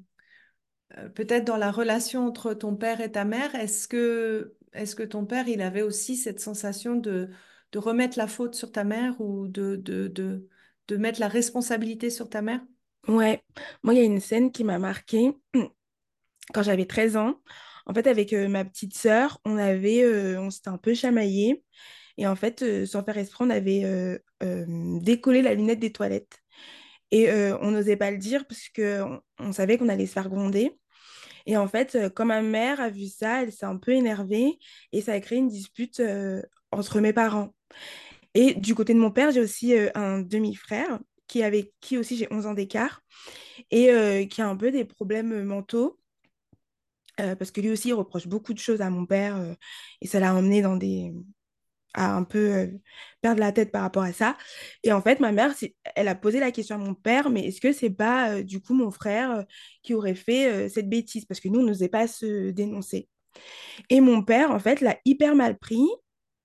euh, 0.98 1.08
peut-être 1.08 1.44
dans 1.44 1.56
la 1.56 1.70
relation 1.70 2.26
entre 2.26 2.54
ton 2.54 2.76
père 2.76 3.00
et 3.00 3.12
ta 3.12 3.24
mère, 3.24 3.54
est-ce 3.54 3.88
que, 3.88 4.54
est-ce 4.72 4.94
que 4.96 5.02
ton 5.02 5.24
père, 5.26 5.48
il 5.48 5.60
avait 5.62 5.82
aussi 5.82 6.16
cette 6.16 6.40
sensation 6.40 6.96
de, 6.96 7.30
de 7.72 7.78
remettre 7.78 8.18
la 8.18 8.26
faute 8.26 8.54
sur 8.54 8.72
ta 8.72 8.84
mère 8.84 9.20
ou 9.20 9.48
de, 9.48 9.76
de, 9.76 10.08
de, 10.08 10.48
de 10.88 10.96
mettre 10.96 11.20
la 11.20 11.28
responsabilité 11.28 12.10
sur 12.10 12.28
ta 12.28 12.42
mère? 12.42 12.60
Ouais, 13.08 13.42
moi, 13.82 13.94
il 13.94 13.98
y 13.98 14.00
a 14.00 14.04
une 14.04 14.20
scène 14.20 14.52
qui 14.52 14.62
m'a 14.64 14.78
marquée 14.78 15.32
quand 16.54 16.62
j'avais 16.62 16.86
13 16.86 17.16
ans. 17.16 17.40
En 17.86 17.94
fait, 17.94 18.06
avec 18.06 18.32
euh, 18.32 18.48
ma 18.48 18.64
petite 18.64 18.94
sœur, 18.94 19.40
on 19.44 19.56
avait, 19.58 20.04
euh, 20.04 20.40
on 20.40 20.50
s'était 20.50 20.68
un 20.68 20.78
peu 20.78 20.94
chamaillé. 20.94 21.64
Et 22.18 22.26
en 22.28 22.36
fait, 22.36 22.62
euh, 22.62 22.86
sans 22.86 23.02
faire 23.04 23.18
exprès, 23.18 23.44
on 23.44 23.50
avait 23.50 24.18
décollé 25.00 25.42
la 25.42 25.54
lunette 25.54 25.80
des 25.80 25.92
toilettes. 25.92 26.38
Et 27.10 27.30
on 27.32 27.70
n'osait 27.70 27.96
pas 27.96 28.10
le 28.10 28.18
dire 28.18 28.46
parce 28.46 28.68
qu'on 28.74 29.20
on 29.38 29.52
savait 29.52 29.76
qu'on 29.78 29.88
allait 29.90 30.06
se 30.06 30.12
faire 30.12 30.30
gronder. 30.30 30.78
Et 31.46 31.56
en 31.56 31.68
fait, 31.68 31.98
quand 32.14 32.24
ma 32.24 32.40
mère 32.42 32.80
a 32.80 32.88
vu 32.88 33.06
ça, 33.06 33.42
elle 33.42 33.52
s'est 33.52 33.66
un 33.66 33.76
peu 33.76 33.92
énervée 33.92 34.58
et 34.92 35.02
ça 35.02 35.12
a 35.12 35.20
créé 35.20 35.38
une 35.38 35.48
dispute 35.48 36.02
entre 36.70 37.00
mes 37.00 37.12
parents. 37.12 37.54
Et 38.34 38.54
du 38.54 38.74
côté 38.74 38.94
de 38.94 38.98
mon 38.98 39.10
père, 39.10 39.30
j'ai 39.30 39.40
aussi 39.40 39.74
un 39.94 40.20
demi-frère 40.20 40.98
qui 41.28 41.42
avec 41.42 41.72
qui 41.80 41.98
aussi 41.98 42.16
j'ai 42.16 42.28
11 42.32 42.46
ans 42.46 42.54
d'écart 42.54 43.02
et 43.70 43.90
euh, 43.92 44.26
qui 44.26 44.42
a 44.42 44.48
un 44.48 44.56
peu 44.56 44.70
des 44.72 44.84
problèmes 44.84 45.44
mentaux. 45.44 45.98
euh, 47.20 47.36
parce 47.36 47.50
que 47.50 47.60
lui 47.60 47.70
aussi, 47.70 47.88
il 47.88 47.92
reproche 47.94 48.26
beaucoup 48.26 48.54
de 48.54 48.58
choses 48.58 48.80
à 48.80 48.90
mon 48.90 49.06
père 49.06 49.36
euh, 49.36 49.54
et 50.00 50.06
ça 50.06 50.20
l'a 50.20 50.34
emmené 50.34 50.62
dans 50.62 50.76
des... 50.76 51.12
à 51.94 52.14
un 52.16 52.24
peu 52.24 52.38
euh, 52.54 52.68
perdre 53.22 53.40
la 53.40 53.52
tête 53.52 53.72
par 53.72 53.82
rapport 53.82 54.04
à 54.04 54.12
ça. 54.12 54.38
Et 54.84 54.92
en 54.92 55.02
fait, 55.02 55.20
ma 55.20 55.32
mère, 55.32 55.54
elle 55.96 56.08
a 56.08 56.14
posé 56.16 56.40
la 56.40 56.52
question 56.52 56.76
à 56.76 56.78
mon 56.78 56.94
père, 56.94 57.30
mais 57.30 57.46
est-ce 57.48 57.60
que 57.62 57.72
c'est 57.72 57.90
pas 57.90 58.32
euh, 58.36 58.44
du 58.44 58.60
coup 58.62 58.74
mon 58.74 58.90
frère 58.92 59.32
euh, 59.32 59.42
qui 59.82 59.94
aurait 59.94 60.14
fait 60.16 60.52
euh, 60.52 60.70
cette 60.70 60.88
bêtise? 60.90 61.26
Parce 61.26 61.40
que 61.40 61.48
nous, 61.48 61.60
on 61.60 61.64
n'osait 61.64 61.88
pas 61.90 62.08
se 62.08 62.50
dénoncer. 62.50 63.08
Et 63.90 64.00
mon 64.00 64.22
père, 64.22 64.50
en 64.52 64.58
fait, 64.58 64.80
l'a 64.80 64.98
hyper 65.04 65.34
mal 65.36 65.58
pris. 65.58 65.86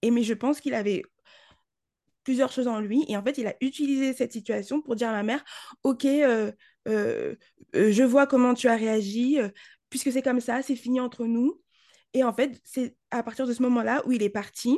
Et 0.02 0.12
mais 0.12 0.24
je 0.24 0.34
pense 0.34 0.62
qu'il 0.62 0.74
avait 0.74 1.04
plusieurs 2.28 2.52
choses 2.52 2.68
en 2.68 2.82
lui. 2.82 3.06
Et 3.08 3.16
en 3.16 3.24
fait, 3.24 3.38
il 3.38 3.48
a 3.48 3.56
utilisé 3.62 4.12
cette 4.12 4.34
situation 4.34 4.82
pour 4.82 4.98
dire 4.98 5.08
à 5.08 5.14
ma 5.14 5.24
mère, 5.24 5.46
OK, 5.84 6.04
euh, 6.04 6.52
euh, 6.90 7.36
euh, 7.74 7.90
je 7.94 8.04
vois 8.04 8.28
comment 8.28 8.54
tu 8.54 8.68
as 8.68 8.76
réagi. 8.76 9.38
puisque 9.90 10.12
c'est 10.12 10.22
comme 10.22 10.42
ça, 10.42 10.62
c'est 10.62 10.76
fini 10.76 11.00
entre 11.00 11.26
nous. 11.26 11.62
Et 12.14 12.26
en 12.26 12.34
fait, 12.34 12.60
c'est 12.66 12.98
à 13.12 13.24
partir 13.24 13.48
de 13.48 13.54
ce 13.54 13.62
moment-là 13.64 14.02
où 14.06 14.12
il 14.12 14.24
est 14.24 14.30
parti, 14.30 14.78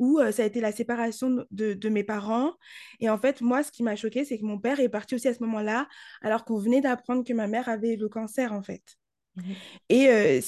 où 0.00 0.18
euh, 0.18 0.32
ça 0.32 0.42
a 0.42 0.46
été 0.46 0.60
la 0.60 0.72
séparation 0.72 1.46
de, 1.52 1.74
de- 1.74 1.88
mes 1.88 2.02
parents. 2.02 2.54
Et 2.98 3.08
en 3.08 3.18
fait, 3.18 3.40
moi, 3.40 3.62
ce 3.62 3.70
qui 3.70 3.84
m'a 3.84 3.94
choqué, 3.94 4.24
c'est 4.24 4.36
que 4.36 4.44
mon 4.44 4.58
père 4.58 4.80
est 4.80 4.88
parti 4.88 5.14
aussi 5.14 5.28
à 5.28 5.34
ce 5.34 5.44
moment-là, 5.44 5.86
alors 6.22 6.44
qu'on 6.44 6.58
venait 6.58 6.80
d'apprendre 6.80 7.22
que 7.22 7.32
ma 7.32 7.46
mère 7.46 7.68
avait 7.68 7.94
le 7.94 8.08
cancer, 8.08 8.52
en 8.52 8.64
fait. 8.64 8.82
Mhm. 9.36 9.54
Et, 9.90 10.08
euh, 10.08 10.40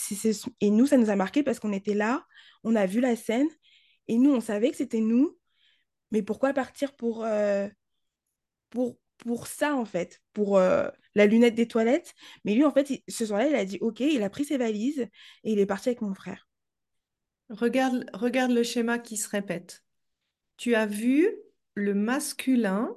et 0.60 0.70
nous, 0.70 0.86
ça 0.86 0.96
nous 0.96 1.10
a 1.10 1.14
marqué 1.14 1.44
parce 1.44 1.60
qu'on 1.60 1.72
était 1.72 1.94
là, 1.94 2.24
on 2.64 2.74
a 2.74 2.84
vu 2.84 2.98
la 3.00 3.14
scène, 3.14 3.48
et 4.08 4.18
nous, 4.18 4.34
on 4.34 4.40
savait 4.40 4.70
que 4.70 4.76
c'était 4.76 5.00
nous, 5.00 5.38
mais 6.10 6.22
pourquoi 6.22 6.52
partir 6.54 6.94
pour, 6.96 7.24
euh, 7.24 7.68
pour, 8.70 8.96
pour 9.18 9.46
ça, 9.46 9.74
en 9.76 9.84
fait, 9.84 10.22
pour 10.32 10.58
euh, 10.58 10.88
la 11.14 11.26
lunette 11.26 11.54
des 11.54 11.68
toilettes? 11.68 12.14
Mais 12.44 12.54
lui, 12.54 12.64
en 12.64 12.72
fait, 12.72 12.90
il- 12.90 13.02
ce 13.08 13.26
soir-là, 13.26 13.48
il 13.48 13.54
a 13.54 13.64
dit 13.64 13.78
OK, 13.80 14.00
il 14.00 14.22
a 14.22 14.30
pris 14.30 14.44
ses 14.44 14.58
valises 14.58 15.00
et 15.44 15.52
il 15.52 15.58
est 15.58 15.66
parti 15.66 15.88
avec 15.90 16.00
mon 16.02 16.14
frère. 16.14 16.48
Regarde, 17.48 18.04
regarde 18.12 18.50
le 18.52 18.62
schéma 18.62 18.98
qui 18.98 19.16
se 19.16 19.28
répète. 19.30 19.82
Tu 20.58 20.74
as 20.76 20.86
vu 20.86 21.28
le 21.74 21.94
masculin 21.94 22.96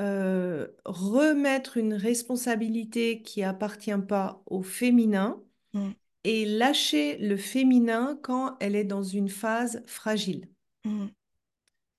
euh, 0.00 0.68
remettre 0.84 1.76
une 1.76 1.94
responsabilité 1.94 3.22
qui 3.22 3.42
appartient 3.42 3.90
pas 4.08 4.42
au 4.46 4.62
féminin 4.62 5.42
Mm, 5.74 5.94
et 6.24 6.46
lâcher 6.46 7.18
le 7.18 7.36
féminin 7.36 8.18
quand 8.22 8.56
elle 8.60 8.76
est 8.76 8.84
dans 8.84 9.02
une 9.04 9.28
phase 9.30 9.82
fragile. 9.86 10.48
mm, 10.84 11.08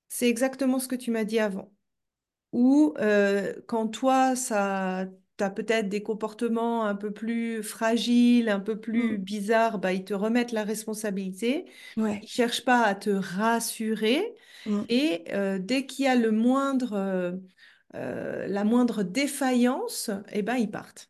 C'est 0.10 0.28
exactement 0.28 0.80
ce 0.80 0.88
que 0.88 0.96
tu 0.96 1.12
m'as 1.12 1.24
dit 1.24 1.40
avant. 1.40 1.72
Ou 2.52 2.94
euh, 2.98 3.54
quand 3.68 3.88
toi, 3.88 4.36
ça, 4.36 5.06
t'as 5.38 5.52
peut-être 5.52 5.88
des 5.88 6.02
comportements 6.02 6.84
un 6.84 6.96
peu 6.96 7.12
plus 7.12 7.62
fragiles, 7.64 8.50
un 8.50 8.60
peu 8.60 8.80
plus 8.80 9.18
mm. 9.18 9.22
bizarres, 9.22 9.80
bah, 9.80 9.94
ils 9.94 10.04
te 10.04 10.16
remettent 10.16 10.52
la 10.52 10.64
responsabilité. 10.64 11.66
Ouais. 11.96 12.20
Ils 12.24 12.28
cherchent 12.28 12.66
pas 12.66 12.82
à 12.82 12.96
te 12.96 13.12
rassurer. 13.12 14.34
mm. 14.66 14.82
Et 14.90 15.26
euh, 15.30 15.60
dès 15.60 15.86
qu'il 15.86 16.06
y 16.06 16.08
a 16.08 16.16
le 16.16 16.32
moindre, 16.32 17.40
euh, 17.96 18.48
la 18.48 18.64
moindre 18.64 19.04
défaillance, 19.04 20.10
eh 20.32 20.42
ben, 20.42 20.56
ils 20.56 20.72
partent. 20.72 21.10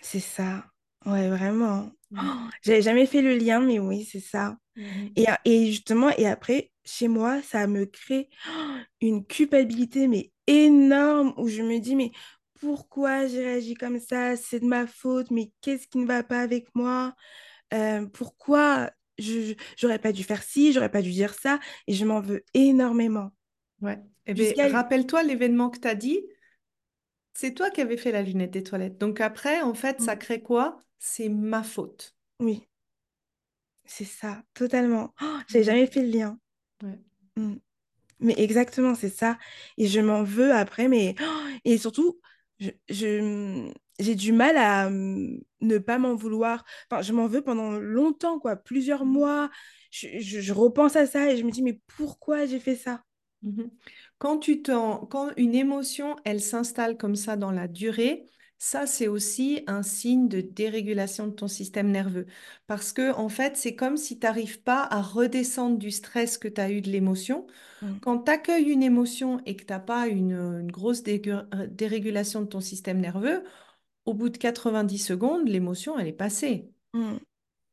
C'est 0.00 0.20
ça. 0.20 0.64
Ouais, 1.04 1.28
vraiment. 1.28 1.90
Oh, 2.16 2.20
j'avais 2.62 2.82
jamais 2.82 3.06
fait 3.06 3.22
le 3.22 3.36
lien, 3.36 3.60
mais 3.60 3.78
oui, 3.78 4.04
c'est 4.04 4.20
ça. 4.20 4.56
Mhm. 4.76 5.10
Et, 5.16 5.26
et 5.44 5.66
justement, 5.66 6.10
et 6.16 6.26
après, 6.26 6.70
chez 6.88 7.08
moi, 7.08 7.42
ça 7.42 7.66
me 7.66 7.86
crée 7.86 8.28
une 9.00 9.24
culpabilité, 9.26 10.08
mais 10.08 10.32
énorme, 10.46 11.34
où 11.38 11.48
je 11.48 11.62
me 11.62 11.78
dis, 11.80 11.96
mais 11.96 12.12
pourquoi 12.60 13.26
j'ai 13.26 13.44
réagi 13.44 13.74
comme 13.74 14.00
ça? 14.00 14.36
C'est 14.36 14.60
de 14.60 14.66
ma 14.66 14.86
faute, 14.86 15.30
mais 15.30 15.52
qu'est-ce 15.60 15.88
qui 15.88 15.98
ne 15.98 16.06
va 16.06 16.22
pas 16.24 16.40
avec 16.40 16.74
moi? 16.74 17.14
Euh, 17.74 18.06
pourquoi 18.06 18.90
j'aurais 19.76 19.98
pas 20.00 20.12
dû 20.12 20.24
faire 20.24 20.42
ci, 20.42 20.72
j'aurais 20.72 20.90
pas 20.90 21.02
dû 21.02 21.10
dire 21.12 21.34
ça, 21.34 21.60
et 21.86 21.94
je 21.94 22.04
m'en 22.04 22.20
veux 22.20 22.44
énormément. 22.54 23.32
Ouais. 23.80 23.98
Eh 24.26 24.34
Jusqu'à... 24.34 24.68
rappelle-toi 24.68 25.22
l'événement 25.24 25.70
que 25.70 25.78
tu 25.80 25.88
as 25.88 25.94
dit, 25.96 26.20
c'est 27.32 27.54
toi 27.54 27.70
qui 27.70 27.80
avais 27.80 27.96
fait 27.96 28.12
la 28.12 28.20
lunette 28.22 28.50
des 28.50 28.62
toilettes. 28.62 28.98
Donc 28.98 29.20
après, 29.22 29.62
en 29.62 29.72
fait, 29.74 30.00
ça 30.02 30.14
Mm, 30.14 30.16
crée 30.16 30.42
quoi? 30.42 30.78
C'est 30.98 31.28
ma 31.30 31.62
faute. 31.62 32.14
Oui, 32.40 32.66
c'est 33.84 34.04
ça, 34.04 34.42
totalement. 34.54 35.14
Oh, 35.20 35.38
j'avais 35.48 35.64
Mhm. 35.64 35.64
jamais 35.64 35.86
fait 35.88 36.02
le 36.02 36.10
lien. 36.10 36.38
Ouais. 36.82 36.98
Mm. 37.36 37.54
Mais 38.20 38.34
exactement, 38.38 38.94
c'est 38.94 39.10
ça. 39.10 39.38
Et 39.78 39.88
je 39.88 40.00
m'en 40.00 40.24
veux 40.24 40.52
après, 40.54 40.88
mais... 40.88 41.14
Et 41.66 41.78
surtout, 41.78 42.20
je, 42.60 42.70
je- 42.90 43.72
j'ai 44.00 44.14
du 44.16 44.32
mal 44.32 44.56
à 44.58 44.88
hum, 44.88 45.40
ne 45.62 45.78
pas 45.78 45.98
m'en 45.98 46.14
vouloir. 46.16 46.64
Enfin, 46.90 47.02
je 47.02 47.12
m'en 47.12 47.26
veux 47.28 47.42
pendant 47.42 47.72
longtemps, 47.72 48.38
quoi, 48.40 48.56
plusieurs 48.56 49.04
mois. 49.06 49.50
Je, 49.90 50.08
je- 50.20 50.40
je 50.40 50.52
repense 50.54 50.96
à 50.96 51.06
ça 51.06 51.32
et 51.32 51.36
je 51.38 51.44
me 51.44 51.50
dis, 51.52 51.62
mais 51.62 51.80
pourquoi 51.96 52.46
j'ai 52.46 52.60
fait 52.60 52.76
ça? 52.76 53.04
Quand 54.18 54.38
tu 54.38 54.62
quand 54.62 55.30
une 55.36 55.54
émotion, 55.54 56.16
elle 56.24 56.40
s'installe 56.40 56.96
comme 56.96 57.16
ça 57.16 57.36
dans 57.36 57.50
la 57.52 57.68
durée, 57.68 58.26
ça, 58.58 58.86
c'est 58.86 59.06
aussi 59.06 59.62
un 59.68 59.82
signe 59.84 60.28
de 60.28 60.40
dérégulation 60.40 61.28
de 61.28 61.32
ton 61.32 61.46
système 61.46 61.90
nerveux. 61.90 62.26
Parce 62.66 62.92
que, 62.92 63.12
en 63.14 63.28
fait, 63.28 63.56
c'est 63.56 63.76
comme 63.76 63.96
si 63.96 64.18
tu 64.18 64.26
n'arrives 64.26 64.60
pas 64.62 64.82
à 64.82 65.00
redescendre 65.00 65.78
du 65.78 65.92
stress 65.92 66.38
que 66.38 66.48
tu 66.48 66.60
as 66.60 66.70
eu 66.72 66.80
de 66.80 66.90
l'émotion. 66.90 67.46
Mm. 67.82 67.98
Quand 68.02 68.18
tu 68.24 68.30
accueilles 68.32 68.70
une 68.70 68.82
émotion 68.82 69.40
et 69.46 69.54
que 69.56 69.64
tu 69.64 69.72
n'as 69.72 69.78
pas 69.78 70.08
une, 70.08 70.32
une 70.32 70.72
grosse 70.72 71.02
euh, 71.06 71.66
dérégulation 71.70 72.40
de 72.42 72.46
ton 72.46 72.60
système 72.60 72.98
nerveux, 73.00 73.44
au 74.06 74.14
bout 74.14 74.28
de 74.28 74.38
90 74.38 74.98
secondes, 74.98 75.48
l'émotion, 75.48 75.96
elle 75.98 76.08
est 76.08 76.12
passée. 76.12 76.72
Mm. 76.94 77.18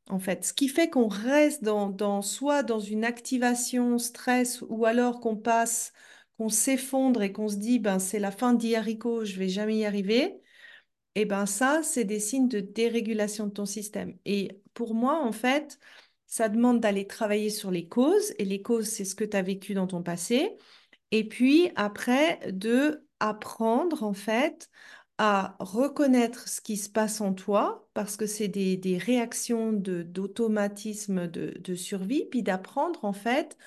En 0.10 0.20
fait, 0.20 0.46
ce 0.46 0.54
qui 0.54 0.68
fait 0.70 0.90
qu'on 0.90 1.08
reste 1.08 1.64
dans, 1.64 1.90
dans 1.90 2.22
soit 2.22 2.62
dans 2.62 2.80
une 2.80 3.04
activation 3.04 3.98
stress 3.98 4.62
ou 4.70 4.86
alors 4.86 5.20
qu'on 5.20 5.36
passe, 5.36 5.94
qu'on 6.38 6.50
s'effondre 6.50 7.24
et 7.24 7.32
qu'on 7.32 7.48
se 7.48 7.56
dit 7.56 7.80
ben 7.80 7.98
c'est 7.98 8.20
la 8.20 8.32
fin 8.32 8.54
d'hier 8.54 8.82
haricot, 8.82 9.26
je 9.26 9.40
vais 9.40 9.50
jamais 9.50 9.78
y 9.78 9.86
arriver. 9.86 10.42
Et 11.16 11.26
ben 11.26 11.46
ça, 11.46 11.82
c'est 11.84 12.04
des 12.04 12.20
signes 12.20 12.50
de 12.50 12.60
dérégulation 12.60 13.48
de 13.48 13.52
ton 13.54 13.66
système. 13.66 14.18
Et 14.26 14.62
pour 14.74 14.94
moi, 14.94 15.24
en 15.24 15.32
fait, 15.32 15.80
ça 16.28 16.50
demande 16.50 16.82
d'aller 16.82 17.08
travailler 17.08 17.50
sur 17.50 17.72
les 17.72 17.88
causes. 17.88 18.34
Et 18.38 18.46
les 18.46 18.62
causes, 18.62 18.88
c'est 18.88 19.06
ce 19.06 19.16
que 19.16 19.24
tu 19.24 19.38
as 19.38 19.42
vécu 19.42 19.74
dans 19.74 19.88
ton 19.88 20.04
passé. 20.04 20.58
Et 21.12 21.28
puis 21.28 21.72
après, 21.76 22.40
de 22.52 23.06
apprendre, 23.20 24.04
en 24.04 24.14
fait, 24.14 24.70
à 25.18 25.56
reconnaître 25.60 26.50
ce 26.50 26.62
qui 26.62 26.78
se 26.78 26.90
passe 26.90 27.22
en 27.22 27.34
toi, 27.34 27.88
parce 27.94 28.18
que 28.18 28.28
c'est 28.28 28.50
des, 28.50 28.98
réactions 28.98 29.72
d'automatisme 29.74 31.28
de, 31.28 31.58
de 31.62 31.76
survie, 31.76 32.26
puis 32.30 32.44
d'apprendre, 32.44 33.06
en 33.06 33.14
fait, 33.14 33.58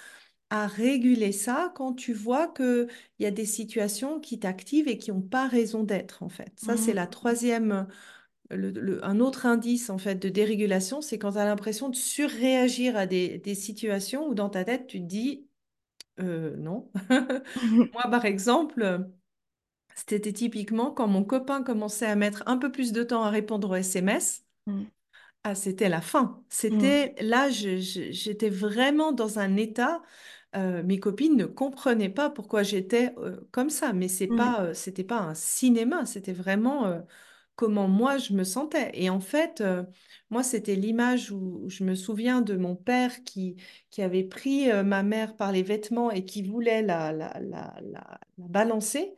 à 0.50 0.66
réguler 0.66 1.32
ça 1.32 1.72
quand 1.76 1.94
tu 1.94 2.12
vois 2.14 2.48
qu'il 2.48 2.88
y 3.20 3.26
a 3.26 3.30
des 3.30 3.46
situations 3.46 4.20
qui 4.20 4.38
t'activent 4.40 4.88
et 4.88 4.98
qui 4.98 5.12
n'ont 5.12 5.20
pas 5.22 5.46
raison 5.48 5.82
d'être, 5.84 6.22
en 6.22 6.28
fait. 6.28 6.52
Ça, 6.58 6.76
c'est 6.76 6.92
Mm. 6.92 6.94
la 6.94 7.06
troisième, 7.06 7.86
le- 8.50 8.70
le- 8.72 9.04
un 9.04 9.20
autre 9.20 9.46
indice, 9.46 9.90
en 9.90 9.98
fait, 9.98 10.16
de 10.16 10.28
dérégulation, 10.30 11.02
c'est 11.02 11.18
quand 11.18 11.32
tu 11.32 11.38
as 11.38 11.46
l'impression 11.46 11.88
de 11.90 11.96
surréagir 11.96 12.96
à 12.96 13.06
des, 13.06 13.38
des 13.38 13.54
situations 13.56 14.28
où 14.28 14.34
dans 14.34 14.50
ta 14.50 14.64
tête, 14.64 14.86
tu 14.88 15.00
te 15.00 15.06
dis, 15.06 15.46
Euh, 16.20 16.56
non. 16.56 16.90
Moi, 17.92 18.02
par 18.10 18.24
exemple, 18.26 19.08
c'était 19.94 20.32
typiquement 20.32 20.90
quand 20.92 21.08
mon 21.08 21.24
copain 21.24 21.62
commençait 21.62 22.06
à 22.06 22.16
mettre 22.16 22.42
un 22.46 22.56
peu 22.58 22.70
plus 22.72 22.92
de 22.92 23.02
temps 23.02 23.22
à 23.24 23.30
répondre 23.30 23.70
aux 23.70 23.74
SMS. 23.76 24.44
Mm. 24.66 24.90
Ah, 25.44 25.54
c'était 25.54 25.88
la 25.88 26.00
fin. 26.00 26.44
Mm. 26.70 26.98
C'était 26.98 27.14
là, 27.20 27.48
j'étais 27.50 28.50
vraiment 28.50 29.12
dans 29.12 29.38
un 29.38 29.56
état. 29.56 30.02
Euh, 30.56 30.82
mes 30.82 30.98
copines 31.00 31.36
ne 31.36 31.44
comprenaient 31.46 32.08
pas 32.08 32.30
pourquoi 32.30 32.62
j'étais 32.62 33.14
euh, 33.18 33.40
comme 33.52 33.70
ça, 33.70 33.92
mais 33.92 34.08
c'est 34.08 34.28
Mm. 34.30 34.52
pas, 34.52 34.62
euh, 34.64 34.74
c'était 34.74 35.04
pas 35.04 35.18
un 35.20 35.34
cinéma, 35.34 36.06
c'était 36.06 36.32
vraiment 36.32 37.02
comment 37.56 37.88
moi 37.88 38.18
je 38.18 38.32
me 38.34 38.44
sentais. 38.44 38.90
Et 38.94 39.10
en 39.10 39.20
fait, 39.20 39.62
moi, 40.30 40.42
c'était 40.42 40.74
l'image 40.76 41.30
où, 41.32 41.62
où 41.64 41.68
je 41.70 41.84
me 41.84 41.94
souviens 41.94 42.40
de 42.40 42.56
mon 42.56 42.76
père 42.76 43.24
qui, 43.24 43.56
qui 43.90 44.02
avait 44.02 44.24
pris 44.24 44.68
ma 44.84 45.02
mère 45.02 45.36
par 45.36 45.52
les 45.52 45.62
vêtements 45.64 46.10
et 46.10 46.24
qui 46.24 46.42
voulait 46.42 46.82
la, 46.82 47.12
la, 47.12 47.38
la, 47.40 47.74
la- 47.82 48.20
la 48.38 48.48
balancer. 48.48 49.14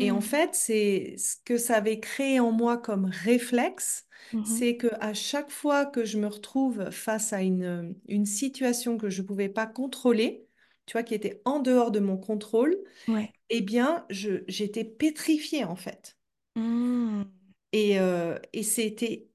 Et 0.00 0.10
en 0.10 0.20
Mm. 0.20 0.22
fait, 0.22 0.54
c'est 0.54 1.14
ce 1.18 1.36
que 1.44 1.56
ça 1.56 1.76
avait 1.76 2.00
créé 2.00 2.40
en 2.40 2.50
moi 2.52 2.78
comme 2.78 3.04
réflexe, 3.06 4.06
Mhm. 4.32 4.34
c'est 4.42 4.76
que 4.76 4.88
à 5.00 5.14
chaque 5.14 5.50
fois 5.50 5.86
que 5.86 6.04
je 6.04 6.18
me 6.18 6.26
retrouve 6.26 6.90
face 6.90 7.32
à 7.32 7.42
une, 7.42 7.94
une 8.08 8.26
situation 8.26 8.98
que 8.98 9.08
je 9.10 9.22
ne 9.22 9.26
pouvais 9.26 9.48
pas 9.48 9.66
contrôler, 9.66 10.43
tu 10.86 10.92
vois, 10.92 11.02
qui 11.02 11.14
était 11.14 11.42
en 11.44 11.60
dehors 11.60 11.90
de 11.90 12.00
mon 12.00 12.16
contrôle, 12.16 12.76
Ouais. 13.08 13.34
eh 13.50 13.62
bien, 13.62 14.06
j'étais 14.10 14.84
pétrifiée 14.84 15.64
en 15.64 15.76
fait. 15.76 16.18
Mm. 16.56 17.24
Et, 17.72 17.98
euh, 18.00 18.38
et 18.52 18.62
c'était 18.62 19.28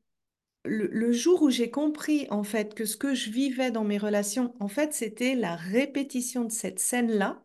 le, 0.66 0.88
le 0.88 1.12
jour 1.14 1.42
où 1.44 1.50
j'ai 1.52 1.72
compris 1.72 2.28
en 2.32 2.44
fait 2.44 2.74
que 2.76 2.86
ce 2.86 2.98
que 2.98 3.16
je 3.16 3.30
vivais 3.32 3.72
dans 3.72 3.84
mes 3.86 3.98
relations, 4.00 4.56
en 4.62 4.68
fait, 4.70 4.94
c'était 4.94 5.36
la 5.36 5.56
répétition 5.58 6.46
de 6.46 6.52
cette 6.54 6.80
scène-là 6.80 7.44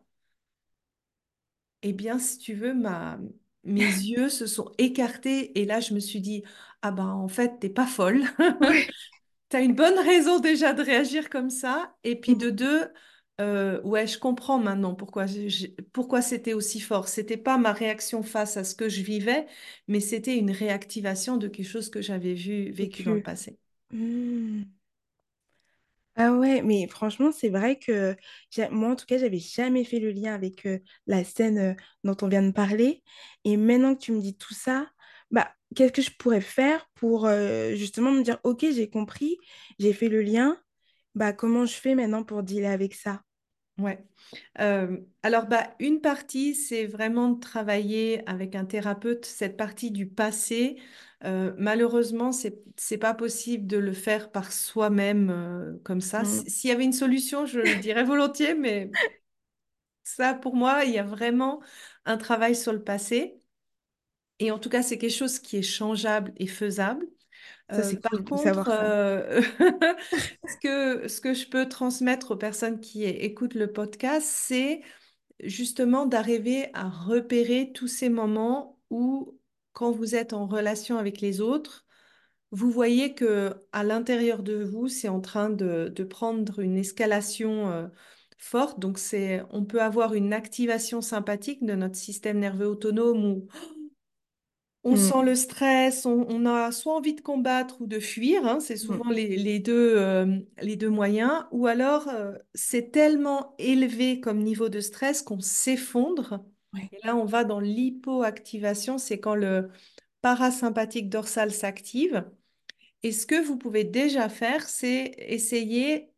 Eh 1.81 1.93
bien, 1.93 2.19
si 2.19 2.37
tu 2.39 2.53
veux, 2.53 2.73
ma... 2.73 3.19
mes 3.63 3.85
yeux 3.85 4.29
se 4.29 4.47
sont 4.47 4.71
écartés 4.77 5.59
et 5.59 5.65
là, 5.65 5.79
je 5.79 5.93
me 5.93 5.99
suis 5.99 6.21
dit, 6.21 6.43
ah 6.81 6.91
ben, 6.91 7.07
en 7.07 7.27
fait, 7.27 7.59
t'es 7.59 7.69
pas 7.69 7.85
folle. 7.87 8.23
T'as 9.49 9.61
une 9.63 9.75
bonne 9.75 9.99
raison 9.99 10.39
déjà 10.39 10.73
de 10.73 10.81
réagir 10.83 11.29
comme 11.29 11.49
ça. 11.49 11.95
Et 12.03 12.19
puis 12.19 12.35
Mm. 12.35 12.37
de 12.37 12.49
deux, 12.49 12.89
euh, 13.41 13.81
ouais, 13.81 14.07
je 14.07 14.17
comprends 14.17 14.59
maintenant 14.59 14.95
pourquoi, 14.95 15.25
pourquoi 15.91 16.21
c'était 16.21 16.53
aussi 16.53 16.79
fort. 16.79 17.07
C'était 17.09 17.37
pas 17.37 17.57
ma 17.57 17.73
réaction 17.73 18.23
face 18.23 18.55
à 18.57 18.63
ce 18.63 18.75
que 18.75 18.87
je 18.87 19.01
vivais, 19.01 19.45
mais 19.87 19.99
c'était 19.99 20.37
une 20.37 20.51
réactivation 20.51 21.37
de 21.37 21.47
quelque 21.47 21.67
chose 21.67 21.89
que 21.89 22.01
j'avais 22.01 22.33
vu, 22.33 22.71
vécu 22.71 23.03
dans 23.03 23.13
le 23.13 23.21
passé. 23.21 23.57
Mm. 23.91 24.63
Ah 26.17 26.31
ouais, 26.31 26.61
mais 26.61 26.87
franchement, 26.87 27.31
c'est 27.33 27.49
vrai 27.49 27.77
que 27.77 28.15
moi, 28.71 28.91
en 28.91 28.95
tout 28.95 29.05
cas, 29.05 29.17
j'avais 29.17 29.39
jamais 29.39 29.83
fait 29.83 29.99
le 29.99 30.11
lien 30.11 30.33
avec 30.33 30.65
euh, 30.65 30.79
la 31.07 31.25
scène 31.25 31.57
euh, 31.57 31.73
dont 32.05 32.15
on 32.21 32.29
vient 32.29 32.41
de 32.43 32.51
parler. 32.51 33.03
Et 33.43 33.57
maintenant 33.57 33.95
que 33.95 33.99
tu 34.01 34.13
me 34.13 34.21
dis 34.21 34.35
tout 34.37 34.53
ça, 34.53 34.89
bah, 35.31 35.51
qu'est-ce 35.75 35.91
que 35.91 36.01
je 36.01 36.11
pourrais 36.11 36.39
faire 36.39 36.89
pour 36.95 37.25
euh, 37.25 37.75
justement 37.75 38.11
me 38.11 38.23
dire, 38.23 38.39
ok, 38.45 38.61
j'ai 38.61 38.89
compris, 38.89 39.37
j'ai 39.77 39.91
fait 39.91 40.07
le 40.07 40.21
lien, 40.21 40.57
bah, 41.15 41.33
comment 41.33 41.65
je 41.65 41.73
fais 41.75 41.95
maintenant 41.95 42.23
pour 42.23 42.43
dealer 42.43 42.67
avec 42.71 42.93
ça? 42.95 43.23
Ouais. 43.77 44.05
Euh, 44.61 44.97
alors, 45.21 45.47
bah, 45.47 45.75
une 45.79 45.99
partie, 45.99 46.55
c'est 46.55 46.85
vraiment 46.85 47.29
de 47.31 47.39
travailler 47.41 48.25
avec 48.29 48.55
un 48.55 48.63
thérapeute 48.65 49.25
cette 49.25 49.57
partie 49.57 49.91
du 49.91 50.07
passé. 50.07 50.77
Euh, 51.25 51.53
malheureusement, 51.57 52.31
c'est 52.31 52.57
c'est 52.77 52.97
pas 52.97 53.13
possible 53.13 53.67
de 53.67 53.77
le 53.77 53.91
faire 53.93 54.31
par 54.31 54.53
soi-même 54.53 55.29
euh, 55.29 55.77
comme 55.83 55.99
ça. 56.01 56.21
Mm. 56.21 56.21
S- 56.21 56.45
S'il 56.47 56.69
y 56.69 56.73
avait 56.73 56.85
une 56.85 56.93
solution, 56.93 57.45
je 57.45 57.59
le 57.59 57.75
dirais 57.75 58.05
volontiers, 58.05 58.53
mais 58.55 58.91
ça, 60.03 60.33
pour 60.33 60.55
moi, 60.55 60.85
il 60.85 60.91
y 60.93 60.99
a 60.99 61.03
vraiment 61.03 61.61
un 62.05 62.17
travail 62.17 62.55
sur 62.55 62.73
le 62.73 62.83
passé. 62.83 63.39
Et 64.39 64.51
en 64.51 64.59
tout 64.59 64.69
cas, 64.69 64.81
c'est 64.83 64.97
quelque 64.97 65.11
chose 65.13 65.39
qui 65.39 65.57
est 65.57 65.61
changeable 65.61 66.33
et 66.37 66.47
faisable. 66.47 67.07
Ça, 67.71 67.83
Euh, 67.83 67.83
c'est 67.83 68.01
par 68.01 68.11
cool 68.11 68.23
contre, 68.29 68.69
euh, 68.69 69.41
ce 70.47 70.55
que, 70.61 71.07
ce 71.07 71.19
que 71.21 71.33
je 71.33 71.47
peux 71.49 71.67
transmettre 71.67 72.31
aux 72.31 72.37
personnes 72.37 72.79
qui 72.79 73.03
écoutent 73.05 73.55
le 73.55 73.71
podcast, 73.71 74.27
c'est 74.29 74.81
justement 75.43 76.05
d'arriver 76.05 76.69
à 76.73 76.89
repérer 76.89 77.71
tous 77.73 77.87
ces 77.87 78.09
moments 78.09 78.79
où, 78.89 79.39
quand 79.73 79.91
vous 79.91 80.15
êtes 80.15 80.33
en 80.33 80.47
relation 80.47 80.97
avec 80.97 81.21
les 81.21 81.41
autres, 81.41 81.85
vous 82.51 82.71
voyez 82.71 83.15
que 83.15 83.55
à 83.73 83.83
l'intérieur 83.83 84.43
de 84.43 84.63
vous, 84.63 84.87
c'est 84.87 85.09
en 85.09 85.21
train 85.21 85.49
de, 85.49 85.89
de 85.95 86.03
prendre 86.03 86.59
une 86.59 86.77
escalation 86.77 87.69
euh, 87.71 87.87
forte. 88.37 88.79
Donc, 88.79 88.99
c'est, 88.99 89.43
on 89.51 89.65
peut 89.65 89.81
avoir 89.81 90.13
une 90.13 90.33
activation 90.33 91.01
sympathique 91.01 91.65
de 91.65 91.73
notre 91.75 91.95
système 91.95 92.39
nerveux 92.39 92.67
autonome 92.67 93.25
où 93.25 93.47
on 94.85 94.95
Mm. 94.95 94.97
sent 94.97 95.23
le 95.25 95.35
stress, 95.35 96.05
on, 96.07 96.25
on 96.29 96.45
a 96.47 96.71
soit 96.71 96.95
envie 96.95 97.15
de 97.15 97.21
combattre 97.21 97.81
ou 97.81 97.87
de 97.87 97.99
fuir, 97.99 98.45
hein, 98.47 98.59
c'est 98.61 98.77
Mm. 98.81 98.99
souvent 98.99 99.09
les, 99.11 99.37
les 99.37 99.59
deux, 99.59 99.95
euh, 99.97 100.39
les 100.61 100.77
deux 100.77 100.89
moyens, 100.91 101.45
ou 101.51 101.67
alors 101.67 102.07
euh, 102.09 102.33
c'est 102.55 102.91
tellement 102.91 103.55
élevé 103.59 104.21
comme 104.21 104.39
niveau 104.43 104.69
de 104.69 104.81
stress 104.81 105.23
qu'on 105.23 105.41
s'effondre. 105.41 106.45
Ouais. 106.73 106.91
Et 106.91 106.99
là, 107.05 107.15
on 107.17 107.25
va 107.25 107.43
dans 107.45 107.59
l'hypoactivation, 107.61 108.97
c'est 108.99 109.19
quand 109.19 109.35
le 109.35 109.69
parasympathique 110.21 111.09
dorsal 111.09 111.51
s'active. 111.53 112.25
Et 113.03 113.11
ce 113.11 113.25
que 113.27 113.41
vous 113.43 113.57
pouvez 113.57 113.83
déjà 113.83 114.29
faire, 114.29 114.67
c'est 114.69 115.13
essayer 115.19 116.11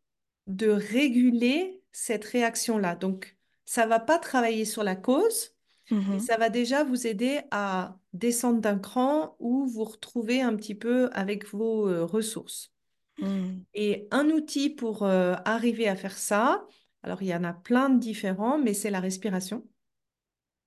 de 0.48 0.70
réguler 0.70 1.84
cette 1.92 2.26
réaction-là. 2.26 2.96
Donc, 2.96 3.38
ça 3.66 3.86
va 3.88 4.00
pas 4.00 4.20
travailler 4.20 4.66
sur 4.66 4.84
la 4.84 4.96
cause, 4.96 5.56
Mhm. 5.92 6.20
ça 6.20 6.38
va 6.38 6.50
déjà 6.50 6.84
vous 6.84 7.08
aider 7.08 7.42
à 7.52 7.98
descendre 8.14 8.60
d'un 8.62 8.80
cran 8.80 9.36
ou 9.40 9.66
vous 9.68 9.84
retrouver 9.84 10.42
un 10.42 10.56
petit 10.56 10.76
peu 10.76 11.10
avec 11.14 11.46
vos 11.48 11.88
euh, 11.88 12.06
ressources. 12.06 12.72
Mm. 13.20 13.66
Et 13.74 14.08
un 14.12 14.30
outil 14.30 14.70
pour 14.70 15.04
euh, 15.04 15.36
arriver 15.46 15.88
à 15.88 15.96
faire 15.96 16.18
ça, 16.18 16.66
alors 17.04 17.22
il 17.22 17.28
y 17.28 17.36
en 17.36 17.44
a 17.44 17.54
plein 17.54 17.90
de 17.90 18.00
différents, 18.00 18.58
mais 18.58 18.74
c'est 18.74 18.90
la 18.92 19.00
respiration. 19.00 19.64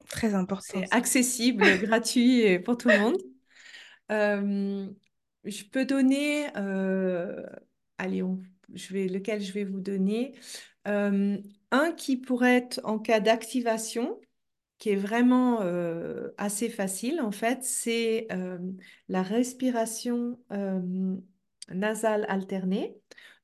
Très 0.09 0.35
important, 0.35 0.81
C'est 0.83 0.89
accessible, 0.93 1.64
gratuit 1.79 2.41
et 2.41 2.59
pour 2.59 2.77
tout 2.77 2.89
le 2.89 2.99
monde. 2.99 3.16
Euh, 4.11 4.87
je 5.45 5.64
peux 5.64 5.85
donner, 5.85 6.47
allez, 7.99 8.23
on- 8.23 8.43
je 8.75 8.93
vais, 8.93 9.09
lequel 9.09 9.41
je 9.41 9.53
vais 9.53 9.64
vous 9.64 9.81
donner? 9.81 10.35
Un 10.85 11.93
qui 11.97 12.16
pourrait 12.16 12.57
être 12.57 12.81
en 12.85 12.99
cas 12.99 13.21
d'activation, 13.21 14.21
qui 14.81 14.91
est 14.91 14.97
vraiment 14.97 15.62
euh, 15.62 16.31
assez 16.39 16.70
facile, 16.70 17.20
en 17.20 17.33
fait, 17.33 17.64
c'est 17.64 18.26
euh, 18.33 18.59
la 19.09 19.22
respiration 19.22 20.41
euh, 20.53 21.16
nasale 21.70 22.26
alternée. 22.28 22.97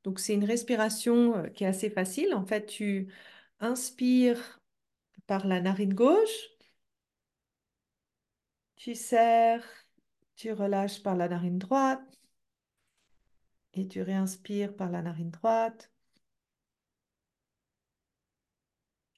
Donc, 0.04 0.20
c'est 0.20 0.34
une 0.34 0.44
respiration 0.44 1.44
qui 1.54 1.64
est 1.64 1.68
assez 1.68 1.90
facile. 1.90 2.34
En 2.34 2.46
fait, 2.46 2.66
tu 2.66 3.12
inspires 3.60 4.60
par 5.26 5.46
la 5.46 5.60
narine 5.60 5.94
gauche, 5.94 6.50
tu 8.76 8.94
serres 8.94 9.64
Tu 10.36 10.52
relâches 10.52 11.02
par 11.02 11.16
la 11.16 11.28
narine 11.28 11.58
droite 11.58 12.00
et 13.74 13.86
tu 13.86 14.02
réinspires 14.02 14.74
par 14.74 14.90
la 14.90 15.02
narine 15.02 15.30
droite. 15.30 15.90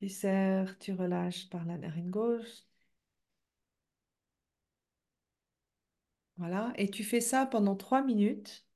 Tu 0.01 0.09
serres, 0.09 0.77
tu 0.81 0.93
relâches 0.93 1.49
par 1.51 1.65
la 1.65 1.79
narine 1.79 2.11
gauche. 2.11 2.65
Voilà, 6.39 6.73
et 6.77 6.89
tu 6.91 7.05
fais 7.05 7.21
ça 7.21 7.45
pendant 7.45 7.77
trois 7.77 8.01
minutes. 8.03 8.67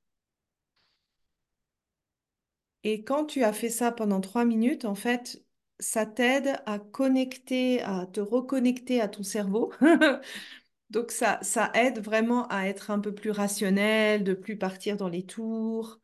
Et 2.83 3.03
quand 3.03 3.25
tu 3.25 3.43
as 3.43 3.53
fait 3.53 3.69
ça 3.69 3.91
pendant 3.91 4.21
trois 4.21 4.45
minutes, 4.45 4.85
en 4.85 4.95
fait, 4.95 5.43
ça 5.79 6.05
t'aide 6.05 6.55
à 6.65 6.79
connecter, 6.79 7.81
à 7.81 8.05
te 8.07 8.19
reconnecter 8.19 9.01
à 9.01 9.07
ton 9.07 9.23
cerveau. 9.23 9.71
Donc 10.91 11.11
ça, 11.11 11.39
ça 11.43 11.71
aide 11.75 11.99
vraiment 11.99 12.47
à 12.49 12.65
être 12.67 12.91
un 12.91 12.99
peu 12.99 13.13
plus 13.15 13.31
rationnel, 13.31 14.23
de 14.23 14.33
plus 14.33 14.57
partir 14.57 14.97
dans 14.97 15.09
les 15.09 15.25
tours. 15.25 15.99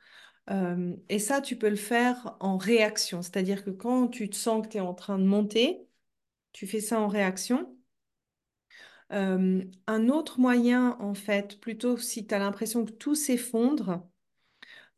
Euh, 0.52 0.96
et 1.10 1.20
ça, 1.20 1.42
tu 1.42 1.58
peux 1.58 1.70
le 1.70 1.76
faire 1.76 2.36
en 2.40 2.58
réaction. 2.58 3.22
C'est-à-dire 3.22 3.64
que 3.64 3.70
quand 3.72 4.08
tu 4.10 4.30
te 4.30 4.36
sens 4.36 4.66
que 4.66 4.72
tu 4.72 4.78
es 4.78 4.80
en 4.82 4.94
train 4.94 5.20
de 5.20 5.26
monter, 5.26 5.88
tu 6.54 6.68
fais 6.68 6.82
ça 6.82 7.00
en 7.02 7.08
réaction. 7.10 7.76
Euh, 9.12 9.64
un 9.88 10.10
autre 10.10 10.40
moyen, 10.40 10.98
en 11.00 11.14
fait, 11.16 11.60
plutôt 11.60 11.98
si 11.98 12.28
tu 12.28 12.34
as 12.36 12.40
l'impression 12.40 12.86
que 12.86 12.92
tout 12.92 13.16
s'effondre, 13.16 14.04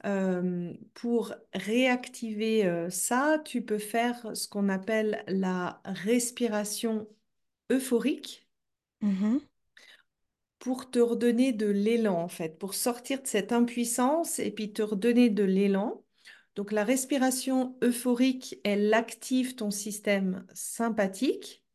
euh, 0.06 0.74
pour 0.94 1.34
réactiver 1.54 2.88
ça, 2.90 3.40
tu 3.46 3.64
peux 3.64 3.78
faire 3.78 4.36
ce 4.36 4.48
qu'on 4.48 4.70
appelle 4.70 5.24
la 5.28 5.82
respiration 5.86 7.08
euphorique 7.72 8.48
Mhm. 9.02 9.51
Pour 10.62 10.92
te 10.92 11.00
redonner 11.00 11.54
de 11.54 11.66
l'élan, 11.66 12.22
en 12.22 12.28
fait, 12.28 12.60
pour 12.60 12.76
sortir 12.76 13.24
de 13.24 13.28
cette 13.28 13.52
impuissance 13.52 14.38
et 14.38 14.52
puis 14.52 14.72
te 14.74 14.84
redonner 14.84 15.32
de 15.32 15.44
l'élan. 15.44 16.06
Donc 16.56 16.72
la 16.72 16.84
respiration 16.84 17.76
euphorique, 17.84 18.60
elle 18.64 18.94
active 18.94 19.56
ton 19.56 19.72
système 19.72 20.46
sympathique. 20.54 21.66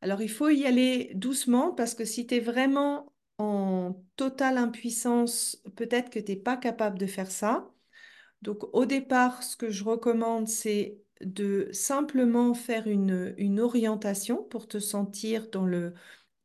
Alors 0.00 0.22
il 0.22 0.30
faut 0.30 0.48
y 0.48 0.66
aller 0.66 1.12
doucement 1.14 1.72
parce 1.72 1.94
que 1.94 2.04
si 2.04 2.26
tu 2.26 2.34
es 2.34 2.40
vraiment 2.40 3.12
en 3.38 4.02
totale 4.16 4.58
impuissance, 4.58 5.62
peut-être 5.76 6.10
que 6.10 6.18
tu 6.18 6.32
n'es 6.32 6.36
pas 6.38 6.56
capable 6.56 6.98
de 6.98 7.06
faire 7.06 7.30
ça. 7.30 7.70
Donc 8.42 8.64
au 8.74 8.86
départ, 8.86 9.44
ce 9.44 9.56
que 9.56 9.70
je 9.70 9.84
recommande, 9.84 10.48
c'est 10.48 10.98
de 11.20 11.68
simplement 11.72 12.54
faire 12.54 12.88
une, 12.88 13.34
une 13.38 13.60
orientation 13.60 14.42
pour 14.42 14.66
te 14.66 14.80
sentir 14.80 15.48
dans 15.50 15.66
le 15.66 15.94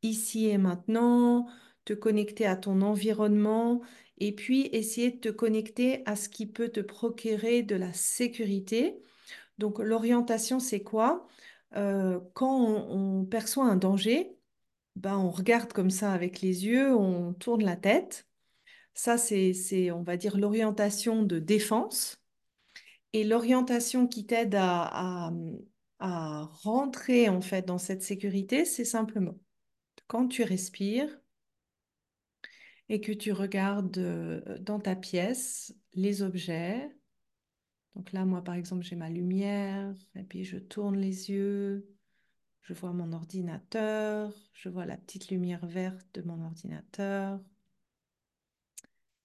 ici 0.04 0.48
et 0.48 0.58
maintenant, 0.60 1.48
te 1.88 1.94
connecter 1.94 2.46
à 2.46 2.58
ton 2.58 2.82
environnement 2.82 3.82
et 4.20 4.34
puis 4.34 4.68
essayer 4.74 5.12
de 5.12 5.18
te 5.20 5.30
connecter 5.30 6.04
à 6.06 6.16
ce 6.16 6.30
qui 6.30 6.46
peut 6.48 6.70
te 6.70 6.82
procurer 6.82 7.64
de 7.64 7.76
la 7.76 7.94
sécurité. 7.94 9.02
Donc 9.58 9.80
l'orientation, 9.80 10.60
c'est 10.60 10.82
quoi? 10.84 11.28
Euh, 11.76 12.20
quand 12.34 12.58
on, 12.90 13.26
perçoit 13.26 13.66
un 13.66 13.78
danger, 13.78 14.38
ben, 14.96 15.18
on 15.18 15.32
regarde 15.32 15.74
comme 15.74 15.90
ça 15.92 16.14
avec 16.14 16.42
les 16.42 16.66
yeux, 16.66 16.96
on 16.96 17.34
tourne 17.34 17.64
la 17.64 17.76
tête. 17.78 18.28
Ça, 18.94 19.18
c'est, 19.18 19.54
c'est, 19.54 19.92
on 19.92 20.04
va 20.04 20.18
dire, 20.18 20.38
l'orientation 20.38 21.24
de 21.24 21.40
défense. 21.40 22.22
Et 23.14 23.24
l'orientation 23.24 24.08
qui 24.08 24.26
t'aide 24.26 24.56
à, 24.56 25.28
à, 25.30 25.32
à 26.00 26.44
rentrer 26.64 27.30
en 27.30 27.42
fait 27.42 27.66
dans 27.66 27.78
cette 27.78 28.04
sécurité, 28.04 28.66
c'est 28.66 28.86
simplement 28.86 29.36
quand 30.08 30.28
tu 30.28 30.44
respires 30.44 31.20
et 32.90 33.02
que 33.02 33.12
tu 33.12 33.32
regardes 33.32 33.98
euh, 33.98 34.58
dans 34.60 34.80
ta 34.80 34.96
pièce 34.96 35.76
les 35.94 36.22
objets. 36.22 36.90
Donc 37.96 38.12
là, 38.12 38.26
moi, 38.26 38.44
par 38.44 38.56
exemple, 38.56 38.84
j'ai 38.84 38.96
ma 38.96 39.10
lumière 39.10 39.94
et 40.16 40.24
puis 40.24 40.44
je 40.44 40.58
tourne 40.58 40.98
les 40.98 41.30
yeux, 41.32 41.88
je 42.62 42.74
vois 42.74 42.94
mon 42.94 43.12
ordinateur, 43.14 44.34
je 44.54 44.70
vois 44.70 44.86
la 44.86 44.98
petite 44.98 45.30
lumière 45.30 45.66
verte 45.66 46.06
de 46.14 46.22
mon 46.22 46.44
ordinateur, 46.44 47.40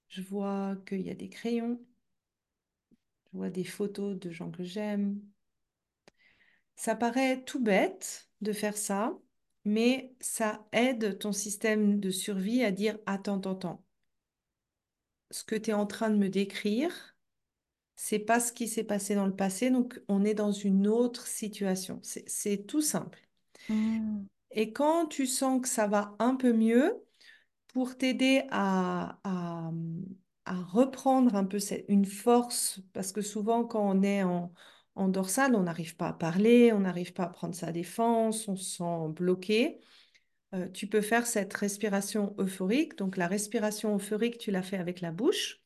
je 0.08 0.22
vois 0.22 0.76
qu'il 0.86 1.02
y 1.02 1.10
a 1.10 1.14
des 1.14 1.28
crayons, 1.28 1.80
je 3.32 3.38
vois 3.38 3.50
des 3.50 3.64
photos 3.64 4.18
de 4.18 4.30
gens 4.30 4.50
que 4.50 4.64
j'aime. 4.64 5.20
Ça 6.76 6.96
paraît 6.96 7.42
tout 7.44 7.62
bête 7.62 8.28
de 8.40 8.52
faire 8.52 8.76
ça, 8.76 9.18
mais 9.64 10.14
ça 10.20 10.64
aide 10.72 11.18
ton 11.18 11.32
système 11.32 12.00
de 12.00 12.10
survie 12.10 12.64
à 12.64 12.70
dire 12.72 12.98
attends, 13.06 13.38
attends, 13.38 13.52
attends. 13.52 13.84
Ce 15.30 15.44
que 15.44 15.54
tu 15.56 15.70
es 15.70 15.72
en 15.72 15.86
train 15.86 16.10
de 16.10 16.16
me 16.16 16.28
décrire, 16.28 17.16
c'est 17.96 18.18
pas 18.18 18.40
ce 18.40 18.52
qui 18.52 18.68
s'est 18.68 18.84
passé 18.84 19.14
dans 19.14 19.26
le 19.26 19.36
passé, 19.36 19.70
donc 19.70 20.00
on 20.08 20.24
est 20.24 20.34
dans 20.34 20.52
une 20.52 20.86
autre 20.88 21.26
situation. 21.26 22.00
C'est 22.02 22.66
tout 22.66 22.82
simple. 22.82 23.20
Mm. 23.68 24.26
Et 24.50 24.72
quand 24.72 25.06
tu 25.06 25.26
sens 25.26 25.60
que 25.62 25.68
ça 25.68 25.86
va 25.86 26.14
un 26.18 26.36
peu 26.36 26.52
mieux, 26.52 27.02
pour 27.68 27.96
t'aider 27.98 28.44
à, 28.50 29.18
à, 29.24 29.72
à 30.46 30.56
reprendre 30.64 31.34
un 31.36 31.44
peu 31.44 31.58
cette- 31.58 31.86
une 31.88 32.04
force, 32.06 32.80
parce 32.92 33.12
que 33.12 33.22
souvent 33.22 33.64
quand 33.64 33.82
on 33.88 34.02
est 34.02 34.22
en, 34.24 34.52
en 34.94 35.08
dorsale, 35.08 35.54
on 35.54 35.62
n'arrive 35.62 35.96
pas 35.96 36.08
à 36.08 36.12
parler, 36.12 36.72
on 36.72 36.80
n'arrive 36.80 37.12
pas 37.12 37.24
à 37.24 37.28
prendre 37.28 37.54
sa 37.54 37.72
défense, 37.72 38.48
on 38.48 38.56
se 38.56 38.76
sent 38.76 39.08
bloqué. 39.08 39.80
Euh, 40.54 40.68
tu 40.68 40.86
peux 40.86 41.00
faire 41.00 41.26
cette 41.26 41.54
respiration 41.54 42.34
euphorique. 42.38 42.96
Donc 42.96 43.16
la 43.16 43.26
respiration 43.26 43.94
euphorique, 43.96 44.38
tu 44.38 44.50
la 44.50 44.62
fais 44.62 44.76
avec 44.76 45.00
la 45.00 45.10
bouche. 45.10 45.62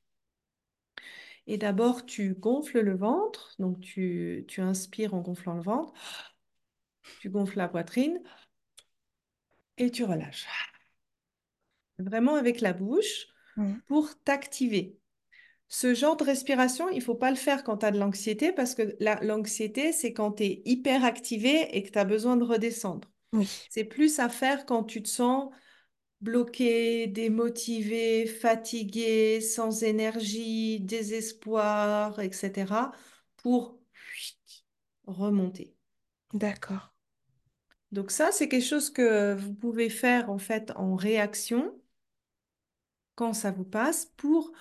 Et 1.49 1.59
d'abord, 1.59 2.07
tu 2.07 2.35
gonfles 2.35 2.81
le 2.81 2.97
ventre. 2.97 3.55
Donc 3.59 3.81
tu, 3.81 4.45
tu 4.49 4.61
inspires 4.61 5.14
en 5.14 5.20
gonflant 5.20 5.55
le 5.55 5.62
ventre. 5.62 5.93
Tu 7.20 7.31
gonfles 7.31 7.59
la 7.59 7.68
poitrine 7.68 8.20
et 9.79 9.91
tu 9.91 10.05
relâches. 10.05 10.47
Vraiment 11.99 12.35
avec 12.35 12.61
la 12.61 12.72
bouche 12.72 13.27
pour 13.87 14.18
t'activer. 14.22 14.99
Ce 15.68 15.94
genre 15.94 16.16
de 16.16 16.24
respiration, 16.24 16.88
il 16.90 17.02
faut 17.02 17.14
pas 17.16 17.30
le 17.30 17.36
faire 17.36 17.64
quand 17.64 17.78
tu 17.78 17.86
as 17.86 17.90
de 17.90 17.98
l'anxiété 17.98 18.52
parce 18.52 18.74
que 18.74 18.96
la- 19.00 19.20
l'anxiété, 19.22 19.92
c'est 19.92 20.12
quand 20.12 20.32
tu 20.34 20.44
es 20.44 20.62
hyper 20.64 21.04
activé 21.04 21.76
et 21.76 21.82
que 21.82 21.90
tu 21.90 21.98
as 21.98 22.04
besoin 22.04 22.36
de 22.36 22.44
redescendre. 22.44 23.08
Oui, 23.32 23.52
C'est 23.68 23.84
plus 23.84 24.20
à 24.20 24.28
faire 24.30 24.66
quand 24.66 24.84
tu 24.84 25.02
te 25.02 25.08
sens 25.08 25.52
bloqué, 26.22 27.06
démotivé, 27.08 28.26
fatigué, 28.26 29.40
sans 29.42 29.84
énergie, 29.84 30.80
désespoir, 30.80 32.20
etc. 32.20 32.92
pour 33.38 33.78
remonter. 35.06 35.74
d'accord. 36.32 36.92
Donc 37.92 38.10
ça, 38.12 38.30
c'est 38.32 38.48
quelque 38.48 38.64
chose 38.64 38.90
que 38.90 39.34
vous 39.34 39.52
pouvez 39.54 39.88
faire 39.90 40.30
en 40.30 40.38
fait 40.38 40.72
en 40.76 40.94
réaction 40.96 41.74
quand 43.14 43.32
ça 43.34 43.50
vous 43.50 43.64
passe 43.64 44.06
pour 44.16 44.52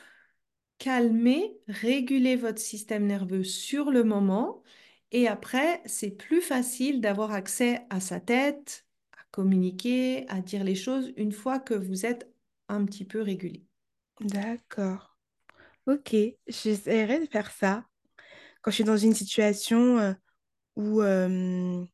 calmer, 0.77 1.57
réguler 1.67 2.35
votre 2.35 2.59
système 2.59 3.05
nerveux 3.07 3.43
sur 3.43 3.91
le 3.91 4.03
moment. 4.03 4.63
Et 5.11 5.27
après, 5.27 5.81
c'est 5.85 6.11
plus 6.11 6.41
facile 6.41 7.01
d'avoir 7.01 7.31
accès 7.31 7.85
à 7.89 7.99
sa 7.99 8.19
tête, 8.19 8.85
à 9.13 9.19
communiquer, 9.31 10.27
à 10.29 10.41
dire 10.41 10.63
les 10.63 10.75
choses 10.75 11.13
une 11.17 11.31
fois 11.31 11.59
que 11.59 11.73
vous 11.73 12.05
êtes 12.05 12.31
un 12.69 12.85
petit 12.85 13.05
peu 13.05 13.21
régulé. 13.21 13.65
D'accord. 14.19 15.17
Ok, 15.87 16.15
j'essaierai 16.47 17.19
de 17.19 17.25
faire 17.31 17.51
ça 17.51 17.85
quand 18.61 18.71
je 18.71 18.75
suis 18.75 18.83
dans 18.83 18.97
une 18.97 19.13
situation 19.15 19.99
euh, 19.99 20.13
où 20.77 21.01
euh, 21.01 21.85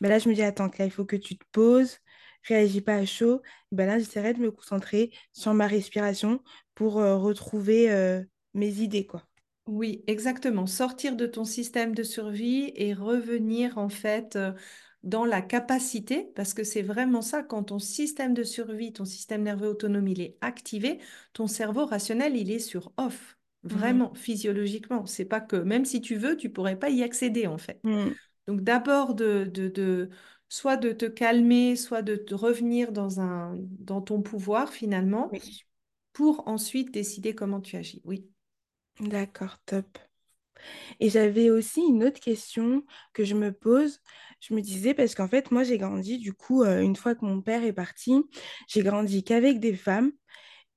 ben 0.00 0.08
là 0.08 0.18
je 0.18 0.28
me 0.28 0.34
dis 0.34 0.42
attends 0.42 0.70
là 0.78 0.86
il 0.86 0.90
faut 0.92 1.04
que 1.06 1.16
tu 1.16 1.38
te 1.38 1.44
poses, 1.52 1.98
réagis 2.44 2.80
pas 2.80 2.96
à 2.96 3.06
chaud. 3.06 3.42
Ben 3.72 3.86
là 3.86 3.98
j'essaierai 3.98 4.34
de 4.34 4.40
me 4.40 4.50
concentrer 4.50 5.10
sur 5.32 5.54
ma 5.54 5.66
respiration 5.66 6.40
pour 6.74 6.98
euh, 7.00 7.16
retrouver 7.16 7.90
euh, 7.90 8.22
mes 8.54 8.80
idées 8.80 9.06
quoi. 9.06 9.24
Oui, 9.66 10.04
exactement. 10.06 10.66
Sortir 10.66 11.16
de 11.16 11.26
ton 11.26 11.44
système 11.44 11.94
de 11.94 12.02
survie 12.02 12.72
et 12.76 12.92
revenir 12.92 13.78
en 13.78 13.88
fait 13.88 14.36
euh, 14.36 14.52
dans 15.02 15.24
la 15.24 15.40
capacité, 15.40 16.30
parce 16.34 16.52
que 16.52 16.64
c'est 16.64 16.82
vraiment 16.82 17.22
ça, 17.22 17.42
quand 17.42 17.64
ton 17.64 17.78
système 17.78 18.34
de 18.34 18.42
survie, 18.42 18.92
ton 18.92 19.04
système 19.04 19.42
nerveux 19.42 19.68
autonome, 19.68 20.08
il 20.08 20.20
est 20.20 20.36
activé, 20.40 20.98
ton 21.32 21.46
cerveau 21.46 21.86
rationnel, 21.86 22.36
il 22.36 22.50
est 22.50 22.58
sur 22.58 22.92
off. 22.98 23.38
Mm. 23.62 23.68
Vraiment, 23.68 24.14
physiologiquement. 24.14 25.06
C'est 25.06 25.24
pas 25.24 25.40
que, 25.40 25.56
même 25.56 25.84
si 25.86 26.02
tu 26.02 26.16
veux, 26.16 26.36
tu 26.36 26.50
pourrais 26.50 26.78
pas 26.78 26.90
y 26.90 27.02
accéder 27.02 27.46
en 27.46 27.58
fait. 27.58 27.80
Mm. 27.84 28.10
Donc 28.46 28.60
d'abord 28.60 29.14
de, 29.14 29.44
de, 29.44 29.68
de- 29.68 30.10
soit 30.54 30.76
de 30.76 30.92
te 30.92 31.06
calmer, 31.06 31.76
soit 31.76 32.02
de 32.02 32.16
te 32.16 32.34
revenir 32.34 32.92
dans 32.92 33.20
un, 33.20 33.56
dans 33.80 34.00
ton 34.02 34.22
pouvoir 34.22 34.72
finalement, 34.72 35.32
Oui, 35.32 35.66
pour 36.14 36.48
ensuite 36.48 36.92
décider 36.92 37.34
comment 37.34 37.60
tu 37.60 37.76
agis. 37.76 38.02
Oui. 38.04 38.28
d'accord, 38.98 39.58
top. 39.66 39.98
Et 41.00 41.10
j'avais 41.10 41.50
aussi 41.50 41.80
une 41.80 42.04
autre 42.04 42.20
question 42.20 42.84
que 43.12 43.24
je 43.24 43.34
me 43.34 43.52
pose. 43.52 44.00
Je 44.40 44.54
me 44.54 44.60
disais, 44.60 44.94
parce 44.94 45.14
qu'en 45.14 45.28
fait, 45.28 45.50
moi, 45.50 45.64
j'ai 45.64 45.78
grandi, 45.78 46.18
du 46.18 46.32
coup, 46.32 46.62
euh, 46.62 46.80
une 46.80 46.96
fois 46.96 47.14
que 47.14 47.24
mon 47.24 47.40
père 47.42 47.64
est 47.64 47.72
parti, 47.72 48.14
j'ai 48.68 48.82
grandi 48.82 49.24
qu'avec 49.24 49.60
des 49.60 49.74
femmes. 49.76 50.12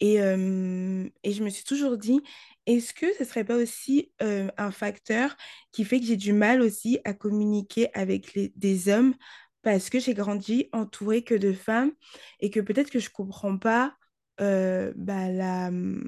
Et, 0.01 0.21
euh, 0.21 1.09
et 1.23 1.33
je 1.33 1.43
me 1.43 1.49
suis 1.49 1.65
toujours 1.65 1.97
dit, 1.97 2.21
est-ce 2.67 2.93
que 2.93 3.07
ce 3.17 3.25
serait 3.25 3.45
pas 3.45 3.57
aussi 3.57 4.11
euh, 4.21 4.49
un 4.57 4.71
facteur 4.71 5.35
qui 5.71 5.85
fait 5.85 5.99
que 5.99 6.05
j'ai 6.07 6.17
du 6.17 6.33
mal 6.33 6.61
aussi 6.61 6.99
à 7.05 7.13
communiquer 7.13 7.89
avec 7.95 8.33
les- 8.35 8.53
des 8.57 8.89
hommes 8.89 9.15
parce 9.61 9.89
que 9.89 9.99
j'ai 9.99 10.13
grandi 10.13 10.69
entourée 10.71 11.23
que 11.23 11.35
de 11.35 11.53
femmes 11.53 11.91
et 12.39 12.49
que 12.49 12.59
peut-être 12.59 12.89
que 12.89 12.99
je 12.99 13.09
comprends 13.09 13.57
pas 13.57 13.95
euh, 14.39 14.93
bah, 14.95 15.29
la, 15.29 15.69
euh, 15.69 16.01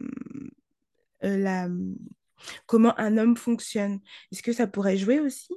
la, 1.22 1.68
comment 2.66 2.98
un 3.00 3.18
homme 3.18 3.38
fonctionne. 3.38 4.00
Est-ce 4.32 4.44
que 4.44 4.54
ça 4.54 4.68
pourrait 4.68 4.98
jouer 4.98 5.20
aussi? 5.20 5.54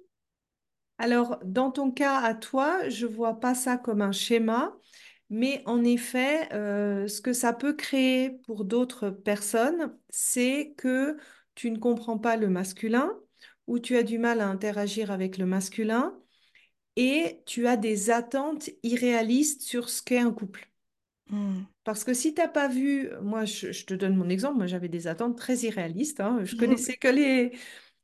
Alors, 0.99 1.39
dans 1.45 1.71
ton 1.71 1.91
cas 1.91 2.19
à 2.21 2.35
toi, 2.35 2.89
je 2.89 3.07
vois 3.07 3.41
pas 3.41 3.55
ça 3.55 3.77
comme 3.77 4.03
un 4.03 4.13
schéma, 4.13 4.77
mais 5.31 5.63
en 5.67 5.85
effet, 5.85 6.53
euh, 6.53 7.09
ce 7.09 7.21
que 7.21 7.33
ça 7.33 7.53
peut 7.53 7.75
créer 7.75 8.31
pour 8.47 8.65
d'autres 8.65 9.11
personnes, 9.11 9.97
c'est 10.11 10.75
que 10.77 11.17
tu 11.55 11.71
ne 11.71 11.79
comprends 11.79 12.19
pas 12.19 12.37
le 12.37 12.49
masculin 12.49 13.11
ou 13.67 13.79
tu 13.79 13.97
as 13.97 14.03
du 14.03 14.19
mal 14.19 14.41
à 14.41 14.49
interagir 14.49 15.11
avec 15.11 15.39
le 15.39 15.47
masculin 15.47 16.15
et 16.97 17.43
tu 17.47 17.67
as 17.67 17.77
des 17.77 18.11
attentes 18.11 18.71
irréalistes 18.83 19.63
sur 19.63 19.89
ce 19.91 20.03
qu'est 20.03 20.19
un 20.19 20.33
couple. 20.33 20.69
Hmm. 21.31 21.67
Parce 21.85 22.05
que 22.05 22.15
si 22.15 22.33
t'as 22.35 22.47
pas 22.49 22.69
vu, 22.69 23.11
moi 23.23 23.45
je, 23.45 23.73
je 23.73 23.85
te 23.87 23.95
donne 23.95 24.15
mon 24.17 24.29
exemple, 24.29 24.57
moi 24.59 24.67
j'avais 24.67 24.89
des 24.89 25.09
attentes 25.09 25.37
très 25.37 25.57
irréalistes, 25.59 26.21
hein. 26.21 26.39
Je 26.45 26.55
connaissais 26.57 26.97
que 26.97 27.09
les, 27.09 27.53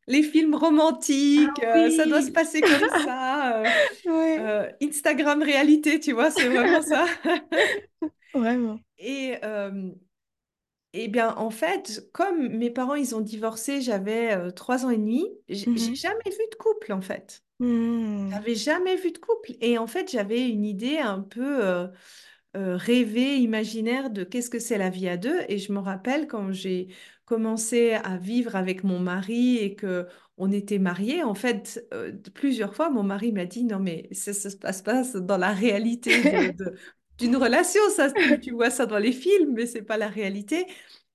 les 0.08 0.22
films 0.24 0.54
Ah 1.36 1.42
romantiques, 1.42 1.62
euh, 1.64 1.90
ça 1.90 2.06
doit 2.06 2.22
se 2.22 2.32
passer 2.32 2.64
comme 2.64 2.88
ça, 2.90 3.58
euh, 3.66 3.72
ouais, 4.06 4.38
euh, 4.40 4.70
Instagram 4.82 5.42
réalité, 5.42 6.00
tu 6.00 6.12
vois, 6.12 6.30
c'est 6.30 6.48
vraiment 6.48 6.82
ça. 6.82 7.06
vraiment. 8.34 8.80
Et, 8.98 9.38
eh 10.94 11.08
bien, 11.08 11.34
en 11.36 11.50
fait, 11.50 12.10
comme 12.12 12.48
mes 12.48 12.70
parents, 12.70 12.94
ils 12.94 13.14
ont 13.14 13.20
divorcé, 13.20 13.80
j'avais 13.82 14.52
trois 14.52 14.84
ans 14.86 14.90
et 14.90 14.96
demi, 14.98 15.26
j'ai 15.48 15.66
Mhm. 15.66 15.94
jamais 15.94 16.18
vu 16.26 16.38
de 16.50 16.56
couple, 16.56 16.92
en 16.92 17.00
fait. 17.02 17.42
Hmm. 17.58 18.30
J'avais 18.30 18.54
jamais 18.54 18.96
vu 18.96 19.10
de 19.12 19.18
couple. 19.18 19.52
Et 19.60 19.78
en 19.78 19.86
fait, 19.86 20.10
j'avais 20.10 20.48
une 20.48 20.64
idée 20.64 20.98
un 20.98 21.20
peu 21.20 21.64
euh, 21.64 21.88
euh, 22.56 22.76
rêvée, 22.76 23.36
imaginaire 23.38 24.10
de 24.10 24.24
qu'est-ce 24.24 24.50
que 24.50 24.58
c'est 24.58 24.78
la 24.78 24.90
vie 24.90 25.08
à 25.08 25.16
deux. 25.16 25.40
Et 25.48 25.58
je 25.58 25.72
me 25.72 25.78
rappelle 25.80 26.28
quand 26.28 26.52
j'ai 26.52 26.88
commencé 27.24 27.92
à 27.92 28.16
vivre 28.16 28.56
avec 28.56 28.84
mon 28.84 29.00
mari 29.00 29.58
et 29.58 29.74
que 29.74 30.06
on 30.38 30.52
était 30.52 30.78
mariés, 30.78 31.24
en 31.24 31.34
fait, 31.34 31.84
euh, 31.92 32.12
plusieurs 32.34 32.74
fois, 32.74 32.90
mon 32.90 33.02
mari 33.02 33.32
m'a 33.32 33.44
dit, 33.44 33.64
non, 33.64 33.80
mais 33.80 34.08
ça, 34.12 34.32
ça 34.32 34.50
se 34.50 34.56
passe 34.56 34.82
pas 34.82 35.02
dans 35.02 35.36
la 35.36 35.52
réalité 35.52 36.12
d'une 37.18 37.36
relation. 37.36 37.82
Ça, 37.90 38.12
tu, 38.40 38.52
vois 38.52 38.70
ça 38.70 38.86
dans 38.86 38.98
les 38.98 39.12
films, 39.12 39.54
mais 39.54 39.66
c'est 39.66 39.82
pas 39.82 39.96
la 39.96 40.08
réalité. 40.08 40.66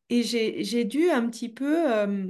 Et 0.09 0.23
j'ai, 0.23 0.63
j'ai 0.63 0.83
dû 0.85 1.09
un 1.09 1.27
petit 1.29 1.49
peu 1.49 1.91
euh, 1.91 2.27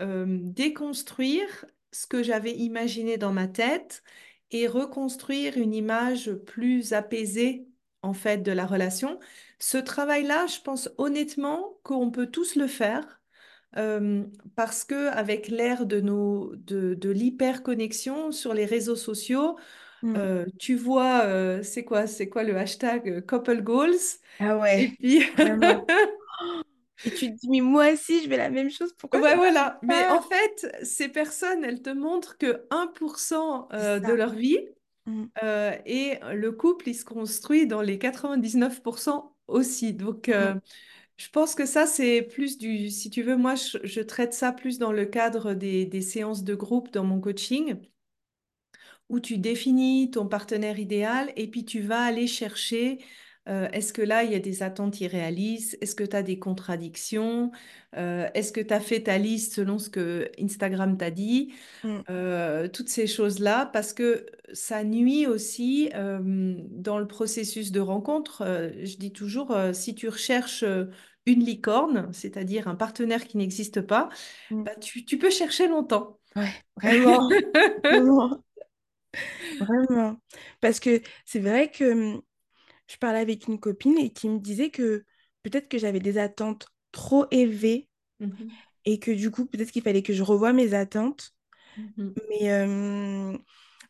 euh, 0.00 0.26
déconstruire 0.42 1.64
ce 1.94 2.06
que 2.08 2.22
j'avais 2.22 2.52
imaginé 2.52 3.18
dans 3.18 3.32
ma 3.32 3.48
tête 3.48 4.04
et 4.52 4.68
reconstruire 4.68 5.58
une 5.58 5.74
image 5.74 6.32
plus 6.46 6.92
apaisée 6.94 7.68
en 8.02 8.14
fait 8.14 8.38
de 8.38 8.52
la 8.52 8.66
relation. 8.66 9.20
Ce 9.60 9.78
travail-là, 9.78 10.46
je 10.48 10.60
pense 10.60 10.90
honnêtement 10.98 11.78
qu'on 11.84 12.10
peut 12.12 12.28
tous 12.28 12.56
le 12.56 12.66
faire 12.68 13.22
euh, 13.76 14.24
parce 14.56 14.84
que 14.84 15.08
avec 15.10 15.48
l'ère 15.48 15.86
de 15.86 16.00
nos 16.00 16.54
de, 16.56 16.94
de 16.94 17.10
l'hyperconnexion 17.10 18.32
sur 18.32 18.54
les 18.54 18.66
réseaux 18.66 18.96
sociaux, 18.96 19.58
Hmm. 20.02 20.16
euh, 20.16 20.46
tu 20.60 20.76
vois, 20.76 21.24
euh, 21.26 21.62
c'est 21.62 21.84
quoi, 21.84 22.06
c'est 22.06 22.28
quoi 22.28 22.44
le 22.44 22.56
hashtag 22.56 23.08
euh, 23.08 23.20
couple 23.22 23.62
goals 23.62 23.94
Ah 24.38 24.56
et 24.76 24.88
ouais, 24.88 24.98
puis. 24.98 25.22
Et 27.04 27.12
tu 27.12 27.30
te 27.34 27.36
dis, 27.40 27.48
mais 27.50 27.60
moi 27.60 27.92
aussi, 27.92 28.22
je 28.24 28.28
vais 28.28 28.36
la 28.36 28.50
même 28.50 28.70
chose, 28.70 28.94
pourquoi 28.98 29.22
Ouais, 29.22 29.36
voilà. 29.36 29.78
Mais 29.82 30.06
en 30.08 30.20
fait, 30.20 30.66
ces 30.82 31.08
personnes, 31.08 31.64
elles 31.64 31.82
te 31.82 31.90
montrent 31.90 32.36
que 32.36 32.66
1% 32.70 33.68
C'est 33.76 33.98
euh, 33.98 34.00
de 34.00 34.12
leur 34.12 34.34
vie 34.34 34.58
Hmm. 35.06 35.24
euh, 35.44 35.72
et 35.86 36.18
le 36.34 36.52
couple, 36.52 36.88
il 36.90 36.94
se 36.94 37.04
construit 37.04 37.66
dans 37.66 37.82
les 37.82 37.98
99% 37.98 39.36
aussi. 39.48 39.94
Donc, 39.94 40.28
euh, 40.30 40.54
je 41.18 41.28
pense 41.30 41.54
que 41.54 41.66
ça, 41.66 41.86
c'est 41.86 42.22
plus 42.22 42.58
du... 42.58 42.90
Si 42.90 43.10
tu 43.10 43.22
veux, 43.22 43.36
moi, 43.36 43.54
je, 43.56 43.78
je 43.84 44.00
traite 44.02 44.34
ça 44.34 44.52
plus 44.52 44.78
dans 44.78 44.92
le 44.92 45.06
cadre 45.06 45.54
des, 45.54 45.86
des 45.86 46.02
séances 46.02 46.44
de 46.44 46.54
groupe 46.54 46.92
dans 46.92 47.04
mon 47.04 47.20
coaching 47.20 47.76
où 49.08 49.20
tu 49.20 49.38
définis 49.38 50.10
ton 50.10 50.26
partenaire 50.28 50.78
idéal 50.78 51.32
et 51.36 51.48
puis 51.50 51.64
tu 51.64 51.80
vas 51.80 52.02
aller 52.02 52.26
chercher, 52.26 52.98
euh, 53.48 53.68
est-ce 53.72 53.92
que 53.92 54.02
là, 54.02 54.24
il 54.24 54.32
y 54.32 54.34
a 54.34 54.38
des 54.40 54.62
attentes 54.62 55.00
irréalistes? 55.00 55.76
Est-ce 55.80 55.94
que 55.94 56.04
tu 56.04 56.16
as 56.16 56.22
des 56.22 56.38
contradictions? 56.38 57.50
Euh, 57.96 58.28
est-ce 58.34 58.52
que 58.52 58.60
tu 58.60 58.72
as 58.72 58.80
fait 58.80 59.02
ta 59.02 59.18
liste 59.18 59.54
selon 59.54 59.78
ce 59.78 59.90
que 59.90 60.30
Instagram 60.40 60.96
t'a 60.96 61.10
dit? 61.10 61.52
Hmm. 61.82 62.00
Euh, 62.10 62.68
toutes 62.68 62.88
ces 62.88 63.06
choses-là, 63.06 63.66
parce 63.66 63.92
que 63.92 64.26
ça 64.52 64.84
nuit 64.84 65.26
aussi 65.26 65.90
dans 65.94 66.98
le 66.98 67.06
processus 67.06 67.72
de 67.72 67.80
rencontre. 67.80 68.42
Je 68.82 68.96
dis 68.96 69.12
toujours, 69.12 69.56
si 69.72 69.94
tu 69.94 70.08
recherches 70.08 70.64
une 71.26 71.44
licorne, 71.44 72.12
c'est-à-dire 72.12 72.68
un 72.68 72.74
partenaire 72.74 73.26
qui 73.26 73.36
n'existe 73.38 73.80
pas, 73.80 74.10
Hmm. 74.50 74.64
bah, 74.64 74.74
tu, 74.76 75.04
tu 75.04 75.18
peux 75.18 75.30
chercher 75.30 75.68
longtemps. 75.68 76.18
Ouais, 76.36 76.52
vraiment, 76.82 77.28
vraiment, 77.84 78.44
vraiment. 79.58 80.16
Parce 80.60 80.80
que 80.80 81.00
c'est 81.24 81.40
vrai 81.40 81.70
que 81.70 82.14
hum, 82.16 82.22
je 82.88 82.96
parlais 82.98 83.20
avec 83.20 83.46
une 83.48 83.60
copine 83.60 83.98
et 83.98 84.12
qui 84.12 84.28
me 84.28 84.38
disait 84.40 84.70
que 84.70 85.04
peut-être 85.42 85.68
que 85.68 85.78
j'avais 85.78 86.00
des 86.00 86.18
attentes 86.18 86.66
trop 86.92 87.26
élevées 87.30 87.88
Mhm, 88.20 88.64
et 88.84 88.98
que 88.98 89.10
du 89.10 89.30
coup, 89.30 89.46
peut-être 89.46 89.72
qu'il 89.72 89.82
fallait 89.82 90.02
que 90.02 90.12
je 90.12 90.22
revoie 90.22 90.52
mes 90.52 90.74
attentes. 90.74 91.32
mhm. 91.76 92.14
Mais 92.30 92.52
euh, 92.52 93.36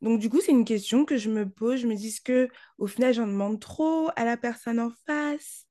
donc, 0.03 0.21
du 0.21 0.29
coup, 0.31 0.41
c'est 0.41 0.53
une 0.53 0.65
question 0.65 1.05
que 1.05 1.17
je 1.19 1.31
me 1.31 1.49
pose. 1.49 1.81
Je 1.81 1.87
me 1.87 1.95
dis, 1.95 2.09
est-ce 2.09 2.21
que 2.21 2.49
au 2.79 2.87
final, 2.87 3.15
j'en 3.15 3.27
demande 3.27 3.61
trop 3.61 4.11
à 4.17 4.25
la 4.25 4.37
personne 4.37 4.81
en 4.81 4.91
face? 5.07 5.67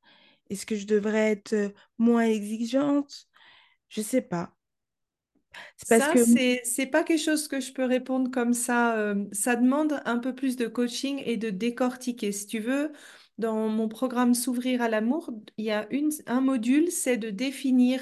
Est-ce 0.49 0.65
que 0.65 0.76
je 0.76 0.86
devrais 0.88 1.32
être 1.32 1.53
euh, 1.53 1.69
moins 1.97 2.24
exigeante? 2.26 3.28
Je 3.89 4.01
sais 4.01 4.21
pas. 4.24 4.55
Parce 5.89 6.07
Ça, 6.07 6.09
que... 6.09 6.19
c'est, 6.19 6.61
c'est 6.65 6.85
pas 6.87 7.03
quelque 7.03 7.19
chose 7.21 7.47
que 7.47 7.59
je 7.59 7.73
peux 7.73 7.83
répondre 7.85 8.31
comme 8.31 8.53
ça. 8.53 8.95
euh, 8.97 9.25
ça 9.31 9.55
demande 9.55 10.01
un 10.05 10.17
peu 10.19 10.33
plus 10.35 10.55
de 10.55 10.67
coaching 10.67 11.21
et 11.25 11.37
de 11.37 11.49
décortiquer. 11.49 12.31
Si 12.31 12.47
tu 12.47 12.59
veux, 12.59 12.91
dans 13.37 13.67
mon 13.69 13.87
programme 13.89 14.33
S'ouvrir 14.33 14.81
à 14.81 14.89
l'amour, 14.89 15.29
il 15.57 15.65
y 15.65 15.71
a 15.71 15.87
une, 15.91 16.11
un 16.27 16.41
module, 16.41 16.91
c'est 16.91 17.17
de 17.17 17.29
définir 17.29 18.01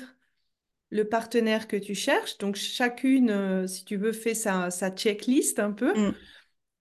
le 0.91 1.07
partenaire 1.09 1.67
que 1.67 1.77
tu 1.77 1.95
cherches. 1.95 2.37
Donc, 2.39 2.55
chacune, 2.57 3.29
euh, 3.31 3.67
si 3.67 3.85
tu 3.85 3.97
veux, 3.97 4.13
fait 4.13 4.35
sa, 4.35 4.71
sa 4.71 4.91
checklist 4.91 5.59
un 5.59 5.71
peu. 5.73 5.95
Mm, 5.95 6.15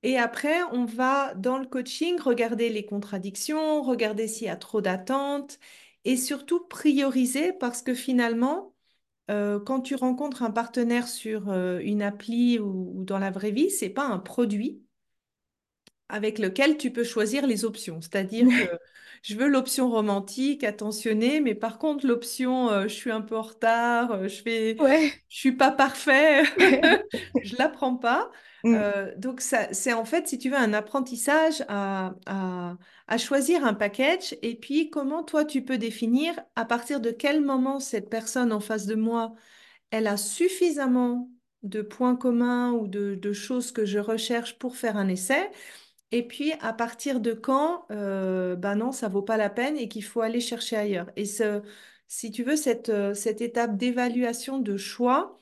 Et 0.02 0.18
après, 0.18 0.62
on 0.72 0.84
va, 0.86 1.34
dans 1.34 1.58
le 1.58 1.66
coaching, 1.66 2.18
regarder 2.20 2.70
les 2.70 2.86
contradictions, 2.86 3.82
regarder 3.82 4.28
s'il 4.28 4.46
y 4.46 4.50
a 4.50 4.56
trop 4.56 4.80
d'attentes 4.80 5.58
et 6.04 6.16
surtout 6.16 6.60
prioriser 6.66 7.52
parce 7.52 7.82
que 7.82 7.94
finalement, 7.94 8.74
euh, 9.31 9.61
quand 9.61 9.81
tu 9.81 9.95
rencontres 9.95 10.43
un 10.43 10.51
partenaire 10.51 11.09
sur 11.09 11.51
euh, 11.51 11.81
une 11.83 12.03
appli 12.03 12.59
ou, 12.59 12.93
ou 13.01 13.05
dans 13.05 13.18
la 13.18 13.31
vraie 13.31 13.51
vie, 13.53 13.70
c'est 13.70 13.91
pas 13.91 14.05
un 14.07 14.18
produit 14.18 14.83
avec 16.09 16.39
lequel 16.39 16.76
tu 16.76 16.93
peux 16.93 17.05
choisir 17.05 17.47
les 17.47 17.64
options. 17.64 18.01
C'est-à-dire 18.01 18.47
que 18.49 18.78
je 19.22 19.37
veux 19.37 19.49
l'option 19.49 19.91
romantique, 19.91 20.64
attentionnée, 20.64 21.41
mais 21.41 21.55
par 21.55 21.78
contre 21.78 22.07
l'option 22.07 22.70
euh, 22.70 22.83
je 22.85 22.95
suis 22.95 23.11
un 23.12 23.20
peu 23.20 23.37
en 23.37 23.43
retard, 23.43 24.28
je 24.28 24.43
fais, 24.43 24.76
Ouais. 24.78 25.12
je 25.28 25.37
suis 25.39 25.53
pas 25.53 25.70
parfait, 25.70 26.43
je 27.45 27.57
la 27.59 27.68
prends 27.68 27.97
pas. 27.97 28.31
Mm, 28.64 28.76
donc 29.16 29.41
ça, 29.41 29.72
c'est 29.72 29.93
en 29.95 30.05
fait, 30.05 30.28
si 30.28 30.39
tu 30.39 30.51
veux, 30.51 30.57
un 30.57 30.72
apprentissage 30.74 31.64
à, 31.68 32.14
à, 32.26 32.76
à 33.11 33.18
choisir 33.18 33.64
un 33.64 33.74
package 33.74 34.36
et 34.42 34.54
puis 34.54 34.88
comment 34.90 35.22
toi 35.22 35.44
tu 35.44 35.62
peux 35.64 35.78
définir 35.78 36.34
à 36.56 36.64
partir 36.64 37.00
de 37.00 37.11
quel 37.11 37.42
moment 37.42 37.80
cette 37.80 38.08
personne 38.08 38.52
en 38.52 38.61
face 38.61 38.86
de 38.86 38.94
moi, 38.94 39.34
elle 39.90 40.06
a 40.06 40.16
suffisamment 40.16 41.30
de 41.62 41.82
points 41.82 42.16
communs 42.16 42.72
ou 42.72 42.88
de, 42.88 43.32
choses 43.32 43.72
que 43.72 43.84
je 43.84 43.98
recherche 43.98 44.58
pour 44.58 44.76
faire 44.76 44.96
un 44.96 45.08
essai 45.08 45.50
et 46.12 46.26
puis, 46.26 46.52
à 46.61 46.72
partir 46.72 47.20
de 47.20 47.32
quand, 47.32 47.86
ben 47.88 48.74
non, 48.74 48.90
ça 48.90 49.08
vaut 49.08 49.22
pas 49.22 49.36
la 49.36 49.48
peine 49.48 49.76
et 49.76 49.88
qu'il 49.88 50.02
faut 50.02 50.22
aller 50.22 50.40
chercher 50.40 50.76
ailleurs. 50.76 51.08
Et 51.14 51.24
ce, 51.24 51.62
si 52.11 52.32
tu 52.32 52.42
veux, 52.42 52.56
cette, 52.56 52.88
euh, 52.88 53.14
cette 53.14 53.40
étape 53.40 53.76
d'évaluation 53.76 54.58
de 54.58 54.76
choix, 54.76 55.38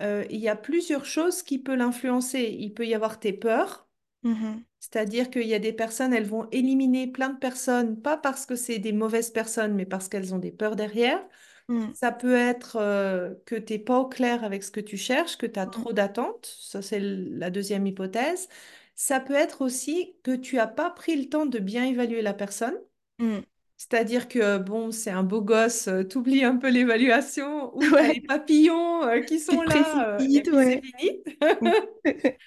euh, 0.00 0.24
il 0.30 0.40
y 0.40 0.48
a 0.48 0.56
plusieurs 0.56 1.04
choses 1.04 1.42
qui 1.42 1.58
peuvent 1.58 1.76
l'influencer. 1.76 2.56
Il 2.58 2.72
peut 2.72 2.86
y 2.86 2.94
avoir 2.94 3.20
tes 3.20 3.34
peurs, 3.34 3.86
mhm, 4.22 4.64
c'est-à-dire 4.90 5.30
qu'il 5.30 5.46
y 5.46 5.54
a 5.54 5.58
des 5.58 5.72
personnes, 5.72 6.12
elles 6.14 6.26
vont 6.26 6.48
éliminer 6.52 7.06
plein 7.08 7.30
de 7.30 7.38
personnes, 7.38 8.00
pas 8.00 8.16
parce 8.16 8.46
que 8.46 8.54
c'est 8.56 8.78
des 8.78 8.92
mauvaises 8.92 9.30
personnes, 9.30 9.74
mais 9.74 9.86
parce 9.86 10.08
qu'elles 10.08 10.34
ont 10.34 10.38
des 10.38 10.52
peurs 10.52 10.76
derrière. 10.76 11.24
mm, 11.68 11.94
Ça 11.94 12.12
peut 12.12 12.34
être 12.36 12.76
euh, 12.76 13.34
que 13.46 13.56
tu 13.56 13.74
n'es 13.74 13.78
pas 13.80 13.98
au 14.00 14.08
clair 14.08 14.44
avec 14.44 14.62
ce 14.64 14.70
que 14.70 14.80
tu 14.80 14.96
cherches, 14.98 15.38
que 15.38 15.46
tu 15.46 15.58
as 15.60 15.66
mm, 15.66 15.68
trop 15.68 15.92
d'attentes. 15.94 16.46
Ça, 16.60 16.82
c'est 16.82 17.00
la 17.00 17.50
deuxième 17.50 17.86
hypothèse. 17.86 18.48
Ça 18.96 19.20
peut 19.20 19.34
être 19.34 19.62
aussi 19.62 20.16
que 20.24 20.36
tu 20.36 20.56
n'as 20.56 20.66
pas 20.68 20.90
pris 20.90 21.16
le 21.16 21.28
temps 21.30 21.46
de 21.46 21.58
bien 21.58 21.84
évaluer 21.86 22.22
la 22.22 22.34
personne. 22.34 22.76
mm. 23.18 23.46
C'est-à-dire 23.78 24.26
que, 24.28 24.58
bon, 24.58 24.90
c'est 24.90 25.10
un 25.10 25.22
beau 25.22 25.42
gosse, 25.42 25.88
euh, 25.88 26.02
t'oublies 26.02 26.44
un 26.44 26.56
peu 26.56 26.70
l'évaluation, 26.70 27.76
ou 27.76 27.82
Ouais, 27.92 28.14
les 28.14 28.20
papillons 28.22 29.04
euh, 29.04 29.20
qui 29.22 29.38
sont 29.38 29.62
là, 29.62 30.08
euh, 30.18 30.26
et 30.34 30.48
c'est 30.54 30.56
ouais. 30.56 30.82
fini. 30.82 31.22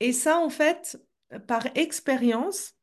Et 0.00 0.12
ça, 0.12 0.38
en 0.38 0.50
fait, 0.50 0.98
par 1.46 1.66
expérience, 1.76 2.74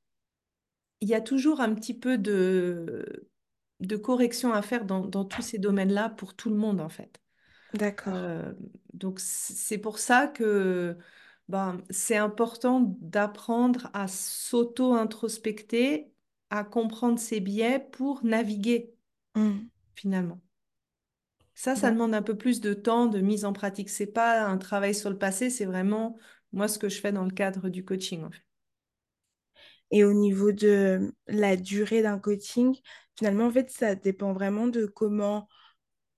il 1.02 1.10
y 1.10 1.14
a 1.14 1.22
toujours 1.22 1.62
un 1.62 1.74
petit 1.76 1.94
peu 1.98 2.18
de, 2.18 3.30
de 3.80 3.96
correction 3.98 4.54
à 4.54 4.62
faire 4.62 4.86
dans, 4.86 5.02
dans 5.06 5.26
tous 5.26 5.42
ces 5.42 5.58
domaines-là 5.60 6.10
pour 6.10 6.36
tout 6.36 6.50
le 6.50 6.56
monde, 6.56 6.80
en 6.82 6.90
fait. 6.90 7.20
D'accord. 7.74 8.14
Euh, 8.14 8.54
donc, 8.94 9.20
c'est 9.20 9.78
pour 9.80 10.00
ça 10.00 10.28
que 10.28 10.98
ben, 11.50 11.82
c'est 11.90 12.18
important 12.18 12.96
d'apprendre 13.02 13.90
à 13.94 14.08
s'auto-introspecter, 14.08 16.12
à 16.50 16.64
comprendre 16.64 17.20
ses 17.20 17.40
biais 17.42 17.80
pour 17.92 18.24
naviguer, 18.26 18.94
Mm. 19.36 19.70
finalement. 19.96 20.42
Ça, 21.56 21.76
ça 21.76 21.92
demande 21.92 22.14
un 22.16 22.22
peu 22.22 22.36
plus 22.38 22.62
de 22.62 22.74
temps 22.74 23.06
de 23.08 23.20
mise 23.20 23.46
en 23.46 23.54
pratique. 23.54 23.90
C'est 23.90 24.08
pas 24.08 24.44
un 24.46 24.58
travail 24.58 24.94
sur 24.96 25.10
le 25.10 25.18
passé, 25.18 25.50
c'est 25.50 25.66
vraiment 25.66 26.18
moi 26.54 26.68
ce 26.70 26.80
que 26.80 26.90
je 26.90 27.00
fais 27.02 27.12
dans 27.12 27.26
le 27.26 27.32
cadre 27.32 27.70
du 27.70 27.84
coaching, 27.86 28.24
en 28.24 28.32
fait. 28.32 28.42
Et 29.92 30.04
au 30.04 30.14
niveau 30.14 30.52
de 30.52 31.14
la 31.28 31.56
durée 31.58 32.02
d'un 32.02 32.20
coaching, 32.20 32.76
finalement, 33.18 33.46
en 33.48 33.52
fait, 33.52 33.70
ça 33.70 33.96
dépend 33.96 34.34
vraiment 34.34 34.68
de 34.68 34.86
comment 34.86 35.48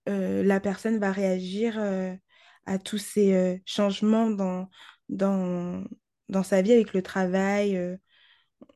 euh, 0.08 0.42
la 0.44 0.60
personne 0.60 0.98
va 0.98 1.12
réagir 1.12 1.78
euh, 1.80 2.14
à 2.66 2.78
tous 2.78 2.98
ces 2.98 3.34
euh, 3.34 3.58
changements 3.66 4.30
dans, 4.30 4.70
dans, 5.08 5.84
dans 6.28 6.42
sa 6.42 6.62
vie 6.62 6.72
avec 6.72 6.94
le 6.94 7.02
travail. 7.02 7.76
euh. 7.76 7.96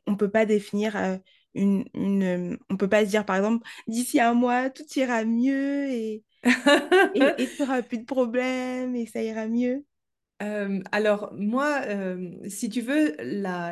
on 0.06 0.16
peut 0.16 0.30
pas 0.30 0.46
définir 0.46 0.96
euh, 0.96 1.18
une, 1.54 1.84
une, 1.94 2.24
euh, 2.54 2.58
on 2.70 2.76
peut 2.76 2.88
pas 2.88 3.04
se 3.06 3.10
dire, 3.10 3.26
par 3.26 3.36
exemple, 3.36 3.66
d'ici 3.88 4.20
un 4.20 4.34
mois, 4.34 4.70
tout 4.70 4.84
ira 4.96 5.24
mieux 5.24 5.88
et, 5.90 6.24
et, 7.14 7.34
et 7.42 7.48
tu 7.50 7.62
n'auras 7.62 7.82
plus 7.82 7.98
de 7.98 8.04
problème 8.06 8.96
et 8.96 9.06
ça 9.06 9.22
ira 9.22 9.46
mieux. 9.48 9.84
Euh, 10.42 10.80
alors 10.90 11.34
moi, 11.34 11.82
euh, 11.86 12.30
si 12.48 12.70
tu 12.70 12.80
veux, 12.80 13.14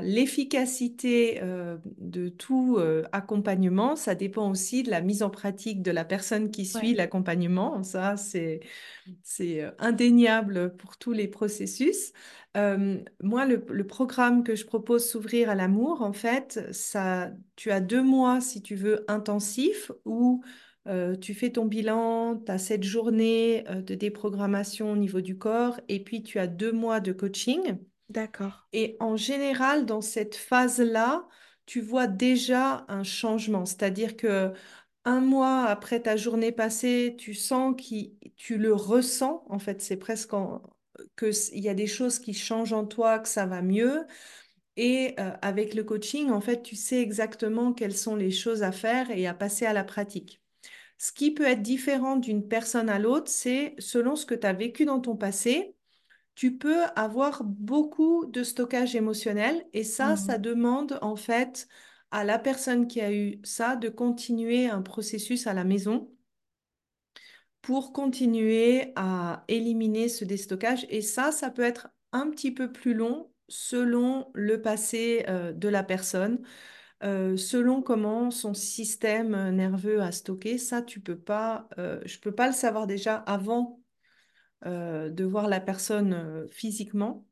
l'efficacité 0.02 1.40
euh, 1.42 1.78
de 1.96 2.28
tout 2.28 2.78
accompagnement, 3.12 3.96
ça 3.96 4.14
dépend 4.14 4.50
aussi 4.50 4.82
de 4.82 4.90
la 4.90 5.00
mise 5.00 5.22
en 5.22 5.30
pratique 5.30 5.80
de 5.82 5.90
la 5.90 6.04
personne 6.04 6.50
qui 6.50 6.66
suit 6.66 6.92
Ouais, 6.92 6.94
l'accompagnement. 6.94 7.82
Ça, 7.82 8.16
c'est, 8.18 8.60
euh, 9.40 9.70
indéniable 9.78 10.76
pour 10.76 10.98
tous 10.98 11.12
les 11.12 11.28
processus. 11.28 12.12
Moi, 13.22 13.46
le, 13.46 13.64
le 13.70 13.86
programme 13.86 14.42
que 14.44 14.54
je 14.56 14.64
propose 14.66 15.08
s'ouvrir 15.08 15.50
à 15.50 15.54
l'amour, 15.54 16.02
en 16.02 16.12
fait, 16.12 16.72
ça, 16.72 17.30
tu 17.56 17.70
as 17.70 17.80
deux 17.80 18.02
mois, 18.02 18.40
si 18.40 18.62
tu 18.62 18.74
veux, 18.74 19.04
intensifs 19.08 19.92
où 20.04 20.42
euh, 20.86 21.16
tu 21.16 21.34
fais 21.34 21.50
ton 21.52 21.66
bilan, 21.66 22.38
tu 22.44 22.50
as 22.52 22.58
cette 22.58 22.84
journée 22.84 23.64
euh, 23.68 23.82
de 23.82 23.94
déprogrammation 23.94 24.92
au 24.92 24.96
niveau 24.96 25.20
du 25.20 25.36
corps, 25.38 25.80
et 25.88 26.02
puis 26.02 26.22
tu 26.22 26.38
as 26.38 26.46
deux 26.46 26.72
mois 26.72 27.00
de 27.00 27.12
coaching. 27.12 27.78
d'accord. 28.10 28.68
Et 28.72 28.96
en 29.00 29.16
général, 29.16 29.86
dans 29.86 30.00
cette 30.00 30.36
phase-là, 30.36 31.26
tu 31.66 31.80
vois 31.80 32.06
déjà 32.06 32.84
un 32.88 33.02
changement. 33.04 33.66
C'est-à-dire 33.66 34.16
que 34.16 34.52
un 35.04 35.20
mois 35.20 35.64
après 35.66 36.00
ta 36.02 36.16
journée 36.16 36.52
passée, 36.52 37.16
tu 37.18 37.34
sens 37.34 37.74
que 37.76 37.94
tu 38.36 38.58
le 38.58 38.74
ressens. 38.74 39.44
En 39.48 39.58
fait, 39.58 39.80
c'est 39.82 39.96
presque 39.96 40.34
en- 40.34 40.62
que 41.16 41.30
il 41.54 41.60
y 41.62 41.68
a 41.68 41.74
des 41.74 41.86
choses 41.86 42.18
qui 42.18 42.34
changent 42.34 42.72
en 42.74 42.84
toi, 42.86 43.18
que 43.20 43.28
ça 43.28 43.46
va 43.46 43.62
mieux. 43.62 44.06
Et 44.76 45.14
euh, 45.20 45.32
avec 45.42 45.74
le 45.74 45.84
coaching, 45.84 46.30
en 46.30 46.40
fait, 46.40 46.62
tu 46.62 46.76
sais 46.76 47.00
exactement 47.02 47.72
quelles 47.74 47.96
sont 47.96 48.16
les 48.16 48.30
choses 48.30 48.62
à 48.62 48.72
faire 48.72 49.10
et 49.10 49.26
à 49.26 49.34
passer 49.34 49.66
à 49.66 49.72
la 49.74 49.84
pratique. 49.84 50.40
Ce 50.98 51.12
qui 51.12 51.32
peut 51.32 51.44
être 51.46 51.62
différent 51.62 52.16
d'une 52.16 52.46
personne 52.48 52.88
à 52.88 52.98
l'autre, 52.98 53.30
c'est 53.30 53.74
selon 53.78 54.16
ce 54.16 54.26
que 54.26 54.34
tu 54.34 54.46
as 54.46 54.52
vécu 54.52 54.84
dans 54.84 55.00
ton 55.00 55.16
passé, 55.16 55.74
tu 56.34 56.58
peux 56.58 56.82
avoir 56.96 57.44
beaucoup 57.44 58.26
de 58.26 58.42
stockage 58.44 58.96
émotionnel 58.96 59.66
et 59.74 59.84
ça, 59.84 60.16
ça 60.16 60.38
Mhm. 60.38 60.38
demande 60.38 60.98
en 61.02 61.16
fait 61.16 61.68
à 62.12 62.24
la 62.24 62.38
personne 62.38 62.88
qui 62.88 63.00
a 63.02 63.12
eu 63.12 63.40
ça 63.44 63.76
de 63.76 63.88
continuer 63.90 64.68
un 64.68 64.82
processus 64.82 65.46
à 65.48 65.54
la 65.54 65.64
maison 65.64 66.10
pour 67.62 67.92
continuer 67.92 68.92
à 68.96 69.44
éliminer 69.48 70.08
ce 70.08 70.24
déstockage. 70.24 70.86
Et 70.90 71.02
ça, 71.02 71.32
ça 71.32 71.50
peut 71.50 71.62
être 71.62 71.88
un 72.12 72.30
petit 72.30 72.52
peu 72.52 72.72
plus 72.72 72.94
long 72.94 73.30
selon 73.48 74.30
le 74.34 74.60
passé 74.62 75.24
euh, 75.28 75.52
de 75.52 75.68
la 75.68 75.82
personne 75.82 76.40
euh, 77.04 77.36
selon 77.36 77.82
comment 77.82 78.30
son 78.30 78.54
système 78.54 79.50
nerveux 79.50 80.00
a 80.02 80.12
stocké, 80.12 80.58
ça, 80.58 80.82
tu 80.82 81.00
peux 81.00 81.18
pas, 81.18 81.68
euh, 81.78 82.00
je 82.06 82.18
peux 82.18 82.32
pas 82.34 82.48
le 82.48 82.52
savoir 82.54 82.86
déjà 82.86 83.16
avant 83.16 83.80
euh, 84.66 85.10
de 85.10 85.24
voir 85.24 85.48
la 85.48 85.60
personne 85.60 86.46
physiquement. 86.50 87.26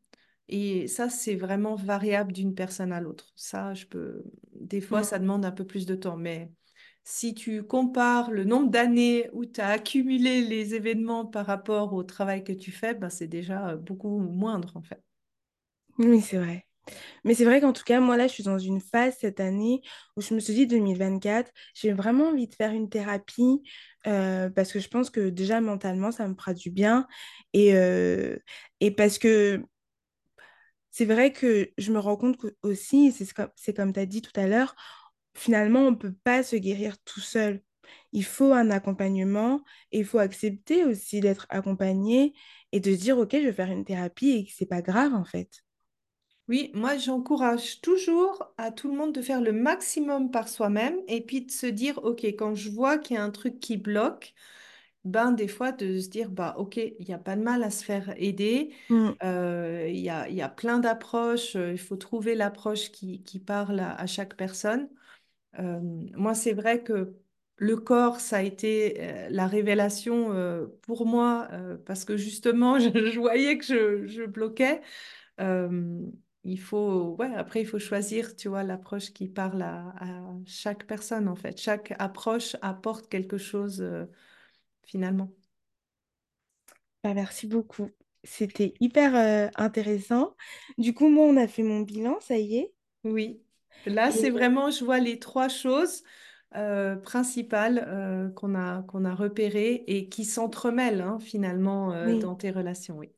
Et 0.49 0.89
ça, 0.89 1.11
c'est 1.11 1.37
vraiment 1.37 1.77
variable 1.77 2.33
d'une 2.33 2.55
personne 2.55 2.93
à 2.93 3.01
l'autre. 3.01 3.33
Ça, 3.37 3.75
je 3.75 3.87
peux, 3.87 4.25
des 4.55 4.81
fois, 4.81 5.03
ça 5.03 5.19
Mhm. 5.19 5.21
demande 5.21 5.45
un 5.45 5.53
peu 5.53 5.67
plus 5.67 5.87
de 5.87 5.95
temps. 5.97 6.17
Mais 6.17 6.51
si 7.05 7.35
tu 7.35 7.65
compares 7.65 8.31
le 8.33 8.45
nombre 8.45 8.71
d'années 8.71 9.31
où 9.33 9.45
tu 9.47 9.61
as 9.61 9.69
accumulé 9.71 10.43
les 10.43 10.75
événements 10.75 11.27
par 11.27 11.47
rapport 11.47 11.95
au 11.95 12.05
travail 12.05 12.45
que 12.45 12.53
tu 12.53 12.73
fais, 12.73 12.95
ben, 12.95 13.11
c'est 13.11 13.29
déjà 13.29 13.77
beaucoup 13.77 14.19
moindre, 14.21 14.77
en 14.77 14.83
fait. 14.83 15.03
Oui, 15.99 16.23
c'est 16.23 16.39
vrai. 16.39 16.66
Mais 17.25 17.35
c'est 17.35 17.45
vrai 17.45 17.61
qu'en 17.61 17.73
tout 17.73 17.85
cas, 17.85 18.01
moi 18.01 18.17
là, 18.17 18.27
je 18.27 18.33
suis 18.33 18.43
dans 18.45 18.59
une 18.59 18.81
phase 18.81 19.17
cette 19.21 19.41
année 19.41 19.83
où 20.17 20.21
je 20.21 20.35
me 20.35 20.41
suis 20.41 20.55
dit 20.55 20.67
2024, 20.67 21.51
j'ai 21.75 21.93
vraiment 21.93 22.29
envie 22.29 22.49
de 22.49 22.55
faire 22.55 22.73
une 22.73 22.89
thérapie 22.89 23.63
euh, 24.07 24.49
parce 24.51 24.73
que 24.73 24.79
je 24.81 24.89
pense 24.89 25.11
que 25.11 25.29
déjà 25.29 25.61
mentalement, 25.61 26.13
ça 26.13 26.29
me 26.29 26.35
fera 26.35 26.55
du 26.55 26.71
bien. 26.71 27.07
Et, 27.53 27.75
euh, 27.75 28.37
et 28.81 28.91
parce 28.91 29.19
que 29.19 29.63
c'est 30.91 31.05
vrai 31.05 31.33
que 31.33 31.71
je 31.79 31.93
me 31.93 31.99
rends 31.99 32.17
compte 32.17 32.39
aussi, 32.63 33.13
c'est 33.13 33.25
ce 33.25 33.35
comme, 33.73 33.93
tu 33.93 34.01
as 34.01 34.07
dit 34.07 34.23
tout 34.23 34.39
à 34.39 34.47
l'heure, 34.47 34.75
finalement, 35.35 35.81
on 35.81 35.91
ne 35.91 35.97
peut 35.97 36.15
pas 36.25 36.43
se 36.43 36.57
guérir 36.57 36.97
tout 37.05 37.21
seul. 37.21 37.63
Il 38.13 38.25
faut 38.25 38.53
un 38.53 38.71
accompagnement 38.71 39.63
et 39.93 40.01
il 40.01 40.05
faut 40.07 40.19
accepter 40.19 40.85
aussi 40.85 41.21
d'être 41.21 41.47
accompagné 41.51 42.35
et 42.73 42.81
de 42.81 42.95
dire, 42.95 43.19
OK, 43.19 43.33
je 43.33 43.39
vais 43.39 43.53
faire 43.53 43.71
une 43.71 43.85
thérapie 43.85 44.31
et 44.31 44.47
que 44.47 44.53
c'est 44.57 44.67
pas 44.67 44.83
grave 44.83 45.15
en 45.15 45.25
fait. 45.25 45.66
Oui, 46.49 46.71
moi 46.75 46.97
j'encourage 46.97 47.81
toujours 47.81 48.53
à 48.57 48.71
tout 48.71 48.89
le 48.89 48.97
monde 48.97 49.13
de 49.13 49.21
faire 49.21 49.41
le 49.41 49.53
maximum 49.53 50.31
par 50.31 50.49
soi-même 50.49 50.97
et 51.09 51.21
puis 51.21 51.43
de 51.45 51.51
se 51.51 51.67
dire, 51.67 51.99
OK, 52.05 52.25
quand 52.25 52.55
je 52.55 52.71
vois 52.71 52.99
qu'il 52.99 53.17
y 53.17 53.19
a 53.19 53.25
un 53.25 53.31
truc 53.33 53.59
qui 53.59 53.77
bloque, 53.77 54.33
ben 55.05 55.33
des 55.33 55.49
fois 55.49 55.73
de 55.73 55.99
se 56.01 56.09
dire, 56.09 56.31
bah 56.31 56.55
OK, 56.59 56.77
il 56.79 57.07
n'y 57.07 57.15
a 57.15 57.19
pas 57.19 57.37
de 57.37 57.43
mal 57.43 57.63
à 57.65 57.71
se 57.71 57.85
faire 57.85 58.15
aider. 58.23 58.73
Mm, 58.91 59.17
Euh, 59.25 59.89
Il 59.89 59.99
y 60.01 60.11
a, 60.11 60.29
il 60.29 60.37
y 60.37 60.43
a 60.43 60.49
plein 60.49 60.79
d'approches, 60.79 61.55
il 61.57 61.79
faut 61.79 61.97
trouver 61.97 62.35
l'approche 62.37 62.93
qui, 62.93 63.23
qui 63.25 63.41
parle 63.41 63.81
à, 63.81 63.95
à 63.97 64.07
chaque 64.07 64.37
personne. 64.37 64.89
Euh, 65.59 65.81
moi, 66.17 66.35
c'est 66.35 66.53
vrai 66.55 66.83
que 66.85 67.15
le 67.59 67.77
corps, 67.77 68.21
ça 68.21 68.39
a 68.39 68.43
été 68.43 68.97
euh, 69.01 69.29
la 69.31 69.47
révélation 69.49 70.33
euh, 70.33 70.67
pour 70.83 71.07
moi 71.07 71.49
euh, 71.53 71.77
parce 71.87 72.05
que 72.05 72.17
justement, 72.17 72.79
je, 72.81 72.91
je 73.11 73.19
voyais 73.21 73.59
que 73.59 73.65
je, 73.67 74.07
je 74.07 74.25
bloquais. 74.25 74.83
Il 76.49 76.61
faut, 76.61 77.17
ouais, 77.19 77.35
après, 77.35 77.61
il 77.63 77.67
faut 77.67 77.81
choisir, 77.81 78.37
tu 78.37 78.47
vois, 78.49 78.63
l'approche 78.63 79.13
qui 79.13 79.27
parle 79.27 79.63
à, 79.63 79.89
à 79.99 80.23
chaque 80.47 80.87
personne, 80.87 81.27
en 81.27 81.35
fait. 81.35 81.61
Chaque 81.61 81.93
approche 81.99 82.57
apporte 82.63 83.09
quelque 83.09 83.37
chose, 83.37 83.83
euh, 83.83 84.07
finalement. 84.85 85.29
bah, 87.03 87.15
merci 87.15 87.49
beaucoup. 87.49 87.91
C'était 88.23 88.75
hyper 88.81 89.17
euh, 89.17 89.49
intéressant. 89.57 90.37
Du 90.79 90.95
coup, 90.95 91.09
moi, 91.09 91.27
on 91.27 91.37
a 91.37 91.49
fait 91.49 91.65
mon 91.65 91.81
bilan, 91.81 92.19
ça 92.21 92.39
y 92.39 92.59
est. 92.59 92.73
Oui. 93.03 93.41
Là, 93.85 94.13
c'est 94.13 94.31
vraiment, 94.31 94.71
je 94.71 94.85
vois 94.85 95.01
les 95.01 95.19
trois 95.19 95.49
choses 95.49 96.05
euh, 96.55 96.95
principales 96.97 98.33
qu'on 98.37 98.55
a, 98.55 98.83
qu'on 98.83 99.05
a 99.05 99.15
repérées 99.15 99.85
et 99.89 100.09
qui 100.09 100.25
s'entremêlent, 100.25 101.01
hein, 101.01 101.19
finalement, 101.21 101.91
oui, 102.07 102.21
dans 102.21 102.37
tes 102.37 102.51
relations, 102.53 102.99
oui. 102.99 103.11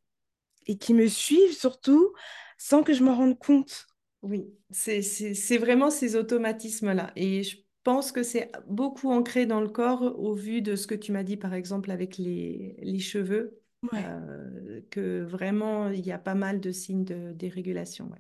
et 0.66 0.76
qui 0.76 0.94
me 0.94 1.06
suivent 1.06 1.54
surtout 1.54 2.12
sans 2.58 2.82
que 2.82 2.92
je 2.92 3.02
m'en 3.02 3.16
rende 3.16 3.38
compte. 3.38 3.86
Oui, 4.22 4.52
c'est, 4.70 5.58
vraiment 5.58 5.90
ces 5.90 6.16
automatismes-là. 6.16 7.12
Et 7.16 7.44
je 7.44 7.56
pense 7.84 8.12
que 8.12 8.22
c'est 8.22 8.50
beaucoup 8.66 9.10
ancré 9.10 9.46
dans 9.46 9.60
le 9.60 9.68
corps 9.68 10.02
au 10.02 10.34
vu 10.34 10.60
de 10.60 10.76
ce 10.76 10.86
que 10.86 10.94
tu 10.94 11.12
m'as 11.12 11.22
dit, 11.22 11.36
par 11.36 11.54
exemple, 11.54 11.90
avec 11.90 12.18
les, 12.18 12.76
les 12.82 12.98
cheveux, 12.98 13.58
Ouais. 13.92 14.04
euh, 14.04 14.80
que 14.90 15.22
vraiment, 15.22 15.88
il 15.88 16.04
y 16.04 16.10
a 16.12 16.18
pas 16.18 16.34
mal 16.34 16.60
de 16.60 16.72
signes 16.72 17.04
de 17.04 17.32
dérégulation. 17.32 18.10
ouais. 18.10 18.18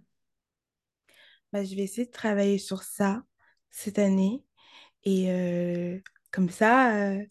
Bah, 1.52 1.64
je 1.64 1.74
vais 1.74 1.82
essayer 1.82 2.06
de 2.06 2.12
travailler 2.12 2.58
sur 2.58 2.82
ça 2.82 3.24
cette 3.70 3.98
année. 3.98 4.44
Et 5.04 5.30
euh, 5.32 5.98
comme 6.32 6.50
ça, 6.50 6.96
euh, 7.14 7.24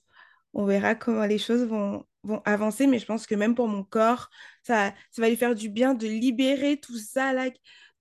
on 0.54 0.66
verra 0.66 0.96
comment 0.96 1.26
les 1.26 1.38
choses 1.38 1.66
vont, 1.66 2.06
vont 2.28 2.42
avancer. 2.46 2.88
Mais 2.88 3.00
je 3.00 3.06
pense 3.06 3.28
que 3.28 3.36
même 3.36 3.56
pour 3.56 3.68
mon 3.68 3.84
corps, 3.84 4.30
ça, 4.64 4.94
ça 5.12 5.22
va 5.22 5.30
lui 5.30 5.38
faire 5.38 5.56
du 5.56 5.70
bien 5.70 5.94
de 5.96 6.08
libérer 6.08 6.80
tout 6.80 6.98
ça, 7.00 7.34
là, 7.34 7.50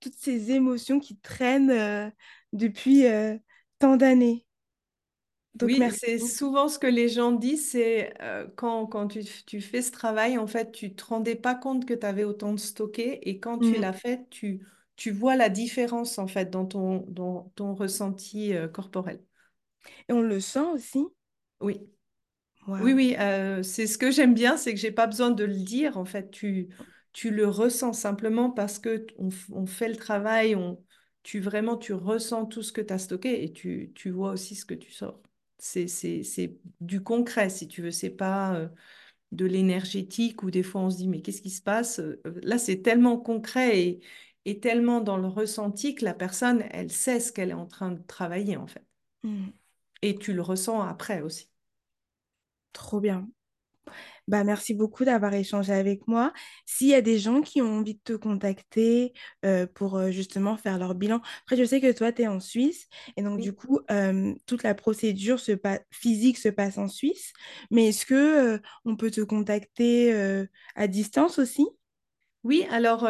toutes 0.00 0.16
ces 0.16 0.50
émotions 0.52 1.00
qui 1.00 1.18
traînent 1.18 1.70
euh, 1.70 2.10
depuis, 2.52 3.06
euh, 3.06 3.36
tant 3.78 3.96
d'années. 3.96 4.46
Donc, 5.54 5.76
Oui, 5.76 5.78
merci 5.78 6.00
c'est 6.04 6.18
souvent 6.18 6.68
ce 6.68 6.78
que 6.78 6.86
les 6.86 7.08
gens 7.08 7.32
disent, 7.32 7.70
c'est 7.70 8.12
euh, 8.22 8.46
quand, 8.56 8.86
quand 8.86 9.08
tu, 9.08 9.24
tu 9.46 9.60
fais 9.62 9.80
ce 9.80 9.90
travail, 9.90 10.36
en 10.36 10.46
fait, 10.46 10.70
tu 10.70 10.94
te 10.94 11.04
rendais 11.04 11.34
pas 11.34 11.54
compte 11.54 11.86
que 11.86 11.94
tu 11.94 12.04
avais 12.06 12.24
autant 12.24 12.52
de 12.52 12.58
stocké 12.60 13.26
et 13.28 13.40
quand 13.40 13.58
tu 13.58 13.74
Mm. 13.74 13.76
l'as 13.76 13.94
fait, 13.94 14.28
tu, 14.30 14.66
tu 14.96 15.10
vois 15.12 15.34
la 15.34 15.48
différence, 15.48 16.18
en 16.18 16.26
fait, 16.28 16.50
dans 16.50 16.66
ton, 16.66 16.98
dans 17.08 17.50
ton 17.56 17.74
ressenti 17.74 18.52
corporel. 18.74 19.24
Et 20.08 20.14
on 20.14 20.22
le 20.22 20.40
sent 20.40 20.60
aussi. 20.74 21.06
Oui. 21.60 21.86
Oui, 22.78 22.92
Waouh. 22.92 22.94
oui, 22.94 23.16
euh, 23.18 23.62
c'est 23.62 23.86
ce 23.86 23.96
que 23.96 24.10
j'aime 24.10 24.34
bien, 24.34 24.56
c'est 24.58 24.74
que 24.74 24.80
j'ai 24.80 24.92
pas 24.92 25.06
besoin 25.06 25.30
de 25.30 25.44
le 25.44 25.54
dire. 25.56 25.96
En 25.96 26.04
fait, 26.04 26.30
tu, 26.30 26.68
tu 27.12 27.30
le 27.30 27.48
ressens 27.48 27.94
simplement 27.94 28.50
parce 28.50 28.78
que 28.78 28.98
t- 28.98 29.14
on, 29.18 29.28
f- 29.30 29.46
on 29.52 29.64
fait 29.66 29.88
le 29.88 29.96
travail, 29.96 30.54
on, 30.54 30.82
tu 31.22 31.40
vraiment 31.40 31.78
tu 31.78 31.94
ressens 31.94 32.44
tout 32.46 32.62
ce 32.62 32.72
que 32.72 32.82
tu 32.82 32.92
as 32.92 32.98
stocké 32.98 33.42
et 33.44 33.52
tu, 33.52 33.92
tu 33.94 34.10
vois 34.10 34.32
aussi 34.32 34.54
ce 34.54 34.66
que 34.66 34.74
tu 34.74 34.92
sors. 34.92 35.22
C'est, 35.58 35.88
c'est, 35.88 36.22
c'est 36.22 36.58
du 36.80 37.02
concret, 37.02 37.48
si 37.48 37.66
tu 37.66 37.80
veux. 37.80 37.90
C'est 37.90 38.10
pas 38.10 38.54
euh, 38.56 38.68
de 39.32 39.46
l'énergétique 39.46 40.42
où 40.42 40.50
des 40.50 40.62
fois 40.64 40.82
on 40.82 40.90
se 40.90 40.98
dit 40.98 41.08
mais 41.08 41.22
qu'est-ce 41.22 41.42
qui 41.42 41.50
se 41.50 41.62
passe? 41.62 42.00
Euh, 42.00 42.20
Là, 42.42 42.58
c'est 42.58 42.82
tellement 42.82 43.18
concret 43.18 43.80
et, 43.80 44.00
et 44.46 44.60
tellement 44.60 45.00
dans 45.00 45.18
le 45.18 45.28
ressenti 45.28 45.94
que 45.96 46.04
la 46.04 46.14
personne, 46.14 46.64
elle 46.72 46.92
sait 46.92 47.20
ce 47.20 47.32
qu'elle 47.32 47.50
est 47.50 47.52
en 47.54 47.66
train 47.66 47.92
de 47.92 48.02
travailler 48.02 48.56
en 48.58 48.66
fait. 48.68 48.84
Mm. 49.24 49.52
Et 50.00 50.16
tu 50.16 50.32
le 50.32 50.40
ressens 50.40 50.80
après 50.80 51.20
aussi. 51.20 51.50
Trop 52.76 53.00
bien. 53.00 53.28
Bah, 54.28 54.44
merci 54.44 54.74
beaucoup 54.74 55.04
d'avoir 55.04 55.34
échangé 55.34 55.72
avec 55.72 56.06
moi. 56.08 56.32
S'il 56.66 56.88
y 56.88 56.94
a 56.94 57.00
des 57.02 57.18
gens 57.18 57.40
qui 57.42 57.62
ont 57.62 57.78
envie 57.78 57.94
de 57.94 58.00
te 58.02 58.12
contacter 58.14 59.12
euh, 59.44 59.66
pour 59.66 59.96
euh, 59.96 60.10
justement 60.10 60.56
faire 60.56 60.78
leur 60.78 60.94
bilan, 60.94 61.20
après 61.42 61.56
je 61.56 61.64
sais 61.64 61.80
que 61.80 61.92
toi 61.92 62.12
tu 62.12 62.22
es 62.22 62.26
en 62.26 62.40
Suisse 62.40 62.88
et 63.16 63.22
donc 63.22 63.40
du 63.40 63.52
coup 63.52 63.80
euh, 63.90 64.34
toute 64.46 64.62
la 64.62 64.74
procédure 64.74 65.38
se 65.40 65.52
physique 65.90 66.38
se 66.38 66.48
passe 66.48 66.78
en 66.78 66.88
Suisse, 66.88 67.32
mais 67.70 67.88
est-ce 67.88 68.06
que 68.06 68.14
euh, 68.56 68.58
on 68.84 68.96
peut 68.96 69.10
te 69.10 69.20
contacter 69.20 70.12
à 70.74 70.88
distance 70.88 71.38
aussi? 71.38 71.66
Oui, 72.44 72.64
alors 72.70 73.08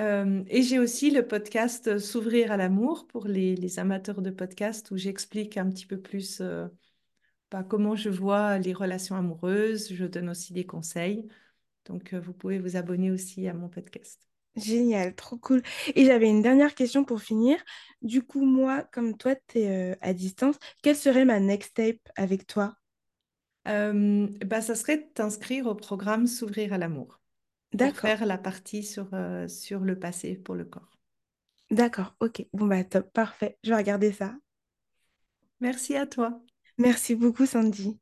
Euh, 0.00 0.42
et 0.48 0.62
j'ai 0.62 0.78
aussi 0.78 1.10
le 1.10 1.26
podcast 1.26 1.98
S'ouvrir 1.98 2.52
à 2.52 2.56
l'amour 2.56 3.06
pour 3.06 3.26
les, 3.26 3.54
les 3.54 3.78
amateurs 3.78 4.22
de 4.22 4.30
podcast 4.30 4.90
où 4.92 4.96
j'explique 4.96 5.58
un 5.58 5.68
petit 5.68 5.84
peu 5.84 6.00
plus 6.00 6.40
euh, 6.40 6.68
bah, 7.50 7.64
comment 7.64 7.96
je 7.96 8.08
vois 8.10 8.58
les 8.58 8.72
relations 8.72 9.16
amoureuses. 9.16 9.92
Je 9.94 10.04
donne 10.06 10.28
aussi 10.30 10.52
des 10.52 10.66
conseils. 10.66 11.28
Donc, 11.86 12.14
euh, 12.14 12.20
vous 12.20 12.32
pouvez 12.34 12.58
vous 12.60 12.76
abonner 12.76 13.10
aussi 13.10 13.48
à 13.48 13.54
mon 13.54 13.68
podcast. 13.68 14.28
Génial, 14.56 15.14
trop 15.14 15.36
cool. 15.38 15.62
Et 15.94 16.04
j'avais 16.04 16.28
une 16.28 16.42
dernière 16.42 16.74
question 16.74 17.04
pour 17.04 17.20
finir. 17.22 17.58
Du 18.02 18.22
coup, 18.22 18.44
moi, 18.44 18.82
comme 18.92 19.16
toi, 19.16 19.34
tu 19.48 19.58
es 19.60 19.96
à 20.00 20.12
distance, 20.12 20.56
quelle 20.82 20.96
serait 20.96 21.24
ma 21.24 21.40
next 21.40 21.70
step 21.70 22.00
avec 22.16 22.46
toi? 22.46 22.76
Euh, 23.68 24.26
bah, 24.44 24.60
ça 24.62 24.74
serait 24.74 24.98
de 24.98 25.02
t'inscrire 25.14 25.66
au 25.66 25.74
programme 25.74 26.26
S'ouvrir 26.26 26.72
à 26.72 26.78
l'amour 26.78 27.20
pour 27.78 27.96
D'accord, 27.96 27.98
faire 27.98 28.26
la 28.26 28.38
partie 28.38 28.84
sur, 28.84 29.08
euh, 29.14 29.48
sur 29.48 29.80
le 29.80 29.98
passé 29.98 30.36
pour 30.36 30.54
le 30.56 30.64
corps. 30.66 30.98
d'accord, 31.70 32.14
ok. 32.20 32.46
Bon, 32.52 32.66
bah 32.66 32.84
top, 32.84 33.10
parfait. 33.12 33.58
Je 33.64 33.70
vais 33.70 33.76
regarder 33.76 34.12
ça. 34.12 34.34
Merci 35.60 35.96
à 35.96 36.06
toi. 36.06 36.42
Merci 36.80 37.14
beaucoup, 37.14 37.44
Sandy. 37.44 37.98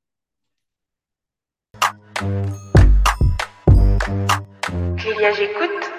Clélia, 4.97 5.33
j'écoute. 5.33 5.98